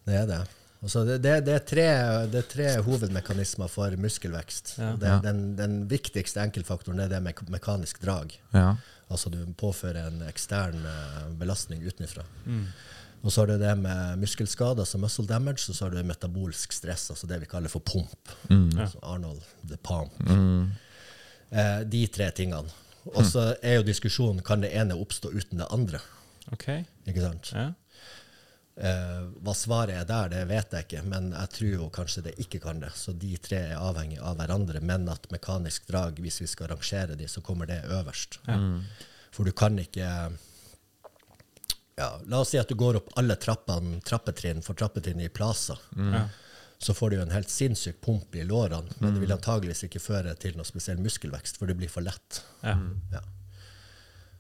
Det 0.05 0.19
er 0.21 0.27
det. 0.29 0.43
Altså, 0.85 1.01
det, 1.09 1.15
det, 1.25 1.39
det, 1.47 1.55
er 1.57 1.63
tre, 1.65 1.85
det 2.29 2.41
er 2.43 2.49
tre 2.51 2.67
hovedmekanismer 2.85 3.71
for 3.73 3.95
muskelvekst. 3.97 4.75
Ja. 4.77 4.91
Det, 5.01 5.15
den, 5.25 5.39
den 5.57 5.79
viktigste 5.89 6.43
enkeltfaktoren 6.45 7.01
er 7.01 7.09
det 7.09 7.23
med 7.25 7.41
mekanisk 7.55 8.03
drag. 8.05 8.37
ja. 8.53 8.75
Altså 9.13 9.29
du 9.29 9.37
påfører 9.61 10.07
en 10.09 10.23
ekstern 10.25 10.79
eh, 10.89 11.25
belastning 11.39 11.83
utenfra. 11.85 12.23
Mm. 12.49 12.63
Og 13.25 13.33
så 13.33 13.41
har 13.41 13.55
du 13.55 13.59
det 13.59 13.75
med 13.81 14.19
muskelskader, 14.21 14.85
altså 14.85 14.99
muscle 15.01 15.25
damage, 15.27 15.65
og 15.71 15.77
så 15.77 15.87
har 15.87 15.95
du 15.95 16.03
metabolsk 16.05 16.75
stress, 16.77 17.07
altså 17.11 17.29
det 17.31 17.41
vi 17.41 17.49
kaller 17.49 17.73
for 17.73 17.81
pump. 17.81 18.33
Altså 18.85 19.01
Arnold 19.03 19.41
the 19.67 19.79
pump. 19.81 20.19
Eh, 21.51 21.81
de 21.89 22.07
tre 22.13 22.31
tingene. 22.37 22.69
Og 23.15 23.25
så 23.29 23.55
er 23.63 23.79
jo 23.79 23.87
diskusjonen 23.87 24.45
kan 24.45 24.61
det 24.65 24.75
ene 24.77 24.97
oppstå 24.97 25.33
uten 25.33 25.61
det 25.61 25.71
andre. 25.73 26.01
OK. 26.53 26.69
Ikke 27.09 27.25
sant? 27.25 27.51
Ja. 27.57 27.71
Eh, 28.75 29.21
hva 29.45 29.53
svaret 29.55 29.95
er 30.01 30.07
der, 30.09 30.33
det 30.33 30.41
vet 30.51 30.73
jeg 30.75 30.87
ikke, 30.89 31.03
men 31.07 31.29
jeg 31.33 31.51
tror 31.57 31.75
jo 31.77 31.91
kanskje 31.95 32.25
det 32.27 32.33
ikke 32.43 32.61
kan 32.65 32.81
det. 32.83 32.91
Så 32.99 33.15
de 33.17 33.37
tre 33.41 33.61
er 33.71 33.79
avhengig 33.79 34.19
av 34.19 34.37
hverandre, 34.41 34.81
men 34.85 35.07
at 35.13 35.29
mekanisk 35.33 35.87
drag, 35.89 36.19
hvis 36.21 36.41
vi 36.43 36.49
skal 36.51 36.73
rangere 36.75 37.17
de, 37.17 37.29
så 37.31 37.41
kommer 37.45 37.71
det 37.71 37.85
øverst. 37.87 38.41
For 39.35 39.47
du 39.47 39.53
kan 39.57 39.79
ikke 39.79 40.09
ja, 41.97 42.09
La 42.27 42.41
oss 42.43 42.53
si 42.55 42.59
at 42.59 42.71
du 42.71 42.75
går 42.79 42.99
opp 43.01 43.13
alle 43.21 43.37
trappene, 43.41 44.01
trappetrinn 44.05 44.63
for 44.65 44.79
trappetrinn 44.79 45.21
i 45.23 45.29
Plaza. 45.29 45.77
Mm. 45.97 46.17
Så 46.79 46.95
får 46.95 47.11
du 47.11 47.17
jo 47.17 47.23
en 47.23 47.33
helt 47.33 47.53
sinnssyk 47.53 48.01
pump 48.05 48.35
i 48.37 48.43
lårene, 48.45 48.99
men 48.99 49.15
det 49.15 49.23
vil 49.23 49.33
antageligvis 49.33 49.87
ikke 49.87 50.03
føre 50.03 50.35
til 50.37 50.59
noe 50.59 50.67
spesiell 50.69 50.99
muskelvekst, 51.01 51.57
for 51.61 51.71
det 51.71 51.79
blir 51.79 51.93
for 51.93 52.05
lett. 52.05 52.43
Ja. 52.67 52.75
Ja. 53.15 53.23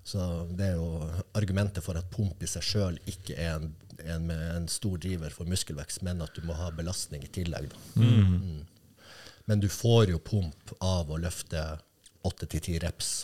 Så 0.04 0.20
det 0.52 0.66
er 0.66 0.74
jo 0.76 1.06
argumentet 1.32 1.84
for 1.86 1.96
at 1.96 2.10
pump 2.12 2.42
i 2.44 2.50
seg 2.50 2.66
sjøl 2.66 2.98
ikke 3.08 3.38
er 3.40 3.54
en, 3.56 3.70
en, 4.02 4.28
en 4.34 4.68
stor 4.68 4.98
driver 5.00 5.32
for 5.32 5.48
muskelvekst, 5.48 6.02
men 6.04 6.20
at 6.20 6.36
du 6.36 6.44
må 6.44 6.58
ha 6.58 6.68
belastning 6.76 7.24
i 7.24 7.32
tillegg. 7.32 7.70
Da. 7.72 8.02
Mm. 8.02 8.66
Men 9.48 9.62
du 9.62 9.70
får 9.72 10.10
jo 10.12 10.20
pump 10.20 10.74
av 10.84 11.08
å 11.08 11.20
løfte 11.22 11.62
åtte 12.24 12.48
til 12.50 12.62
ti 12.64 12.76
reps. 12.82 13.14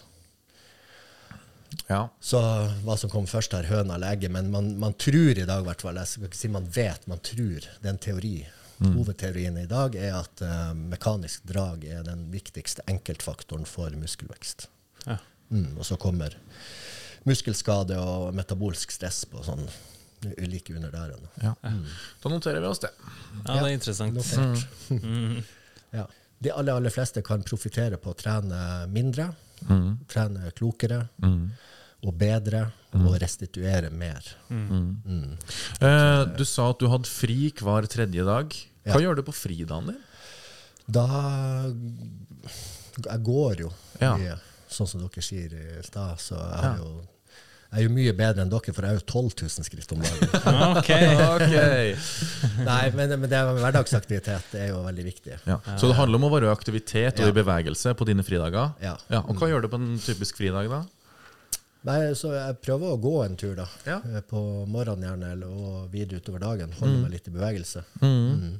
Ja. 1.86 2.00
Så 2.20 2.40
hva 2.84 2.96
som 2.98 3.10
kom 3.12 3.26
først 3.30 3.54
her, 3.54 3.68
høna 3.70 3.96
eller 3.96 4.14
egget, 4.14 4.32
men 4.34 4.50
man, 4.52 4.72
man 4.80 4.96
tror 4.98 5.38
i 5.38 5.46
dag, 5.46 5.62
i 5.62 5.68
hvert 5.68 5.84
fall, 5.84 5.98
jeg 6.00 6.10
skal 6.12 6.30
ikke 6.30 6.40
si 6.40 6.50
man 6.52 6.66
vet, 6.74 7.06
man 7.10 7.22
tror, 7.24 7.66
det 7.66 7.86
er 7.86 7.94
en 7.94 8.02
teori. 8.08 8.34
Hovedteorien 8.80 9.58
i 9.60 9.66
dag 9.68 9.96
er 10.00 10.14
at 10.16 10.40
uh, 10.40 10.70
mekanisk 10.72 11.44
drag 11.44 11.82
er 11.84 12.04
den 12.06 12.22
viktigste 12.32 12.80
enkeltfaktoren 12.88 13.66
for 13.68 13.92
muskelvekst. 13.92 14.70
Ja. 15.04 15.18
Mm, 15.50 15.74
og 15.76 15.84
så 15.84 15.98
kommer 16.00 16.32
muskelskade 17.28 17.98
og 18.00 18.30
metabolsk 18.32 18.94
stress 18.94 19.26
på 19.28 19.42
sånn 19.44 19.66
like 20.20 20.72
under 20.72 20.90
der 20.92 21.12
Ja. 21.42 21.54
Mm. 21.62 21.84
Da 22.22 22.28
noterer 22.28 22.60
vi 22.60 22.66
oss 22.66 22.78
det. 22.80 22.90
ja, 23.44 23.52
det 23.52 23.68
er 23.68 23.76
interessant. 23.76 24.66
Ja. 25.92 26.06
De 26.40 26.48
aller, 26.52 26.72
aller 26.72 26.90
fleste 26.90 27.20
kan 27.20 27.42
profitere 27.44 27.98
på 28.00 28.14
å 28.14 28.16
trene 28.16 28.86
mindre, 28.88 29.26
trene 30.08 30.50
klokere 30.56 31.08
og 32.02 32.14
bedre 32.16 32.72
og 32.96 33.18
restituere 33.20 33.90
mer. 33.92 34.22
Eh, 34.50 36.24
du 36.36 36.44
sa 36.48 36.70
at 36.70 36.78
du 36.80 36.88
hadde 36.90 37.08
fri 37.10 37.50
hver 37.60 37.86
tredje 37.90 38.24
dag. 38.26 38.54
Hva 38.86 38.96
Ja. 38.96 39.00
gjør 39.04 39.16
du 39.16 39.22
på 39.22 39.34
fridagen 39.36 39.86
din? 39.86 39.98
Da 40.90 41.06
Jeg 43.00 43.22
går 43.22 43.60
jo 43.60 43.70
Ja. 44.00 44.16
mye, 44.16 44.38
sånn 44.68 44.88
som 44.88 45.00
dere 45.00 45.22
sier 45.22 45.52
i 45.52 45.82
stad, 45.82 46.18
så 46.18 46.34
jeg, 46.36 46.62
har 46.64 46.76
jo, 46.78 47.02
jeg 47.70 47.84
er 47.84 47.86
jo 47.86 47.90
mye 47.94 48.12
bedre 48.18 48.42
enn 48.42 48.50
dere, 48.50 48.72
for 48.74 48.82
jeg 48.82 48.96
er 48.96 48.98
jo 48.98 49.04
12 49.06 49.44
000 49.46 49.66
skritt 49.68 49.92
om 49.94 50.00
dagen. 50.02 50.30
OK. 50.80 50.88
Ok. 51.26 51.52
Nei, 52.70 52.80
men, 52.98 53.12
men 53.14 53.30
det 53.30 53.42
med 53.46 53.60
hverdagsaktivitet 53.62 54.48
det 54.50 54.64
er 54.64 54.72
jo 54.72 54.80
veldig 54.82 55.04
viktig. 55.06 55.36
Ja. 55.46 55.60
Så 55.78 55.86
det 55.86 55.98
handler 56.00 56.18
om 56.18 56.26
å 56.26 56.32
være 56.32 56.48
i 56.48 56.50
aktivitet 56.50 57.22
og 57.22 57.30
i 57.30 57.36
bevegelse 57.36 57.94
på 57.94 58.08
dine 58.08 58.26
fridager? 58.26 58.72
Ja. 58.82 58.96
Og 59.22 59.38
hva 59.38 59.52
gjør 59.52 59.62
du 59.62 59.70
på 59.70 59.78
en 59.78 59.92
typisk 60.02 60.42
fridag, 60.42 60.66
da? 60.72 60.82
Nei, 61.86 62.00
så 62.18 62.34
jeg 62.34 62.58
prøver 62.60 62.90
å 62.92 62.98
gå 63.00 63.14
en 63.24 63.38
tur, 63.40 63.54
da. 63.56 63.68
Ja. 63.86 64.00
På 64.28 64.42
morgenen 64.68 65.06
gjerne, 65.06 65.30
eller, 65.36 65.54
og 65.54 65.94
videre 65.94 66.18
utover 66.18 66.42
dagen. 66.42 66.74
Holde 66.80 67.04
meg 67.04 67.14
litt 67.14 67.30
i 67.30 67.36
bevegelse. 67.38 67.84
Mm. 68.02 68.10
Mm. 68.10 68.58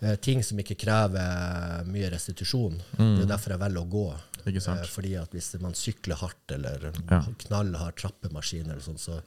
Eh, 0.00 0.18
ting 0.24 0.42
som 0.44 0.58
ikke 0.60 0.76
krever 0.82 1.86
mye 1.88 2.10
restitusjon. 2.12 2.76
Det 2.98 3.22
er 3.22 3.30
derfor 3.30 3.54
jeg 3.54 3.62
velger 3.62 3.86
å 3.86 3.90
gå. 3.94 4.04
Mm. 4.44 4.50
Ikke 4.52 4.62
sant? 4.64 4.80
Eh, 4.84 4.90
fordi 4.90 5.14
at 5.20 5.30
hvis 5.36 5.54
man 5.60 5.74
sykler 5.74 6.16
hardt 6.20 6.52
eller 6.56 6.90
Ja. 7.10 7.22
knallhard 7.46 7.96
trappemaskin, 7.96 8.70
eller 8.70 8.80
sånt, 8.80 9.00
så 9.00 9.20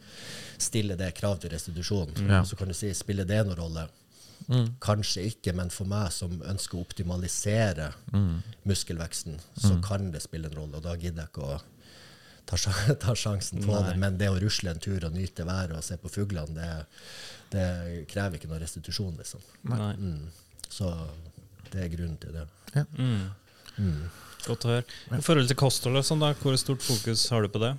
stiller 0.57 0.95
det 0.97 1.13
krav 1.15 1.39
til 1.39 1.49
restitusjon. 1.51 2.13
Ja. 2.29 2.43
Så 2.43 2.55
kan 2.57 2.67
du 2.67 2.73
si, 2.73 2.93
spiller 2.93 3.25
det 3.25 3.45
noen 3.45 3.57
rolle? 3.57 3.87
Kanskje 4.83 5.21
ikke, 5.29 5.53
men 5.55 5.69
for 5.71 5.85
meg 5.87 6.09
som 6.11 6.41
ønsker 6.41 6.75
å 6.77 6.81
optimalisere 6.83 7.93
muskelveksten, 8.67 9.37
så 9.55 9.77
kan 9.85 10.11
det 10.11 10.21
spille 10.25 10.49
en 10.49 10.57
rolle. 10.57 10.75
Og 10.77 10.83
da 10.83 10.95
gidder 10.99 11.23
jeg 11.23 11.29
ikke 11.31 11.45
å 11.47 11.61
ta, 12.45 12.57
ta 13.05 13.15
sjansen 13.15 13.63
på 13.63 13.71
Nei. 13.71 13.83
det. 13.89 13.97
Men 14.01 14.17
det 14.19 14.27
å 14.33 14.39
rusle 14.41 14.73
en 14.73 14.79
tur 14.83 15.05
og 15.07 15.13
nyte 15.15 15.45
været 15.47 15.71
og 15.77 15.83
se 15.83 15.95
på 16.01 16.11
fuglene, 16.11 16.53
det, 16.57 16.85
det 17.55 18.07
krever 18.11 18.35
ikke 18.39 18.49
noe 18.51 18.59
restitusjon, 18.59 19.15
liksom. 19.21 19.39
Nei. 19.71 19.93
Mm. 19.95 20.27
Så 20.67 20.91
det 21.71 21.85
er 21.85 21.93
grunnen 21.95 22.19
til 22.19 22.35
det. 22.35 22.45
Mm. 23.77 24.09
Godt 24.47 24.67
å 24.67 24.75
høre. 24.75 24.85
I 25.15 25.23
forhold 25.23 25.49
til 25.51 25.59
kosthold, 25.59 26.01
sånn 26.05 26.23
da, 26.23 26.33
hvor 26.41 26.55
stort 26.59 26.83
fokus 26.83 27.25
har 27.31 27.45
du 27.45 27.51
på 27.53 27.61
det? 27.63 27.73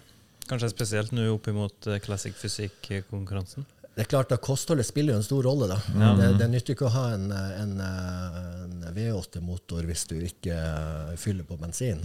Kanskje 0.48 0.72
spesielt 0.72 1.14
nå 1.16 1.27
opp 1.33 1.48
imot 1.48 1.88
eh, 1.88 2.00
Classic 2.05 2.36
Fysikk-konkurransen? 2.36 3.64
Det 3.95 4.03
er 4.03 4.09
klart 4.11 4.32
at 4.34 4.43
Kostholdet 4.43 4.89
spiller 4.89 5.14
jo 5.14 5.20
en 5.20 5.26
stor 5.26 5.45
rolle. 5.47 5.68
da. 5.70 5.76
Det, 6.18 6.30
det 6.41 6.49
nytter 6.51 6.74
ikke 6.74 6.89
å 6.89 6.95
ha 6.97 7.05
en, 7.14 7.28
en, 7.30 7.74
en 7.78 8.89
V8-motor 8.97 9.86
hvis 9.86 10.03
du 10.11 10.16
ikke 10.18 10.57
eh, 10.57 11.12
fyller 11.20 11.47
på 11.47 11.55
bensin. 11.61 12.03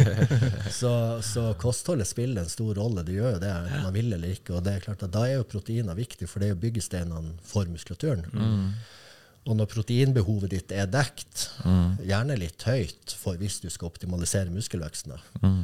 så, 0.80 0.92
så 1.24 1.46
kostholdet 1.60 2.10
spiller 2.10 2.44
en 2.44 2.52
stor 2.52 2.76
rolle. 2.76 3.06
Det 3.06 3.16
gjør 3.16 3.38
jo 3.38 3.40
det, 3.46 3.54
enten 3.62 3.86
man 3.86 3.96
vil 3.96 4.12
eller 4.12 4.36
ikke. 4.36 4.58
Og 4.58 4.66
det 4.66 4.76
er 4.76 4.84
klart 4.90 5.06
at 5.08 5.14
Da 5.16 5.24
er 5.24 5.38
jo 5.38 5.48
proteiner 5.48 5.96
viktig, 5.96 6.28
for 6.28 6.44
det 6.44 6.50
er 6.50 6.52
jo 6.52 6.60
byggesteinene 6.66 7.32
for 7.48 7.72
muskulaturen. 7.72 8.28
Og 9.46 9.54
når 9.54 9.68
proteinbehovet 9.70 10.50
ditt 10.50 10.72
er 10.74 10.88
dekt, 10.90 11.50
gjerne 12.02 12.38
litt 12.40 12.64
høyt 12.66 13.14
for 13.14 13.38
hvis 13.38 13.60
du 13.62 13.68
skal 13.70 13.92
optimalisere 13.92 14.50
muskelveksten, 14.50 15.14
mm. 15.42 15.60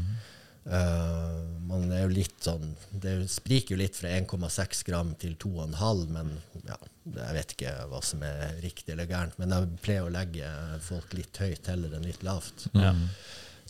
uh, 0.70 1.41
man 1.66 1.89
er 1.91 2.05
jo 2.05 2.12
litt 2.14 2.47
sånn 2.47 2.76
Det 2.93 3.16
spriker 3.30 3.74
jo 3.74 3.80
litt 3.83 3.99
fra 3.99 4.12
1,6 4.14 4.85
gram 4.87 5.12
til 5.18 5.35
2,5, 5.43 6.07
men 6.14 6.30
ja, 6.68 6.78
jeg 7.11 7.39
vet 7.39 7.55
ikke 7.57 7.76
hva 7.91 8.03
som 8.07 8.22
er 8.26 8.59
riktig 8.62 8.95
eller 8.95 9.11
gærent. 9.11 9.39
Men 9.43 9.55
jeg 9.57 9.70
pleier 9.83 10.07
å 10.07 10.14
legge 10.14 10.51
folk 10.87 11.16
litt 11.18 11.43
høyt 11.43 11.72
heller 11.72 11.97
enn 11.99 12.07
litt 12.07 12.22
lavt. 12.26 12.68
Ja. 12.78 12.95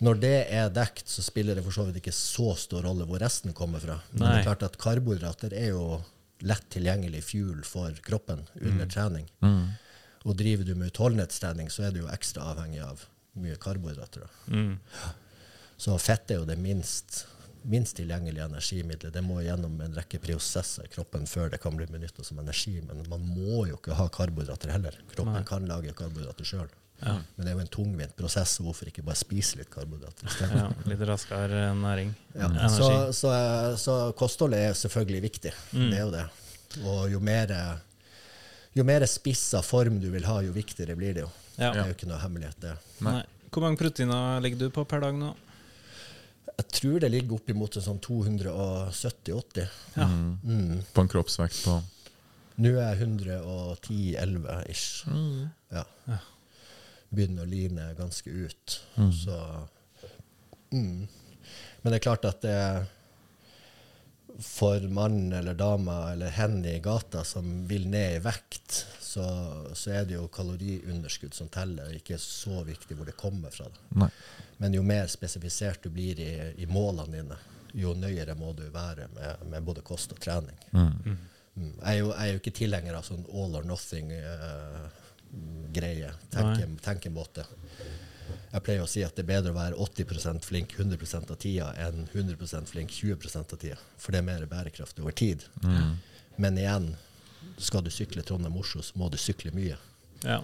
Når 0.02 0.18
det 0.18 0.38
er 0.50 0.72
dekt, 0.74 1.06
så 1.08 1.22
spiller 1.22 1.56
det 1.56 1.62
for 1.64 1.74
så 1.74 1.86
vidt 1.86 2.00
ikke 2.00 2.14
så 2.16 2.52
stor 2.58 2.84
rolle 2.88 3.06
hvor 3.08 3.22
resten 3.22 3.54
kommer 3.56 3.80
fra. 3.80 4.00
Men 4.12 4.26
det 4.26 4.32
er 4.40 4.48
klart 4.48 4.64
at 4.66 4.78
karbohydrater 4.82 5.54
er 5.56 5.70
jo 5.72 5.86
lett 6.42 6.66
tilgjengelig 6.74 7.22
fuel 7.28 7.62
for 7.64 7.94
kroppen 8.04 8.42
under 8.58 8.88
trening. 8.90 9.28
Og 10.22 10.36
driver 10.38 10.66
du 10.66 10.74
med 10.74 10.92
utholdenhetstrening, 10.92 11.70
så 11.70 11.88
er 11.88 11.94
du 11.94 12.02
jo 12.04 12.12
ekstra 12.12 12.52
avhengig 12.52 12.82
av 12.84 13.04
mye 13.42 13.56
karbohydrater. 13.60 14.26
Mm. 14.52 14.76
Så 15.80 15.96
fett 15.98 16.30
er 16.30 16.38
jo 16.38 16.46
det 16.46 16.58
minst, 16.62 17.24
minst 17.66 17.96
tilgjengelige 17.98 18.44
energimiddelet. 18.46 19.14
Det 19.14 19.22
må 19.24 19.40
gjennom 19.42 19.80
en 19.82 19.96
rekke 19.96 20.20
prosesser 20.22 20.86
i 20.86 20.92
kroppen 20.92 21.26
før 21.26 21.50
det 21.50 21.58
kan 21.62 21.74
bli 21.78 21.88
benytta 21.90 22.24
som 22.26 22.38
energi. 22.42 22.76
Men 22.86 23.02
man 23.10 23.24
må 23.26 23.64
jo 23.70 23.80
ikke 23.80 23.96
ha 23.98 24.06
karbohydrater 24.12 24.74
heller. 24.76 25.00
Kroppen 25.14 25.40
Nei. 25.40 25.48
kan 25.48 25.66
lage 25.70 25.96
karbohydrater 25.98 26.46
sjøl. 26.46 26.70
Ja. 27.02 27.16
Men 27.34 27.46
det 27.46 27.50
er 27.50 27.56
jo 27.56 27.62
en 27.64 27.72
tungvint 27.72 28.14
prosess, 28.14 28.52
så 28.56 28.62
hvorfor 28.62 28.86
ikke 28.86 29.02
bare 29.02 29.18
spise 29.18 29.58
litt 29.58 29.72
karbohydrater 29.72 30.52
ja. 30.54 30.68
Litt 30.86 31.00
raskere 31.08 31.64
næring. 31.74 32.12
Ja. 32.36 32.50
Så, 32.70 32.90
så, 33.16 33.32
så 33.80 33.96
kostholdet 34.18 34.68
er 34.68 34.76
selvfølgelig 34.78 35.22
viktig. 35.24 35.54
Mm. 35.72 35.88
Det 35.88 35.98
er 35.98 36.04
jo 36.04 36.12
det. 36.14 36.26
Og 36.86 37.00
jo 37.10 37.18
mer, 37.24 37.50
jo 38.72 38.84
mer 38.88 39.04
spissa 39.10 39.62
form 39.64 40.00
du 40.00 40.08
vil 40.12 40.26
ha, 40.28 40.40
jo 40.44 40.52
viktigere 40.54 40.96
blir 40.98 41.16
det 41.16 41.24
jo. 41.26 41.30
Ja. 41.56 41.70
Det 41.70 41.80
er 41.82 41.88
jo 41.90 41.96
ikke 41.96 42.10
noe 42.10 42.20
hemmelighet, 42.22 42.60
det. 42.62 42.74
Nei. 43.04 43.22
Hvor 43.52 43.66
mange 43.66 43.80
proteiner 43.80 44.40
ligger 44.40 44.62
du 44.62 44.70
på 44.72 44.84
per 44.88 45.02
dag 45.04 45.16
nå? 45.18 45.32
Jeg 46.52 46.68
tror 46.78 47.00
det 47.02 47.10
ligger 47.12 47.36
oppimot 47.36 47.76
sånn 47.80 48.00
270-80. 48.00 49.66
Ja. 49.96 50.06
Mm. 50.08 50.80
På 50.92 51.04
en 51.04 51.10
kroppsvekt 51.12 51.64
på 51.66 51.80
Nå 52.62 52.68
er 52.76 52.98
jeg 53.00 53.06
110-11 53.08 54.56
ish. 54.70 55.06
Ja. 55.72 55.84
Ja. 56.04 56.18
Begynner 57.08 57.46
å 57.46 57.48
line 57.48 57.86
ganske 57.96 58.28
ut. 58.28 58.74
Så 59.16 59.38
mm. 60.70 61.08
Men 61.82 61.88
det 61.88 61.98
er 61.98 62.04
klart 62.04 62.28
at 62.28 62.44
det 62.44 62.58
for 64.40 64.80
mann 64.80 65.32
eller 65.32 65.54
dame 65.54 66.12
eller 66.12 66.30
hen 66.30 66.64
i 66.64 66.80
gata 66.80 67.24
som 67.24 67.68
vil 67.68 67.88
ned 67.88 68.16
i 68.16 68.18
vekt, 68.24 68.86
så, 69.00 69.24
så 69.74 69.90
er 69.90 70.04
det 70.08 70.14
jo 70.14 70.28
kaloriunderskudd 70.32 71.34
som 71.36 71.48
teller, 71.52 71.88
og 71.88 71.94
ikke 71.98 72.18
så 72.20 72.62
viktig 72.64 72.96
hvor 72.96 73.06
det 73.08 73.16
kommer 73.18 73.50
fra. 73.52 73.66
Nei. 74.00 74.08
Men 74.62 74.74
jo 74.78 74.82
mer 74.86 75.06
spesifisert 75.12 75.82
du 75.84 75.90
blir 75.92 76.20
i, 76.22 76.52
i 76.62 76.66
målene 76.70 77.16
dine, 77.16 77.36
jo 77.76 77.94
nøyere 77.96 78.34
må 78.38 78.52
du 78.56 78.70
være 78.72 79.08
med, 79.16 79.36
med 79.52 79.62
både 79.66 79.80
kost 79.84 80.12
og 80.14 80.20
trening. 80.22 80.58
Mm. 80.72 81.18
Jeg, 81.56 81.72
er 81.82 81.96
jo, 81.98 82.08
jeg 82.12 82.24
er 82.24 82.32
jo 82.32 82.38
ikke 82.40 82.56
tilhenger 82.56 82.94
av 82.96 83.02
sånn 83.08 83.24
all 83.28 83.56
or 83.58 83.64
nothing-greie, 83.68 86.10
tenke, 86.32 86.64
tenkemåte. 86.84 87.44
Jeg 88.52 88.64
pleier 88.66 88.84
å 88.84 88.90
si 88.90 89.02
at 89.06 89.16
det 89.16 89.24
er 89.24 89.30
bedre 89.30 89.52
å 89.54 89.58
være 89.58 89.78
80% 89.80 90.46
flink 90.46 90.74
100% 90.78 91.32
av 91.32 91.40
tida 91.42 91.70
enn 91.86 92.06
100% 92.12 92.72
flink 92.72 92.92
20% 92.94 93.56
av 93.56 93.60
tida, 93.62 93.78
for 93.98 94.14
det 94.14 94.22
er 94.22 94.28
mer 94.28 94.46
bærekraft 94.50 95.00
over 95.02 95.14
tid. 95.16 95.44
Men 96.36 96.58
igjen, 96.58 96.92
skal 97.58 97.84
du 97.84 97.90
sykle 97.92 98.22
Trondheim-Oslo, 98.24 98.82
så 98.82 98.96
må 98.98 99.10
du 99.12 99.18
sykle 99.20 99.52
mye. 99.56 99.76
Ja. 100.22 100.40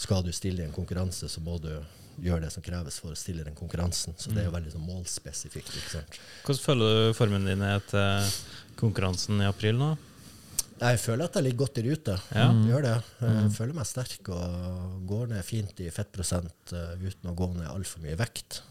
Skal 0.00 0.24
du 0.26 0.32
stille 0.34 0.64
i 0.64 0.68
en 0.68 0.74
konkurranse, 0.74 1.28
så 1.28 1.40
må 1.44 1.58
du 1.62 1.72
gjøre 2.20 2.44
det 2.44 2.50
som 2.52 2.64
kreves 2.64 2.98
for 3.00 3.14
å 3.14 3.18
stille 3.18 3.44
den 3.46 3.56
konkurransen. 3.56 4.16
Så 4.18 4.32
det 4.34 4.42
er 4.42 4.50
jo 4.50 4.54
veldig 4.56 4.74
sånn 4.74 4.84
målspesifikt. 4.84 5.72
Hvordan 6.44 6.64
føler 6.64 6.98
du 7.10 7.16
formen 7.16 7.46
din 7.48 7.64
etter 7.64 8.26
til 8.26 8.76
konkurransen 8.80 9.40
i 9.40 9.48
april 9.48 9.78
nå? 9.80 9.94
Jeg 10.80 11.00
føler 11.02 11.26
at 11.26 11.34
jeg 11.36 11.44
ligger 11.44 11.60
godt 11.64 11.78
i 11.80 11.84
rute. 11.84 12.14
Ja. 12.32 12.46
Jeg 12.48 12.70
Gjør 12.70 12.84
det. 12.86 12.94
Jeg 13.20 13.50
føler 13.56 13.76
meg 13.76 13.88
sterk 13.88 14.30
og 14.32 15.00
går 15.10 15.26
ned 15.34 15.42
fint 15.44 15.82
i 15.84 15.90
fettprosent 15.92 16.72
eh, 16.76 17.02
uten 17.04 17.28
å 17.30 17.34
gå 17.36 17.50
ned 17.56 17.68
altfor 17.68 18.04
mye 18.04 18.16
vekt. 18.20 18.62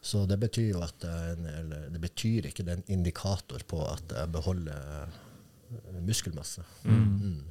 Så 0.00 0.22
det 0.24 0.38
betyr 0.40 0.70
jo 0.70 0.84
at 0.84 1.04
eller 1.04 1.90
det 1.92 2.00
betyr 2.00 2.46
ikke 2.48 2.64
det 2.64 2.72
er 2.72 2.78
en 2.80 2.94
indikator 2.94 3.60
på 3.68 3.82
at 3.84 4.14
jeg 4.16 4.32
beholder 4.32 5.08
eh, 5.66 5.98
muskelmasse. 6.06 6.64
Mm. 6.84 7.42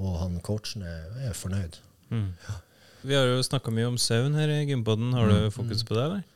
Og 0.00 0.18
han 0.20 0.40
coachen 0.44 0.84
er, 0.86 1.06
er 1.30 1.36
fornøyd. 1.36 1.78
Mm. 2.10 2.32
Vi 3.06 3.16
har 3.16 3.30
jo 3.30 3.40
snakka 3.44 3.72
mye 3.72 3.88
om 3.88 3.96
søvn 4.00 4.36
her 4.36 4.50
i 4.52 4.64
Gympodden. 4.68 5.14
Har 5.16 5.30
du 5.30 5.48
fokus 5.54 5.84
på 5.86 5.96
det, 5.96 6.04
eller? 6.04 6.26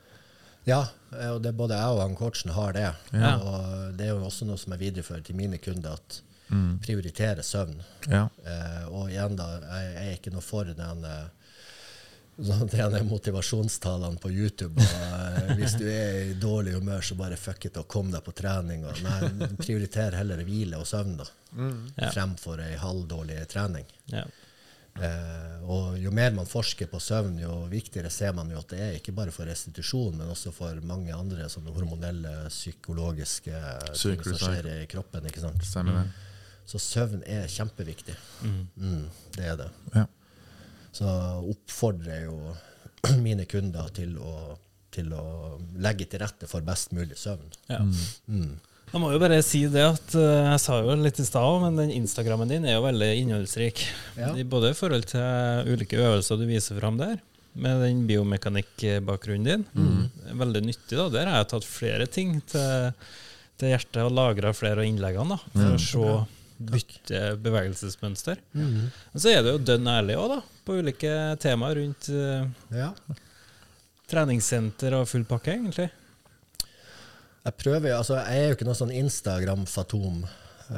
Ja, 0.64 0.80
eh, 1.12 1.30
og 1.34 1.42
det, 1.44 1.52
både 1.56 1.76
jeg 1.76 1.96
og 1.96 2.02
han 2.06 2.16
coachen 2.16 2.54
har 2.56 2.76
det. 2.76 2.86
Ja. 3.12 3.34
Og 3.36 3.98
det 3.98 4.08
er 4.08 4.14
jo 4.14 4.24
også 4.24 4.48
noe 4.48 4.60
som 4.60 4.72
er 4.72 4.80
videreført 4.80 5.26
til 5.28 5.36
mine 5.36 5.60
kunder, 5.60 5.98
at 5.98 6.22
Mm. 6.50 6.78
prioritere 6.84 7.42
søvn. 7.42 7.78
Ja. 8.10 8.26
Eh, 8.44 8.84
og 8.92 9.08
igjen, 9.10 9.36
da, 9.36 9.46
jeg, 9.62 9.94
jeg 9.94 10.08
er 10.10 10.18
ikke 10.18 10.32
noe 10.34 10.44
for 10.44 10.64
den 10.68 11.02
sånn, 12.44 13.08
motivasjonstalene 13.08 14.18
på 14.20 14.30
YouTube. 14.30 14.80
Og, 14.82 15.48
eh, 15.48 15.54
hvis 15.58 15.76
du 15.78 15.84
er 15.88 16.16
i 16.30 16.34
dårlig 16.40 16.74
humør, 16.76 17.00
så 17.06 17.16
bare 17.18 17.36
fuck 17.40 17.64
it 17.68 17.76
og 17.80 17.88
kom 17.88 18.10
deg 18.12 18.24
på 18.26 18.34
trening. 18.36 18.84
Og, 18.88 19.00
nei, 19.06 19.48
prioriter 19.60 20.16
heller 20.18 20.42
hvile 20.46 20.80
og 20.80 20.86
søvn 20.86 21.16
da, 21.20 21.28
Ja. 21.54 22.10
fremfor 22.10 22.60
ei 22.64 22.74
halvdårlig 22.76 23.46
trening. 23.48 23.86
Ja. 24.12 24.24
Eh, 24.94 25.62
og 25.66 25.96
jo 25.98 26.10
mer 26.14 26.30
man 26.30 26.46
forsker 26.46 26.86
på 26.86 27.00
søvn, 27.02 27.38
jo 27.40 27.66
viktigere 27.70 28.10
ser 28.10 28.32
man 28.32 28.50
jo 28.50 28.58
at 28.60 28.68
det 28.68 28.78
er 28.80 28.92
ikke 29.00 29.14
bare 29.16 29.32
for 29.34 29.44
restitusjon, 29.46 30.14
men 30.20 30.28
også 30.30 30.52
for 30.54 30.78
mange 30.86 31.10
andre 31.14 31.48
sånne 31.50 31.72
hormonelle, 31.74 32.48
psykologiske 32.48 33.62
ting 33.96 34.22
som 34.22 34.38
skjer 34.38 34.68
i 34.82 34.86
kroppen. 34.86 35.26
ikke 35.26 35.40
sant? 35.42 35.64
Stemmer 35.66 36.02
det. 36.04 36.12
Så 36.66 36.80
søvn 36.80 37.22
er 37.28 37.48
kjempeviktig. 37.50 38.14
Mm, 38.42 39.06
det 39.36 39.48
er 39.52 39.56
det. 39.60 39.70
Ja. 39.94 40.04
Så 40.94 41.08
oppfordrer 41.50 42.20
jeg 42.20 42.28
jo 42.30 42.54
mine 43.26 43.44
kunder 43.50 43.90
til 43.94 44.14
å, 44.18 44.54
til 44.94 45.10
å 45.12 45.24
legge 45.84 46.06
til 46.08 46.22
rette 46.24 46.48
for 46.50 46.64
best 46.66 46.94
mulig 46.96 47.18
søvn. 47.20 47.50
Ja. 47.68 47.82
Mm. 48.30 48.54
Jeg 48.94 49.02
må 49.02 49.08
jo 49.10 49.18
bare 49.18 49.40
si 49.42 49.64
det 49.66 49.82
at 49.82 50.12
eh, 50.14 50.44
jeg 50.52 50.60
sa 50.62 50.76
jo 50.78 50.94
litt 51.00 51.18
i 51.18 51.24
stad, 51.26 51.56
men 51.64 51.80
den 51.80 51.90
Instagrammen 51.96 52.50
din 52.52 52.66
er 52.68 52.76
jo 52.76 52.84
veldig 52.84 53.08
innholdsrik. 53.24 53.80
Ja. 54.20 54.28
Både 54.46 54.70
i 54.70 54.76
forhold 54.78 55.08
til 55.10 55.72
ulike 55.74 55.98
øvelser 55.98 56.38
du 56.38 56.44
viser 56.46 56.78
fram 56.78 57.00
der, 57.00 57.16
med 57.58 57.82
den 57.82 58.04
biomekanikkbakgrunnen 58.06 59.48
din. 59.50 59.66
Er 60.30 60.38
Veldig 60.38 60.62
nyttig. 60.68 60.94
da. 60.98 61.08
Der 61.10 61.30
har 61.30 61.42
jeg 61.42 61.50
tatt 61.56 61.66
flere 61.66 62.06
ting 62.06 62.36
til, 62.50 62.94
til 63.58 63.74
hjertet 63.74 64.00
og 64.04 64.14
lagra 64.14 64.54
flere 64.54 64.84
av 64.84 64.88
innleggene 64.88 65.36
da, 65.36 65.42
for 65.56 65.74
å 65.74 65.82
se 65.82 66.14
bytte 66.58 67.20
bevegelsesmønster. 67.42 68.38
Men 68.54 68.90
så 69.16 69.32
er 69.32 69.42
det 69.42 69.52
jo 69.56 69.58
dønn 69.72 69.88
ærlig 69.90 70.16
òg, 70.20 70.28
da, 70.36 70.40
på 70.64 70.76
ulike 70.80 71.12
temaer 71.42 71.80
rundt 71.80 72.08
eh, 72.14 72.46
Ja. 72.78 72.92
treningssenter 74.10 74.94
og 74.98 75.08
full 75.10 75.24
pakke, 75.28 75.54
egentlig. 75.56 75.90
Jeg 77.44 77.56
prøver, 77.60 77.88
jo- 77.90 77.98
altså 77.98 78.16
jeg 78.22 78.38
er 78.40 78.48
jo 78.48 78.54
ikke 78.56 78.64
noe 78.68 78.78
sånn 78.78 78.94
Instagram-fatom 78.94 80.22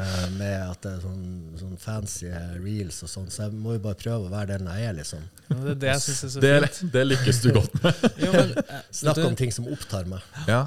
eh, 0.03 0.27
med 0.37 0.55
at 0.71 0.81
det 0.85 0.93
er 0.97 1.03
sånn, 1.05 1.27
sånn 1.61 1.77
fancy 1.81 2.29
reels 2.63 2.99
og 3.07 3.11
sånn, 3.13 3.27
så 3.33 3.47
jeg 3.47 3.57
må 3.61 3.77
jo 3.77 3.83
bare 3.87 3.99
prøve 4.01 4.29
å 4.29 4.33
være 4.33 4.57
den 4.59 4.69
jeg 4.73 4.89
er, 4.91 4.97
liksom. 4.99 5.25
Ja, 5.49 5.57
Det 5.57 5.71
er 5.75 5.81
det 5.85 5.91
jeg 5.93 6.03
syns 6.07 6.23
er 6.29 6.33
så 6.35 6.43
Det, 6.45 6.53
fint. 6.67 6.93
det 6.97 7.05
lykkes 7.07 7.41
du 7.45 7.49
godt 7.57 7.77
med. 7.83 8.03
Jo, 8.27 8.33
men, 8.37 8.55
eh, 8.65 8.81
Snakk 9.03 9.23
om 9.25 9.37
ting 9.39 9.55
som 9.55 9.69
opptar 9.73 10.09
meg. 10.11 10.27
Ja. 10.51 10.63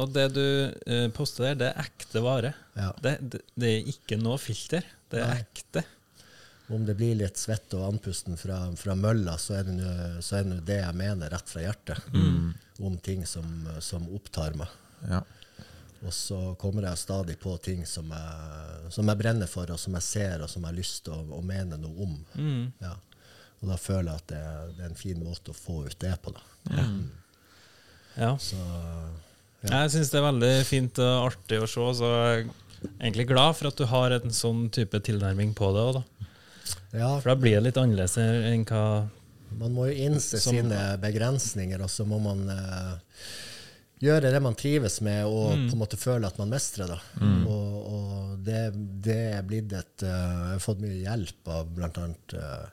Og 0.00 0.14
det 0.14 0.28
du 0.36 0.44
uh, 0.44 1.08
poster 1.16 1.50
der, 1.50 1.58
det 1.62 1.72
er 1.72 1.84
ekte 1.88 2.22
vare. 2.24 2.54
Ja. 2.78 2.92
Det, 3.02 3.18
det, 3.34 3.42
det 3.58 3.74
er 3.74 3.92
ikke 3.94 4.20
noe 4.22 4.38
filter. 4.42 4.86
Det 5.12 5.20
er 5.22 5.34
Nei. 5.34 5.42
ekte. 5.44 5.84
Om 6.72 6.86
det 6.88 6.94
blir 6.96 7.18
litt 7.20 7.36
svett 7.36 7.74
og 7.76 7.82
andpusten 7.90 8.38
fra, 8.40 8.62
fra 8.80 8.94
mølla, 8.96 9.34
så 9.38 9.58
er 9.58 9.66
det 9.66 9.74
nå- 9.76 10.22
det 10.24 10.62
det 10.70 10.78
jeg 10.80 10.96
mener 10.96 11.28
rett 11.34 11.50
fra 11.52 11.60
hjertet. 11.60 12.00
Om 12.80 12.96
ting 13.04 13.26
som, 13.28 13.44
som 13.84 14.06
opptar 14.16 14.56
meg. 14.56 14.72
Ja. 15.10 15.20
Og 16.04 16.12
så 16.12 16.38
kommer 16.60 16.84
jeg 16.84 17.00
stadig 17.00 17.38
på 17.40 17.54
ting 17.64 17.84
som 17.88 18.10
jeg, 18.12 18.90
som 18.92 19.08
jeg 19.08 19.20
brenner 19.22 19.48
for, 19.48 19.70
og 19.72 19.80
som 19.80 19.94
jeg 19.96 20.04
ser, 20.04 20.42
og 20.44 20.50
som 20.52 20.62
jeg 20.62 20.68
har 20.74 20.76
lyst 20.76 21.04
til 21.06 21.14
å, 21.16 21.22
å 21.38 21.42
mene 21.44 21.78
noe 21.80 22.04
om. 22.04 22.16
Mm. 22.36 22.66
Ja. 22.84 22.92
Og 23.62 23.70
da 23.70 23.78
føler 23.80 24.10
jeg 24.12 24.20
at 24.20 24.32
det, 24.34 24.42
det 24.76 24.84
er 24.84 24.90
en 24.90 24.98
fin 25.00 25.22
måte 25.24 25.54
å 25.54 25.56
få 25.56 25.78
ut 25.86 25.96
det 26.04 26.12
på. 26.20 26.34
Da. 26.36 26.42
Ja. 28.18 28.34
Så 28.38 28.58
Jeg 29.64 29.94
syns 29.94 30.12
det 30.12 30.20
er 30.20 30.26
veldig 30.28 30.52
fint 30.68 31.00
og 31.00 31.30
artig 31.30 31.62
å 31.64 31.68
se, 31.70 31.86
så 31.96 32.10
jeg 32.12 32.44
er 32.44 32.98
egentlig 33.00 33.26
glad 33.30 33.56
for 33.56 33.70
at 33.70 33.80
du 33.80 33.86
har 33.88 34.12
en 34.18 34.34
sånn 34.36 34.66
type 34.74 35.00
tilnærming 35.08 35.54
på 35.56 35.70
det 35.72 35.86
òg, 35.88 35.96
da. 36.02 36.28
ja, 36.92 37.10
For 37.22 37.32
da 37.32 37.38
blir 37.40 37.56
det 37.56 37.70
litt 37.70 37.80
annerledes 37.80 38.18
enn 38.20 38.66
hva 38.68 38.84
man 39.54 39.70
må 39.72 39.86
jo 39.88 39.94
innse 40.08 40.40
Som- 40.42 40.56
sine 40.58 40.78
begrensninger, 41.00 41.80
og 41.80 41.88
så 41.92 42.04
må 42.04 42.18
man 42.20 42.40
eh, 42.50 42.94
gjøre 44.02 44.30
det 44.32 44.40
man 44.42 44.56
trives 44.58 45.00
med, 45.04 45.24
og 45.28 45.54
på 45.54 45.74
en 45.74 45.80
måte 45.80 46.00
føle 46.00 46.28
at 46.28 46.38
man 46.40 46.52
mestrer 46.52 46.90
det. 46.90 47.00
Og, 47.50 47.74
og 47.94 48.38
det, 48.44 48.62
det 49.04 49.20
er 49.36 49.44
blitt 49.46 49.72
et 49.72 50.06
uh, 50.06 50.10
Jeg 50.10 50.56
har 50.56 50.64
fått 50.64 50.82
mye 50.82 51.02
hjelp 51.02 51.52
av 51.54 51.70
bl.a. 51.74 52.08
Uh, 52.34 52.72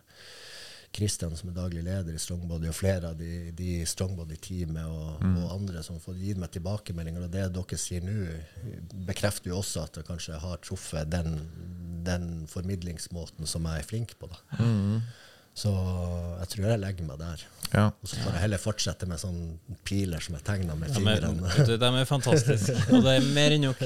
Kristian 0.91 1.31
som 1.39 1.47
er 1.47 1.55
daglig 1.55 1.85
leder 1.85 2.11
i 2.11 2.19
Strongbody, 2.19 2.67
og 2.67 2.75
flere 2.75 3.13
av 3.13 3.19
de, 3.19 3.53
de 3.55 3.77
Strongbody-teamet 3.87 4.89
og, 4.91 5.21
og 5.23 5.53
andre 5.53 5.83
som 5.87 6.01
har 6.03 6.17
gitt 6.19 6.41
meg 6.41 6.51
tilbakemeldinger. 6.51 7.27
Og 7.27 7.31
det 7.31 7.45
dere 7.55 7.79
sier 7.79 8.03
nå, 8.03 8.17
bekrefter 9.07 9.53
jo 9.53 9.61
også 9.61 9.85
at 9.85 10.01
jeg 10.01 10.09
kanskje 10.09 10.41
har 10.43 10.59
truffet 10.65 11.07
den, 11.13 11.39
den 12.03 12.27
formidlingsmåten 12.51 13.47
som 13.47 13.69
jeg 13.71 13.85
er 13.85 13.87
flink 13.87 14.17
på. 14.19 14.27
da. 14.33 14.41
Så 15.53 15.71
jeg 16.39 16.47
tror 16.53 16.69
jeg 16.71 16.79
legger 16.79 17.07
meg 17.09 17.19
der. 17.19 17.41
Ja. 17.71 17.85
Og 17.91 18.07
så 18.07 18.17
får 18.19 18.33
jeg 18.35 18.41
heller 18.45 18.59
fortsette 18.59 19.07
med 19.07 19.19
sånne 19.19 19.75
piler 19.87 20.23
som 20.23 20.35
jeg 20.35 20.43
tegner 20.47 20.75
med 20.79 20.91
De 20.91 20.99
fingrene. 20.99 21.51
vet 21.57 21.71
de 21.79 21.89
er 22.01 22.07
fantastiske, 22.09 22.75
og 22.95 23.03
det 23.05 23.13
er 23.17 23.27
mer 23.35 23.55
enn 23.55 23.65
nok. 23.67 23.83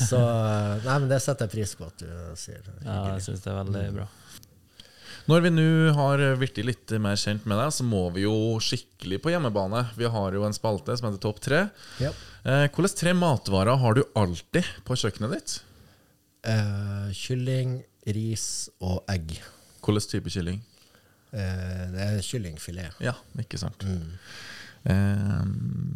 Så 0.00 0.20
eh, 0.20 0.84
Nei, 0.84 0.98
men 0.98 1.08
det 1.12 1.20
setter 1.24 1.48
jeg 1.48 1.54
pris 1.54 1.72
på 1.78 1.88
at 1.88 2.04
du 2.04 2.10
sier. 2.40 2.60
Ja, 2.84 2.98
jeg 3.14 3.24
syns 3.28 3.44
det 3.44 3.52
er 3.52 3.58
veldig 3.62 3.84
bra. 4.00 4.08
Når 5.24 5.40
vi 5.46 5.50
nå 5.54 5.66
har 5.96 6.20
blitt 6.36 6.58
litt 6.68 6.92
mer 7.00 7.16
kjent 7.16 7.46
med 7.48 7.56
deg, 7.56 7.70
så 7.72 7.84
må 7.88 8.02
vi 8.12 8.26
jo 8.26 8.34
skikkelig 8.60 9.22
på 9.24 9.32
hjemmebane. 9.32 9.86
Vi 9.96 10.04
har 10.12 10.36
jo 10.36 10.44
en 10.44 10.56
spalte 10.56 10.96
som 11.00 11.08
heter 11.08 11.22
Topp 11.24 11.40
tre. 11.44 11.62
Ja. 12.02 12.10
Eh, 12.44 12.66
Hvilke 12.68 12.92
tre 13.00 13.14
matvarer 13.16 13.80
har 13.80 13.96
du 13.96 14.02
alltid 14.20 14.68
på 14.84 14.98
kjøkkenet 15.00 15.32
ditt? 15.38 15.54
Eh, 16.44 17.08
kylling, 17.16 17.78
ris 18.12 18.68
og 18.84 19.00
egg. 19.08 19.38
Hvilken 19.84 20.10
type 20.10 20.32
kylling? 20.32 20.60
Eh, 21.34 21.84
det 21.94 22.02
er 22.08 22.20
kyllingfilet. 22.24 23.00
Ja, 23.02 23.14
ikke 23.42 23.58
sant. 23.60 23.82
Mm. 23.86 24.12
Eh, 24.84 25.44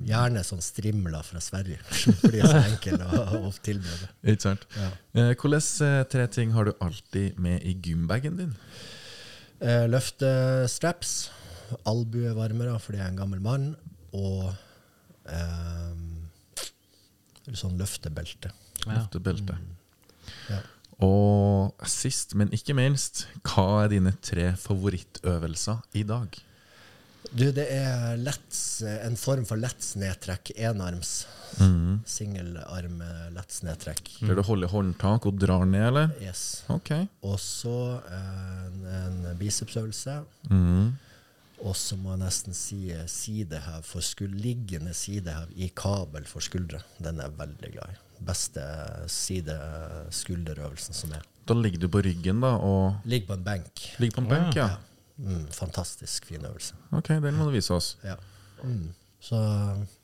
Gjerne 0.09 0.43
sånn 0.49 0.63
strimler 0.65 1.25
fra 1.27 1.41
Sverige, 1.45 1.79
for 2.23 2.33
de 2.33 2.41
er 2.41 2.49
så 2.49 2.63
enkle 2.65 2.99
å, 3.05 3.25
å 3.49 3.51
tilberede. 3.65 4.09
ikke 4.33 4.47
sant. 4.49 4.65
Ja. 4.79 4.89
Eh, 5.21 5.33
Hvilke 5.39 5.61
eh, 5.85 5.99
tre 6.13 6.25
ting 6.33 6.55
har 6.57 6.69
du 6.69 6.73
alltid 6.85 7.39
med 7.43 7.65
i 7.69 7.75
gymbagen 7.85 8.39
din? 8.41 8.55
Eh, 9.61 9.85
løftestraps, 9.91 11.17
albuevarmere 11.89 12.79
fordi 12.81 13.01
jeg 13.01 13.07
er 13.07 13.13
en 13.13 13.21
gammel 13.21 13.43
mann, 13.45 13.69
og 14.17 14.49
eh, 15.29 15.93
sånn 17.59 17.77
løftebelte. 17.81 18.51
Ja. 18.87 18.95
Løftebelte. 19.03 19.59
Ja. 20.49 20.61
Og 21.05 21.87
sist, 21.87 22.35
men 22.35 22.51
ikke 22.55 22.75
minst, 22.75 23.27
hva 23.47 23.85
er 23.85 23.93
dine 23.93 24.13
tre 24.25 24.51
favorittøvelser 24.59 25.85
i 25.99 26.03
dag? 26.09 26.39
Du, 27.29 27.45
det 27.53 27.67
er 27.71 28.17
lets, 28.19 28.81
en 29.05 29.19
form 29.21 29.45
for 29.47 29.61
lettsnedtrekk. 29.61 30.55
Enarms. 30.57 31.27
Mm. 31.61 32.01
Singelarm 32.09 33.03
lettsnedtrekk. 33.35 34.15
Der 34.25 34.39
du 34.39 34.43
holder 34.47 34.73
håndtak 34.73 35.29
og 35.29 35.37
drar 35.41 35.67
ned, 35.69 35.87
eller? 35.91 36.15
Yes. 36.25 36.65
Ok. 36.73 36.95
Og 37.27 37.37
så 37.43 37.77
en, 38.17 38.81
en 39.03 39.21
bicepsøvelse. 39.39 40.23
Mm. 40.51 40.97
Og 41.59 41.77
så 41.77 41.99
må 41.99 42.15
jeg 42.15 42.23
nesten 42.23 42.57
si 42.57 42.81
sidehev 43.11 43.87
for 43.87 44.29
liggende 44.39 44.95
sidehev 44.95 45.51
i 45.59 45.71
kabel 45.75 46.27
for 46.31 46.45
skuldre. 46.45 46.81
Den 47.03 47.19
er 47.19 47.29
jeg 47.29 47.39
veldig 47.39 47.73
glad 47.77 47.97
i. 47.97 48.05
Beste 48.21 48.63
side-skulderøvelsen 49.09 50.95
som 50.97 51.13
er. 51.17 51.23
Da 51.49 51.55
ligger 51.57 51.81
du 51.85 51.89
på 51.93 52.03
ryggen 52.05 52.41
da 52.45 52.55
og 52.61 52.99
Ligger 53.09 53.27
på 53.31 53.37
en 53.39 53.45
benk. 53.47 53.85
ligger 53.99 54.15
på 54.19 54.25
en 54.25 54.29
benk, 54.33 54.57
ja. 54.59 54.69
Mm, 55.19 55.47
fantastisk 55.51 56.27
fin 56.29 56.45
øvelse. 56.45 56.75
Ok, 56.95 57.09
den 57.09 57.35
må 57.39 57.47
du 57.49 57.51
vise 57.57 57.75
oss. 57.75 57.97
Ja. 58.05 58.15
Mm. 58.63 58.91
Så 59.21 59.39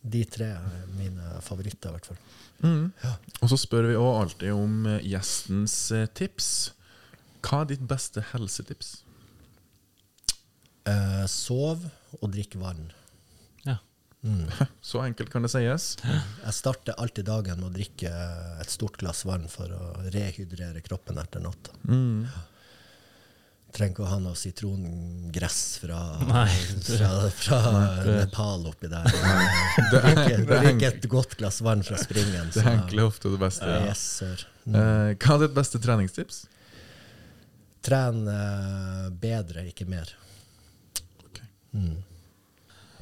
de 0.02 0.24
tre 0.24 0.44
er 0.56 0.86
mine 0.96 1.36
favoritter, 1.40 1.90
i 1.90 1.92
hvert 1.92 2.06
fall. 2.06 2.16
Mm. 2.64 2.92
Ja. 3.04 3.12
Og 3.42 3.48
så 3.52 3.58
spør 3.60 3.86
vi 3.90 3.94
òg 4.00 4.22
alltid 4.22 4.52
om 4.56 4.86
eh, 4.90 5.04
gjestens 5.06 5.76
eh, 5.94 6.06
tips. 6.18 6.48
Hva 7.44 7.60
er 7.62 7.70
ditt 7.74 7.84
beste 7.86 8.24
helsetips? 8.32 8.96
Eh, 10.88 11.24
sov 11.30 11.84
og 12.20 12.26
drikk 12.34 12.56
vann. 12.60 12.88
Ja. 14.24 14.30
Mm. 14.34 14.46
Så 14.80 15.02
enkelt 15.04 15.28
kan 15.28 15.44
det 15.44 15.50
sies. 15.52 15.98
Jeg 16.00 16.54
starter 16.56 16.96
alltid 16.96 17.26
dagen 17.28 17.58
med 17.60 17.66
å 17.68 17.74
drikke 17.74 18.08
et 18.62 18.70
stort 18.72 18.94
glass 18.96 19.20
vann 19.28 19.44
for 19.52 19.68
å 19.68 19.88
rehydrere 20.14 20.80
kroppen 20.86 21.18
etter 21.20 21.42
natta. 21.44 21.74
Mm. 21.84 22.22
Trenger 23.74 23.92
ikke 23.92 24.04
å 24.06 24.08
ha 24.08 24.16
noe 24.22 24.38
sitrongress 24.38 25.58
fra, 25.82 25.98
Nei. 26.30 26.46
fra, 26.86 27.10
fra 27.36 27.58
det- 28.06 28.14
Nepal 28.22 28.64
oppi 28.70 28.88
der. 28.92 29.10
Det 29.92 30.00
er- 30.00 30.16
det 30.24 30.56
er 30.56 30.64
drikke 30.70 30.88
et 30.94 31.08
godt 31.12 31.36
glass 31.42 31.60
vann 31.66 31.84
fra 31.84 32.00
springen. 32.00 32.48
Det 32.54 32.64
enkle 32.64 33.04
er 33.04 33.10
ofte 33.12 33.28
det 33.34 33.42
beste. 33.44 33.76
Yes, 33.90 34.06
sir. 34.22 34.46
Mm. 34.64 34.78
Eh, 34.80 35.10
hva 35.20 35.36
er 35.36 35.44
ditt 35.44 35.56
beste 35.60 35.82
treningstips? 35.84 36.46
Tren 37.84 38.24
eh, 38.30 39.06
bedre, 39.20 39.66
ikke 39.68 39.84
mer. 39.90 40.16
Ok. 41.26 41.44
Mm. 41.76 41.98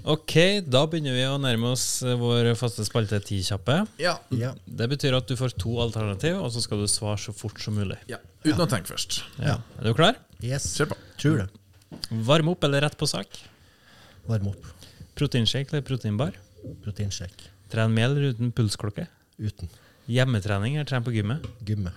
Ok, 0.02 0.34
da 0.66 0.82
begynner 0.90 1.14
vi 1.14 1.22
å 1.30 1.36
nærme 1.38 1.68
oss 1.76 1.84
eh, 2.02 2.16
vår 2.18 2.48
faste 2.58 2.82
spalte 2.86 3.20
Ti 3.22 3.38
kjappe. 3.46 3.76
Ja. 4.02 4.16
Ja. 4.34 4.50
Det 4.66 4.88
betyr 4.90 5.14
at 5.14 5.28
du 5.30 5.36
får 5.38 5.54
to 5.62 5.76
alternativ, 5.84 6.40
og 6.42 6.50
så 6.54 6.62
skal 6.64 6.82
du 6.82 6.88
svare 6.90 7.20
så 7.22 7.34
fort 7.36 7.60
som 7.62 7.76
mulig. 7.78 8.00
Ja. 8.10 8.18
Uten 8.42 8.64
å 8.64 8.68
tenke 8.70 8.90
først. 8.90 9.20
Ja. 9.38 9.60
Er 9.78 9.86
du 9.86 9.94
klar? 9.94 10.18
Yes. 10.42 10.66
Kjør 10.74 10.90
på. 10.92 10.98
Tror 11.22 11.38
det. 11.44 11.48
Varm 12.26 12.50
opp 12.50 12.66
eller 12.66 12.82
rett 12.82 12.98
på 12.98 13.06
sak? 13.06 13.38
Varm 14.26 14.50
opp. 14.50 14.66
Proteinshake 15.18 15.70
eller 15.70 15.86
proteinbar? 15.86 16.34
Proteinshake. 16.82 17.52
Tren 17.70 17.94
med 17.94 18.08
eller 18.10 18.32
uten 18.34 18.50
pulsklokke? 18.56 19.06
Uten. 19.38 19.70
Hjemmetrening 20.10 20.80
eller 20.80 20.88
tren 20.90 21.06
på 21.06 21.14
gymmet? 21.14 21.46
Gymme. 21.68 21.94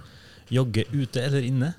Jogge 0.53 0.85
ute 0.93 1.25
eller 1.25 1.41
inne? 1.47 1.73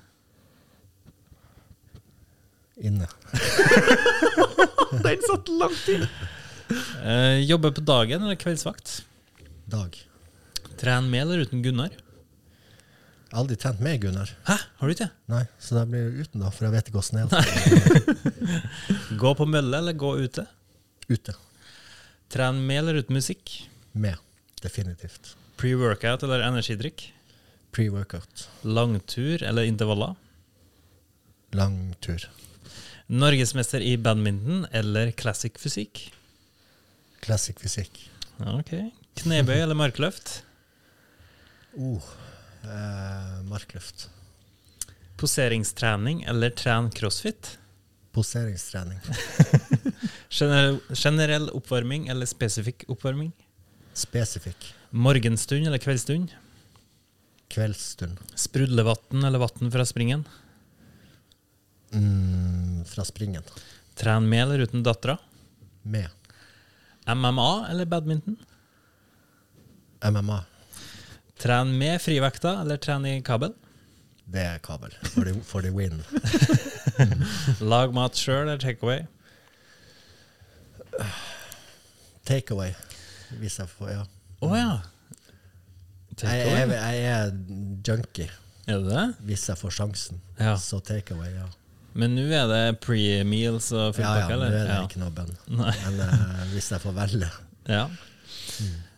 Inne. 2.77 3.07
Den 5.03 5.23
satt 5.25 5.47
langt 5.49 5.87
inne. 5.89 6.09
Uh, 7.01 7.39
jobbe 7.41 7.71
på 7.71 7.81
dagen 7.81 8.23
eller 8.23 8.35
kveldsvakt? 8.35 8.99
Dag. 9.65 9.97
Tren 10.77 11.09
med 11.09 11.21
eller 11.21 11.47
uten 11.47 11.63
Gunnar? 11.63 11.95
Jeg 13.27 13.35
har 13.35 13.41
aldri 13.41 13.57
trent 13.59 13.81
med 13.83 13.99
Gunnar. 14.01 14.29
Hæ, 14.47 14.55
har 14.79 14.87
du 14.87 14.93
ikke? 14.93 15.09
Nei, 15.27 15.41
så 15.59 15.75
da 15.75 15.83
blir 15.89 16.05
det 16.05 16.27
uten, 16.27 16.43
da, 16.45 16.51
for 16.53 16.67
jeg 16.67 16.75
vet 16.77 16.91
ikke 16.91 17.01
åssen 17.01 17.19
det 17.19 17.41
er. 17.41 18.45
Gå 19.21 19.33
på 19.35 19.47
mølle 19.49 19.81
eller 19.81 19.97
gå 19.99 20.13
ute? 20.21 20.45
Ute. 21.11 21.35
Tren 22.31 22.61
med 22.69 22.83
eller 22.83 23.01
uten 23.01 23.17
musikk? 23.17 23.51
Med. 23.91 24.15
Definitivt. 24.63 25.33
Pre-workout 25.59 26.23
eller 26.23 26.45
energidrikk? 26.45 27.09
Pre-workout. 27.75 28.47
Langtur 28.63 29.43
eller 29.43 29.67
intervaller? 29.67 30.15
Lang 31.57 31.95
tur. 31.99 32.29
Norgesmester 33.07 33.79
i 33.81 33.95
badminton 33.97 34.65
eller 34.75 35.11
classic 35.15 35.55
fysikk? 35.61 36.01
Classic 37.23 37.55
fysikk. 37.59 38.01
Ok. 38.43 38.73
Knebøy 39.21 39.55
eller 39.61 39.77
markløft? 39.79 40.41
Oh, 41.77 42.03
eh, 42.67 43.37
markløft. 43.47 44.09
Poseringstrening 45.17 46.25
eller 46.29 46.51
tren 46.53 46.91
crossfit? 46.93 47.55
Poseringstrening. 48.13 48.99
Generell, 50.37 50.79
generell 50.93 51.47
oppvarming 51.55 52.09
eller 52.11 52.27
spesifikk 52.29 52.83
oppvarming? 52.91 53.31
Spesifikk. 53.97 54.73
Morgenstund 54.91 55.67
eller 55.69 55.81
kveldsstund? 55.81 56.35
Kveldsstund. 57.53 58.19
Sprudlevann 58.35 59.23
eller 59.23 59.41
vann 59.41 59.71
fra 59.71 59.85
springen? 59.87 60.25
Mm, 61.95 62.46
fra 62.97 63.05
springen. 63.05 63.43
Tren 63.97 64.25
med 64.29 64.43
eller 64.47 64.65
uten 64.65 64.83
dattera? 64.85 65.17
Med. 65.81 66.09
MMA 67.07 67.67
eller 67.69 67.85
badminton? 67.85 68.37
MMA. 70.03 70.39
Tren 71.37 71.71
med 71.77 72.01
frivekta 72.01 72.55
eller 72.61 72.77
tren 72.81 73.05
i 73.05 73.19
kabel? 73.21 73.53
Det 74.27 74.41
er 74.43 74.57
kabel. 74.59 74.91
For 75.13 75.23
the, 75.29 75.33
for 75.45 75.61
the 75.63 75.69
win. 75.71 76.01
Lag 77.71 77.93
mat 77.95 78.17
sjøl 78.17 78.41
eller 78.47 78.59
takeaway? 78.59 79.05
Takeaway. 82.27 82.73
Hvis 83.39 83.59
jeg 83.61 83.69
får 83.77 83.93
Ja. 83.93 84.03
Å 84.43 84.49
ja. 84.57 84.73
Jeg, 86.17 86.49
jeg, 86.49 86.69
jeg 86.73 87.01
er 87.13 87.31
junkie 87.85 88.25
Er 88.65 88.79
det 88.81 88.89
det? 88.89 89.05
hvis 89.29 89.43
jeg 89.51 89.57
får 89.59 89.73
sjansen. 89.77 90.21
Ja. 90.41 90.55
Så 90.57 90.79
takeaway, 90.81 91.29
ja. 91.37 91.45
Men 91.97 92.13
nå 92.13 92.27
er 92.29 92.45
det 92.51 92.63
pre-meals 92.83 93.71
og 93.73 93.95
full 93.97 94.03
Ja, 94.05 94.11
ja, 94.19 94.25
pakke, 94.27 94.35
nå 94.37 94.45
er 94.47 94.53
det 94.53 94.65
Ja. 94.69 94.81
ikke 94.85 94.99
noe 95.01 95.13
bønn. 95.17 95.31
Men 95.57 96.01
uh, 96.03 96.43
hvis 96.53 96.69
jeg 96.73 96.83
får 96.83 96.93
velge 96.97 97.29
Ja. 97.71 97.87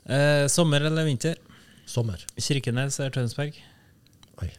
Eh, 0.09 0.45
sommer 0.51 0.83
eller 0.89 1.05
vinter? 1.07 1.37
sommer 1.89 2.21
Kirkenes 2.37 2.99
eller 2.99 3.13
Tønsberg? 3.15 3.55
Oi. 4.43 4.49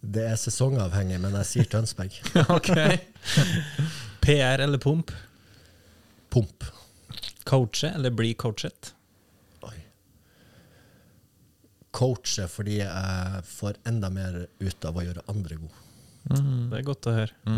Det 0.00 0.22
er 0.30 0.38
sesongavhengig, 0.40 1.18
men 1.20 1.34
jeg 1.42 1.48
sier 1.50 1.68
Tønsberg. 1.68 2.14
ok. 2.56 2.70
PR 4.24 4.62
eller 4.64 4.80
pump? 4.80 5.12
Pump. 6.32 6.64
Coache 7.44 7.90
eller 7.94 8.14
bli 8.16 8.32
coachet? 8.38 8.94
Coache 11.96 12.46
fordi 12.50 12.78
jeg 12.80 13.40
får 13.50 13.80
enda 13.90 14.10
mer 14.14 14.44
ut 14.60 14.84
av 14.86 14.96
å 15.00 15.04
gjøre 15.06 15.24
andre 15.32 15.56
gode. 15.58 15.86
Det 16.30 16.78
er 16.78 16.84
godt 16.86 17.08
å 17.10 17.14
høre. 17.16 17.54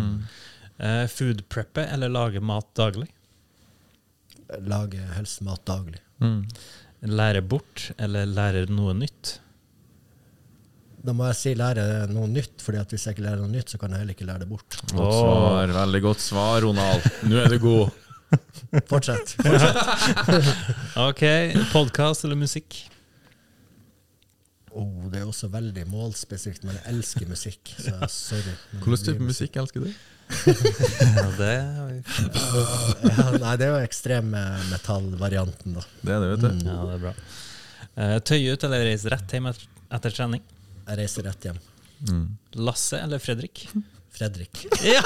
Eh, 0.83 1.05
food 1.12 1.43
preppe 1.53 1.85
eller 1.93 2.09
lage 2.12 2.41
mat 2.41 2.68
daglig? 2.78 3.09
Lage 4.66 5.03
helst 5.16 5.43
mat 5.47 5.62
daglig. 5.68 6.01
Lære 7.03 7.43
bort 7.43 7.91
eller 7.99 8.28
lære 8.30 8.66
noe 8.70 8.95
nytt? 8.95 9.39
Da 11.03 11.11
må 11.18 11.26
jeg 11.33 11.39
si 11.41 11.53
lære 11.59 11.85
noe 12.14 12.28
nytt, 12.30 12.62
fordi 12.62 12.78
at 12.78 12.93
hvis 12.95 13.09
jeg 13.09 13.16
ikke 13.16 13.24
lærer 13.24 13.41
noe 13.43 13.51
nytt, 13.51 13.72
så 13.74 13.78
kan 13.80 13.91
jeg 13.91 14.05
heller 14.05 14.14
ikke 14.14 14.26
lære 14.28 14.45
det 14.45 14.51
bort. 14.53 14.76
Godt 14.93 15.16
svar. 15.16 15.72
Veldig 15.80 16.01
godt 16.05 16.22
svar, 16.22 16.61
Ronald. 16.62 17.09
Nå 17.26 17.41
er 17.43 17.51
du 17.51 17.59
god. 17.64 17.99
Fortsett. 18.89 19.35
Ok, 21.09 21.22
podkast 21.72 22.24
eller 22.28 22.39
musikk? 22.39 22.78
Oh, 24.78 25.08
det 25.12 25.20
er 25.20 25.28
også 25.28 25.50
veldig 25.52 25.84
målspesifikt, 25.90 26.64
men 26.64 26.78
jeg 26.78 26.84
elsker 26.94 27.28
musikk. 27.28 27.74
Så 27.76 27.92
jeg, 27.92 28.08
sorry. 28.14 28.54
Hvilken 28.72 29.06
type 29.08 29.28
musikk 29.28 29.60
elsker 29.62 29.86
du? 29.86 29.92
Ja, 30.32 31.26
det 31.36 31.48
Ja, 33.04 33.24
nei, 33.36 33.52
det 33.60 33.66
er 33.66 33.72
jo 33.74 33.80
ekstremmetallvarianten, 33.84 35.76
da. 35.76 35.84
Det 36.00 36.14
er 36.14 36.22
det, 36.24 36.30
vet 36.32 36.44
du. 36.46 36.70
Ja, 36.70 36.78
det 36.88 36.94
er 36.96 37.02
bra. 37.02 37.14
Tøy 37.92 38.20
tøye 38.30 38.54
ut 38.54 38.64
eller 38.68 38.86
reise 38.88 39.12
rett 39.12 39.34
hjem 39.36 39.50
etter, 39.52 40.14
trening? 40.14 40.44
Jeg 40.86 41.02
reiser 41.02 41.28
rett 41.28 41.50
hjem. 41.50 41.58
Lasse 42.64 43.02
eller 43.02 43.20
Fredrik? 43.22 43.66
Fredrik. 44.12 44.66
Ja! 44.84 45.02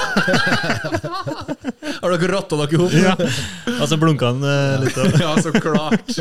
Har 2.01 2.13
dere 2.13 2.31
rotta 2.31 2.57
dere 2.59 2.79
opp? 2.83 2.93
ja. 2.93 3.87
så 3.87 3.97
blunka 3.99 4.31
han 4.33 4.43
eh, 4.43 4.79
litt 4.83 4.97
av. 4.99 5.15
ja, 5.23 5.31
så 5.41 5.51
klart. 5.55 6.11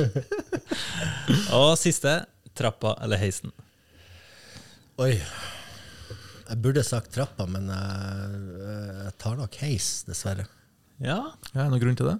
Og 1.57 1.74
siste 1.80 2.20
trappa 2.59 2.95
eller 3.05 3.21
heisen? 3.21 3.53
Oi. 5.03 5.13
Jeg 6.47 6.63
burde 6.63 6.83
sagt 6.87 7.11
trappa, 7.15 7.45
men 7.51 7.67
jeg, 7.73 8.41
jeg 8.63 9.15
tar 9.23 9.37
nok 9.41 9.57
heis, 9.65 9.91
dessverre. 10.07 10.47
Ja. 11.03 11.19
Ja, 11.53 11.61
er 11.61 11.65
det 11.67 11.71
noen 11.75 11.83
grunn 11.83 11.99
til 11.99 12.09
det? 12.13 12.17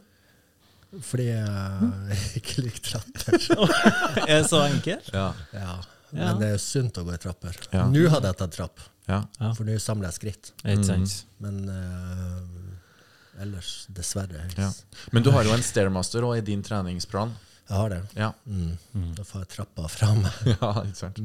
Fordi 1.07 1.27
jeg 1.29 2.19
ikke 2.41 2.65
liker 2.65 2.85
trapper. 2.91 3.39
Er 4.27 4.43
det 4.43 4.49
så 4.51 4.63
enkelt? 4.67 5.09
Ja. 5.15 5.31
Ja. 5.55 5.77
Men 6.17 6.39
det 6.41 6.53
er 6.55 6.61
sunt 6.63 6.97
å 7.01 7.05
gå 7.07 7.15
i 7.17 7.21
trapper. 7.21 7.57
Ja. 7.73 7.87
Nå 7.91 8.07
hadde 8.13 8.31
jeg 8.31 8.39
tatt 8.41 8.55
trapp, 8.55 8.83
ja. 9.11 9.19
Ja. 9.41 9.51
for 9.57 9.67
nå 9.67 9.75
samler 9.83 10.09
jeg 10.09 10.17
skritt. 10.21 10.53
Mm. 10.65 11.03
Men 11.43 11.59
uh, 11.69 13.43
ellers 13.43 13.73
dessverre 13.93 14.45
heis. 14.47 14.57
ja. 14.57 14.71
Men 15.13 15.27
du 15.27 15.33
har 15.35 15.45
jo 15.45 15.53
en 15.57 15.65
stairmaster 15.67 16.25
òg 16.27 16.39
i 16.41 16.47
din 16.47 16.63
treningsplan. 16.65 17.35
Jeg 17.67 17.77
har 17.77 17.91
det. 17.91 18.01
Ja. 18.15 18.29
Mm. 18.47 18.77
Da 19.17 19.25
får 19.27 19.43
jeg 19.45 19.51
trappa 19.57 19.89
fra 19.91 20.13
meg. 20.15 20.37
ja, 20.55 20.71
ikke 20.85 21.01
sant. 21.01 21.19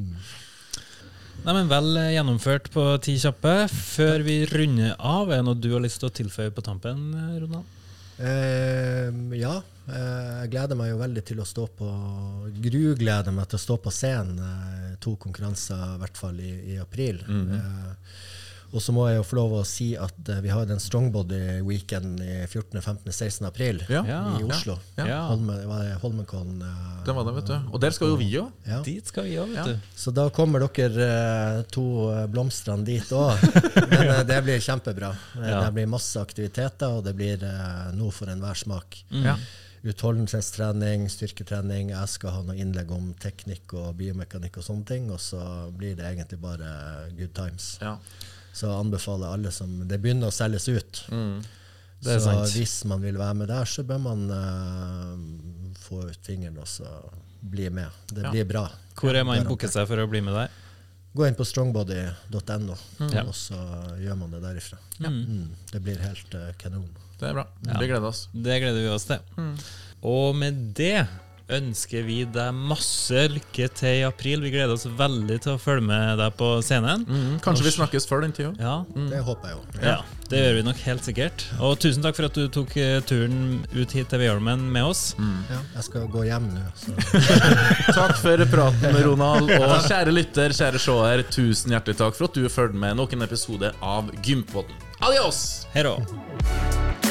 Nei, 1.42 1.54
men 1.56 1.70
Vel 1.72 1.92
eh, 1.98 2.12
gjennomført 2.16 2.68
på 2.74 2.84
ti 3.02 3.16
kjappe. 3.22 3.54
Før 3.72 4.26
vi 4.26 4.40
runder 4.50 4.96
av, 4.98 5.30
er 5.32 5.42
det 5.42 5.46
noe 5.48 5.58
du 5.62 5.70
har 5.74 5.82
lyst 5.86 6.02
til 6.02 6.10
å 6.12 6.16
tilføye 6.22 6.54
på 6.54 6.64
tampen, 6.66 7.06
eh, 7.18 7.38
Ronald? 7.44 7.78
Eh, 8.22 9.08
ja, 9.40 9.56
eh, 9.90 10.34
jeg 10.44 10.52
gleder 10.54 10.78
meg 10.78 10.92
jo 10.92 11.00
veldig 11.00 11.24
til 11.26 11.40
å 11.42 11.48
stå 11.50 11.64
på 11.80 11.88
Grugleder 12.62 13.34
meg 13.34 13.48
til 13.50 13.58
å 13.58 13.64
stå 13.64 13.78
på 13.82 13.94
scenen. 13.94 14.38
Eh, 14.46 14.92
to 15.02 15.16
konkurranser, 15.22 15.96
i 15.96 16.02
hvert 16.04 16.20
fall 16.20 16.38
i, 16.42 16.52
i 16.76 16.78
april. 16.82 17.24
eh, 17.26 17.94
og 18.72 18.82
så 18.82 18.94
må 18.96 19.08
jeg 19.10 19.18
jo 19.20 19.24
få 19.28 19.36
lov 19.36 19.54
å 19.60 19.64
si 19.68 19.90
at 20.00 20.30
uh, 20.30 20.38
vi 20.44 20.52
har 20.54 20.66
den 20.70 20.80
Strongbody-weekend 20.80 22.22
i 22.24 22.36
14., 22.48 22.82
15., 22.82 23.12
16. 23.12 23.48
april 23.50 23.82
Ja. 23.92 24.02
I 24.40 24.44
Oslo. 24.48 24.78
Ja. 24.98 25.06
Ja. 25.10 25.20
Holme, 25.32 25.58
var 25.68 25.84
det 25.84 25.98
Holmenkollen. 26.04 26.62
Uh, 26.62 27.04
Det 27.06 27.16
var 27.18 27.26
det, 27.28 27.34
vet 27.40 27.50
du. 27.52 27.56
Og 27.74 27.82
der 27.84 27.92
skal 27.96 28.14
jo 28.14 28.20
vi 28.22 28.30
òg. 28.40 28.52
ja. 28.68 28.82
Dit 28.86 29.08
skal 29.12 29.28
vi 29.28 29.36
òg, 29.42 29.50
vet 29.52 29.58
Ja. 29.58 29.66
du. 29.74 29.90
Så 29.96 30.14
da 30.16 30.30
kommer 30.30 30.64
dere 30.68 31.08
eh, 31.08 31.64
to 31.72 31.84
blomstrene 32.32 32.42
blomstene 32.42 32.86
dit 32.86 33.12
òg. 33.12 33.38
Men 33.92 34.26
det 34.28 34.38
blir 34.46 34.60
kjempebra. 34.62 35.12
Ja. 35.36 35.66
Det 35.66 35.74
blir 35.76 35.88
masse 35.92 36.22
aktiviteter, 36.22 36.88
og 36.98 37.04
det 37.06 37.14
blir 37.18 37.44
noe 37.98 38.12
for 38.12 38.32
enhver 38.32 38.56
smak. 38.58 39.02
Ja. 39.12 39.36
Utholdenhetstrening, 39.82 41.08
styrketrening. 41.10 41.90
Jeg 41.94 42.10
skal 42.12 42.36
ha 42.36 42.42
noe 42.46 42.58
innlegg 42.60 42.92
om 42.94 43.12
teknikk 43.22 43.74
og 43.80 43.96
biomekanikk 43.98 44.60
og 44.62 44.66
sånne 44.68 44.86
ting. 44.86 45.10
Og 45.14 45.20
så 45.22 45.42
blir 45.78 45.96
det 45.98 46.06
egentlig 46.06 46.40
bare 46.42 47.10
good 47.18 47.34
times. 47.38 47.76
Ja. 47.82 47.96
Så 48.54 48.70
anbefaler 48.76 49.28
jeg 49.28 49.38
alle 49.40 49.52
som 49.56 49.74
Det 49.88 50.00
begynner 50.04 50.32
å 50.32 50.36
selges 50.36 50.68
ut. 50.70 51.04
Mm. 51.12 51.42
Det 52.02 52.16
er 52.16 52.20
så 52.20 52.32
sant. 52.32 52.56
hvis 52.58 52.74
man 52.90 53.04
vil 53.04 53.18
være 53.20 53.38
med 53.44 53.52
der, 53.52 53.68
så 53.70 53.84
bør 53.86 54.00
man 54.02 54.24
uh, 54.34 55.76
få 55.84 56.02
ut 56.10 56.26
fingeren 56.26 56.58
og 56.62 56.68
så 56.70 56.88
bli 57.42 57.70
med. 57.70 57.90
Det 58.10 58.24
Ja. 58.26 58.32
blir 58.34 58.48
bra. 58.50 58.66
Hvor 58.98 59.16
er 59.16 59.24
man 59.24 59.46
booket 59.46 59.74
seg 59.74 59.88
for 59.88 60.02
å 60.02 60.08
bli 60.10 60.22
med 60.26 60.34
der? 60.34 60.50
Gå 61.14 61.28
inn 61.28 61.36
på 61.36 61.46
strongbody.no, 61.46 62.76
mm. 63.00 63.28
og 63.28 63.36
så 63.36 63.60
gjør 64.00 64.16
man 64.18 64.32
det 64.32 64.42
derifra. 64.46 64.78
Ja. 64.98 65.10
Mm, 65.12 65.50
det 65.72 65.82
blir 65.84 66.00
helt 66.02 66.36
uh, 66.36 66.52
kanon. 66.58 66.90
Det 67.20 67.30
er 67.30 67.34
bra. 67.38 67.46
Ja. 67.68 67.78
Vi 67.78 67.88
gleder 67.92 68.08
oss. 68.08 68.28
Det 68.34 68.60
gleder 68.64 68.82
vi 68.82 68.90
oss 68.90 69.06
til. 69.06 69.20
Og 70.02 70.34
med 70.36 70.72
det 70.78 71.06
ønsker 71.52 72.06
vi 72.08 72.22
deg 72.32 72.56
masse 72.56 73.26
lykke 73.34 73.68
til 73.78 74.00
i 74.00 74.06
april. 74.08 74.42
Vi 74.46 74.52
gleder 74.54 74.74
oss 74.76 74.88
veldig 74.88 75.38
til 75.44 75.56
å 75.56 75.60
følge 75.62 75.86
med 75.90 76.20
deg 76.22 76.36
på 76.40 76.50
scenen. 76.66 77.04
Mm. 77.08 77.36
Kanskje 77.44 77.68
vi 77.68 77.74
snakkes 77.76 78.08
før 78.10 78.24
den 78.26 78.34
tida? 78.36 78.54
Ja, 78.62 78.78
Det 79.12 79.22
håper 79.28 79.52
jeg 79.52 79.58
jo. 79.58 79.82
ja, 79.84 79.98
det 80.32 80.42
gjør 80.46 80.58
vi 80.60 80.64
nok 80.70 80.82
helt 80.86 81.08
sikkert. 81.08 81.46
Og 81.60 81.76
tusen 81.84 82.06
takk 82.06 82.18
for 82.18 82.30
at 82.30 82.38
du 82.40 82.46
tok 82.54 82.76
eh, 82.80 82.98
turen 83.08 83.62
ut 83.76 83.96
hit 83.98 84.10
til 84.12 84.24
Veiholmen 84.24 84.64
med 84.72 84.88
oss. 84.94 85.04
Ja, 85.52 85.60
jeg 85.76 85.88
skal 85.90 86.08
gå 86.14 86.26
hjem 86.30 86.48
nå. 86.56 86.64
Så. 86.80 86.96
Takk 88.00 88.16
for 88.22 88.46
praten, 88.52 88.98
Ronald. 89.08 89.52
Og 89.60 89.76
kjære 89.90 90.16
lytter, 90.16 90.56
kjære 90.56 90.82
seer, 90.82 91.26
tusen 91.34 91.76
hjertelig 91.76 92.00
takk 92.02 92.18
for 92.18 92.30
at 92.32 92.40
du 92.40 92.48
fulgte 92.52 92.80
med 92.80 93.00
nok 93.02 93.18
en 93.18 93.28
episode 93.28 93.74
av 93.84 94.12
Gympodden. 94.24 94.88
Adios! 95.02 95.66
Hei 95.76 97.11